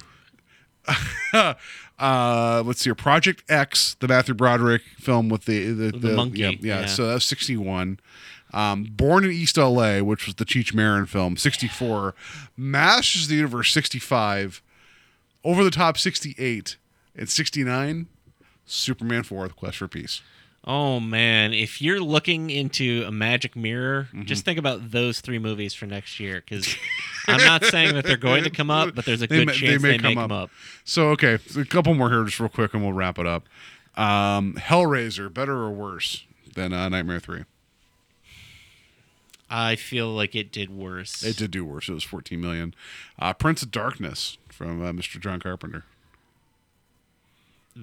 [1.33, 6.39] uh, let's see, here, Project X, the Matthew Broderick film with the the, The monkey,
[6.39, 6.85] Yeah, yeah, yeah.
[6.85, 7.99] so that was 61.
[8.51, 12.15] Um, Born in East LA, which was the Cheech Marin film, 64.
[12.57, 14.61] Masters of the Universe, 65.
[15.43, 16.77] Over the Top, 68.
[17.15, 18.07] And 69,
[18.65, 20.21] Superman 4, The Quest for Peace.
[20.65, 24.25] Oh man, if you're looking into a magic mirror, Mm-hmm.
[24.25, 26.41] just think about those three movies for next year.
[26.45, 26.75] Because
[27.27, 29.53] I'm not saying that they're going to come up, but there's a They good may-
[29.53, 30.49] chance they, may come up.
[30.83, 33.47] So, okay, a couple more here just real quick and we'll wrap it up.
[33.95, 36.25] Um, Hellraiser, better or worse
[36.55, 37.43] than uh, Nightmare 3?
[39.49, 41.23] I feel like it did worse.
[41.23, 41.89] It did do worse.
[41.89, 42.75] It was 14 million.
[43.17, 45.19] Uh, Prince of Darkness from uh, Mr.
[45.19, 45.85] John Carpenter.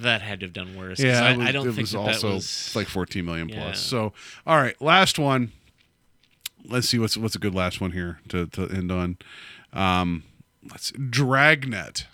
[0.02, 1.00] That had to have done worse.
[1.00, 3.48] Yeah, I, was, I don't it think was that also that was like 14 million
[3.48, 3.62] Yeah.
[3.62, 3.80] plus.
[3.80, 4.12] So,
[4.46, 5.52] all right, last one.
[6.68, 9.16] Let's see what's what's a good last one here to, to end on.
[9.72, 10.24] Um,
[10.68, 12.06] let's Dragnet.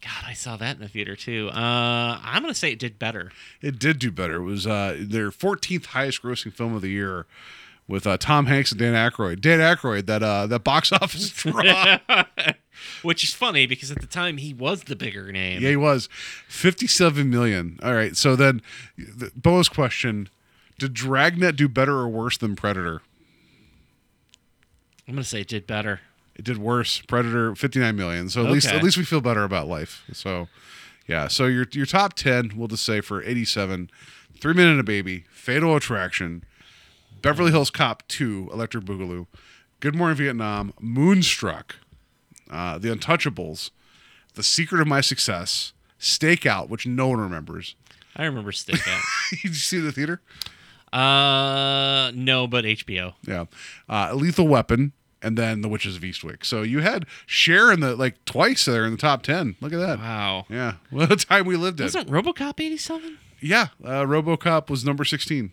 [0.00, 1.48] God, I saw that in the theater too.
[1.48, 3.32] Uh, I'm gonna say it did better.
[3.60, 4.36] It did do better.
[4.36, 7.26] It was uh, their 14th highest grossing film of the year
[7.86, 9.40] with uh, Tom Hanks and Dan Aykroyd.
[9.40, 11.98] Dan Aykroyd, that uh, that box office draw.
[13.02, 15.62] Which is funny because at the time he was the bigger name.
[15.62, 16.08] yeah, he was
[16.48, 17.78] 57 million.
[17.82, 18.62] All right, so then
[18.96, 20.28] the bonus question:
[20.78, 23.02] Did Dragnet do better or worse than Predator?
[25.06, 26.00] I'm gonna say it did better.
[26.34, 27.00] It did worse.
[27.02, 28.28] Predator 59 million.
[28.28, 30.02] So at least at least we feel better about life.
[30.12, 30.48] So
[31.06, 31.28] yeah.
[31.28, 33.90] So your your top 10, we'll just say for 87,
[34.40, 36.42] Three Men and a Baby, Fatal Attraction,
[37.24, 39.26] Beverly Hills Cop 2, Electric Boogaloo,
[39.80, 41.76] Good Morning Vietnam, Moonstruck,
[42.50, 43.70] uh, The Untouchables,
[44.34, 47.76] The Secret of My Success, Stakeout, which no one remembers.
[48.14, 49.00] I remember Stakeout.
[49.30, 50.20] Did you see the theater?
[50.92, 53.14] Uh, no, but HBO.
[53.26, 53.46] Yeah,
[53.88, 54.92] uh, Lethal Weapon,
[55.22, 56.44] and then The Witches of Eastwick.
[56.44, 59.56] So you had Cher in the like twice there in the top ten.
[59.62, 59.98] Look at that.
[59.98, 60.44] Wow.
[60.50, 61.86] Yeah, what a time we lived in.
[61.86, 63.16] Wasn't RoboCop eighty seven?
[63.40, 65.52] Yeah, uh, RoboCop was number sixteen.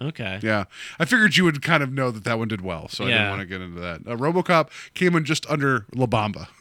[0.00, 0.38] Okay.
[0.42, 0.64] Yeah,
[0.98, 3.22] I figured you would kind of know that that one did well, so I didn't
[3.22, 3.30] Yeah.
[3.30, 4.00] want to get into that.
[4.06, 6.48] Uh, RoboCop came in just under La Bamba.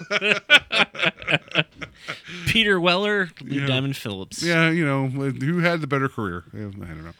[2.46, 3.66] Peter Weller, Lou Yeah.
[3.66, 4.42] Diamond Phillips.
[4.42, 6.44] Yeah, you know who had the better career?
[6.52, 7.12] I don't know.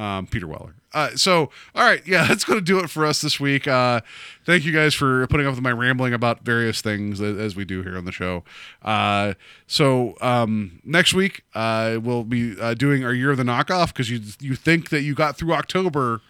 [0.00, 0.74] Um, Peter Weller.
[0.94, 3.66] Uh, so, all right, yeah, that's going to do it for us this week.
[3.68, 4.00] Uh,
[4.44, 7.82] thank you guys for putting up with my rambling about various things as, we do
[7.82, 8.44] here on the show.
[8.82, 9.34] Uh,
[9.66, 14.08] so um, next week uh, we'll be uh, doing our year of the knockoff because
[14.08, 16.20] you you think that you got through October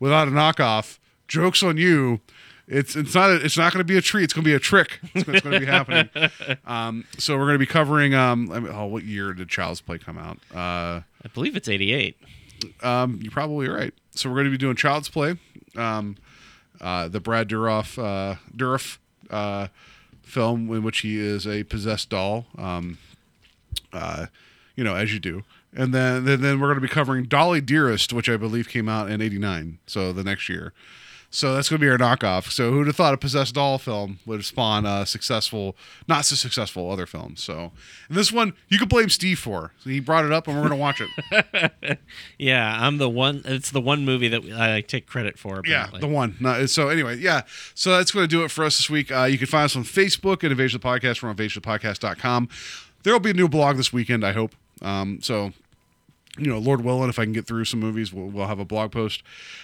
[0.00, 0.98] without a knockoff.
[1.28, 2.20] Jokes on you.
[2.66, 4.24] It's it's not a, it's not going to be a treat.
[4.24, 5.00] It's going to be a trick.
[5.14, 6.08] It's, going to be happening.
[6.66, 8.14] Um, so we're going to be covering.
[8.14, 10.38] Um, I mean, oh, what year did Child's Play come out?
[10.54, 12.16] Uh, I believe it's eighty eight.
[12.82, 13.92] um, you're probably right.
[14.12, 15.36] So we're going to be doing Child's Play,
[15.76, 16.16] um,
[16.80, 18.98] uh, the Brad Dourif uh, Dourif
[19.30, 19.68] uh,
[20.22, 22.46] film in which he is a possessed doll.
[22.56, 22.98] Um,
[23.92, 24.26] uh,
[24.74, 25.42] you know, as you do.
[25.76, 28.88] And then, then, then we're going to be covering Dolly Dearest, which I believe came
[28.88, 30.72] out in '89, so the next year.
[31.34, 32.52] So that's going to be our knockoff.
[32.52, 36.92] So who'd have thought a possessed doll film would spawn a successful, not so successful
[36.92, 37.42] other films.
[37.42, 37.72] So
[38.08, 39.72] and this one you could blame Steve for.
[39.82, 41.98] He brought it up, and we're going to watch it.
[42.38, 43.42] Yeah, I'm the one.
[43.44, 45.62] It's the one movie that I take credit for.
[45.64, 46.36] Yeah, the one.
[46.40, 47.42] No, so anyway, yeah.
[47.74, 49.10] So that's going to do it for us this week.
[49.10, 51.22] Uh, you can find us on Facebook at Invasion of the Podcast.
[51.22, 52.48] We're on invasionofthepodcast.com.
[53.02, 54.54] There will be a new blog this weekend, I hope.
[54.82, 55.52] Um, so,
[56.38, 58.64] you know, Lord willing, if I can get through some movies, we'll, we'll have a
[58.64, 59.22] blog post.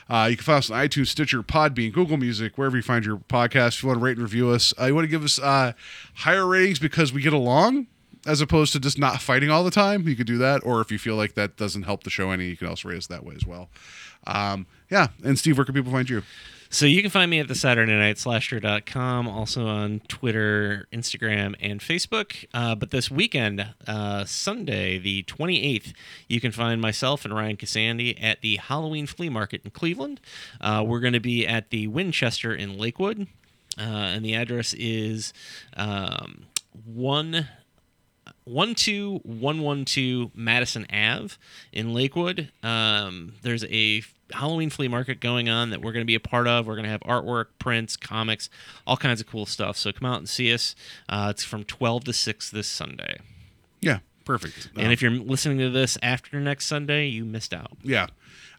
[0.09, 3.17] Uh, you can find us on iTunes, Stitcher, Podbean, Google Music, wherever you find your
[3.17, 3.75] podcast.
[3.75, 5.73] If you want to rate and review us, uh, you want to give us uh,
[6.15, 7.89] higher ratings because we get along
[8.27, 10.65] as opposed to just not fighting all the time, you could do that.
[10.65, 12.99] Or if you feel like that doesn't help the show any, you can also rate
[12.99, 13.71] us that way as well.
[14.27, 15.09] Um, yeah.
[15.25, 16.23] And Steve, where can people find you?
[16.73, 21.81] So you can find me at the Saturday Night Slasher.com, also on Twitter, Instagram, and
[21.81, 22.47] Facebook.
[22.55, 25.93] Uh, but this weekend, uh, Sunday, the 28th,
[26.29, 30.21] you can find myself and Ryan Cassandi at the Halloween Flea Market in Cleveland.
[30.61, 33.27] Uh, we're going to be at the Winchester in Lakewood,
[33.77, 35.33] uh, and the address is
[35.77, 36.45] um,
[36.85, 37.49] one.
[38.47, 41.35] 12112 Madison Ave
[41.73, 42.51] in Lakewood.
[42.63, 46.47] Um, there's a Halloween flea market going on that we're going to be a part
[46.47, 46.67] of.
[46.67, 48.49] We're going to have artwork, prints, comics,
[48.87, 49.77] all kinds of cool stuff.
[49.77, 50.75] So come out and see us.
[51.09, 53.19] Uh, it's from 12 to 6 this Sunday.
[53.81, 54.71] Yeah, perfect.
[54.77, 57.73] And if you're listening to this after next Sunday, you missed out.
[57.83, 58.07] Yeah.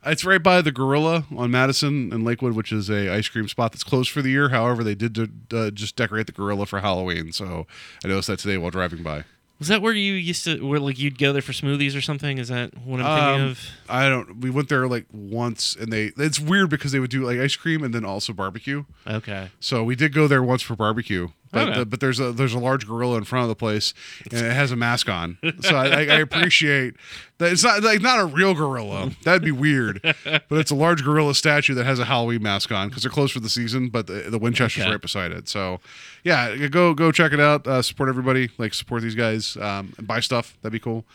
[0.04, 3.72] It's right by the Gorilla on Madison and Lakewood, which is a ice cream spot
[3.72, 4.50] that's closed for the year.
[4.50, 7.68] However, they did uh, just decorate the Gorilla for Halloween, so
[8.04, 9.26] I noticed that today while driving by.
[9.62, 12.40] Was that where you used to, where like you'd go there for smoothies or something?
[12.40, 13.06] Is that what I'm
[13.36, 13.70] thinking Um, of?
[13.88, 14.40] I don't.
[14.42, 16.12] We went there like once, and they.
[16.18, 18.86] It's weird because they would do like ice cream and then also barbecue.
[19.06, 19.50] Okay.
[19.60, 22.60] So we did go there once for barbecue, but the, but there's a there's a
[22.60, 23.94] large gorilla in front of the place,
[24.32, 25.38] and it has a mask on.
[25.62, 26.96] So I, I, I appreciate
[27.40, 29.12] that it's not like not a real gorilla.
[29.24, 32.88] That'd be weird, but it's a large gorilla statue that has a Halloween mask on
[32.90, 33.90] because they're closed for the season.
[33.90, 34.92] But the, the Winchester's Okay.
[34.92, 35.50] right beside it.
[35.50, 35.80] So
[36.24, 37.68] yeah, go go check it out.
[37.68, 38.50] Uh, support everybody.
[38.58, 39.58] Like support these guys.
[39.58, 40.58] Um, and buy stuff.
[40.62, 41.06] That'd be cool.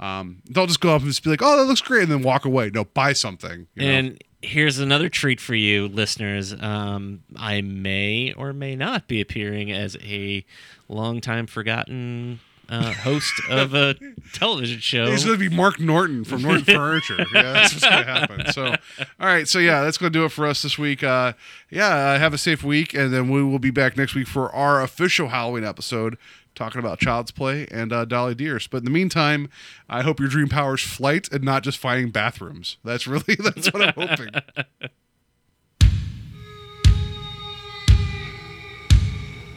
[0.00, 2.22] Um, don't just go up and just be like, "Oh, that looks great," and then
[2.22, 2.68] walk away.
[2.74, 3.68] No, buy something.
[3.76, 3.92] you know?
[3.96, 6.52] And here's another treat for you, listeners.
[6.52, 10.44] Um, I may or may not be appearing as a
[10.88, 13.94] longtime forgotten uh, host of a
[14.32, 15.06] television show.
[15.06, 17.26] He's going to be Mark Norton from Norton Furniture.
[17.34, 18.52] Yeah, that's what's going to happen.
[18.52, 19.46] So, all right.
[19.46, 21.02] So, yeah, that's going to do it for us this week.
[21.02, 21.34] Uh,
[21.70, 22.94] yeah, uh, have a safe week.
[22.94, 26.16] And then we will be back next week for our official Halloween episode
[26.54, 28.70] talking about Child's Play and uh, Dolly Dearest.
[28.70, 29.48] But in the meantime,
[29.88, 32.76] I hope your dream powers flight and not just finding bathrooms.
[32.84, 34.30] That's really that's what I'm hoping.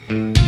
[0.09, 0.43] Mm-hmm.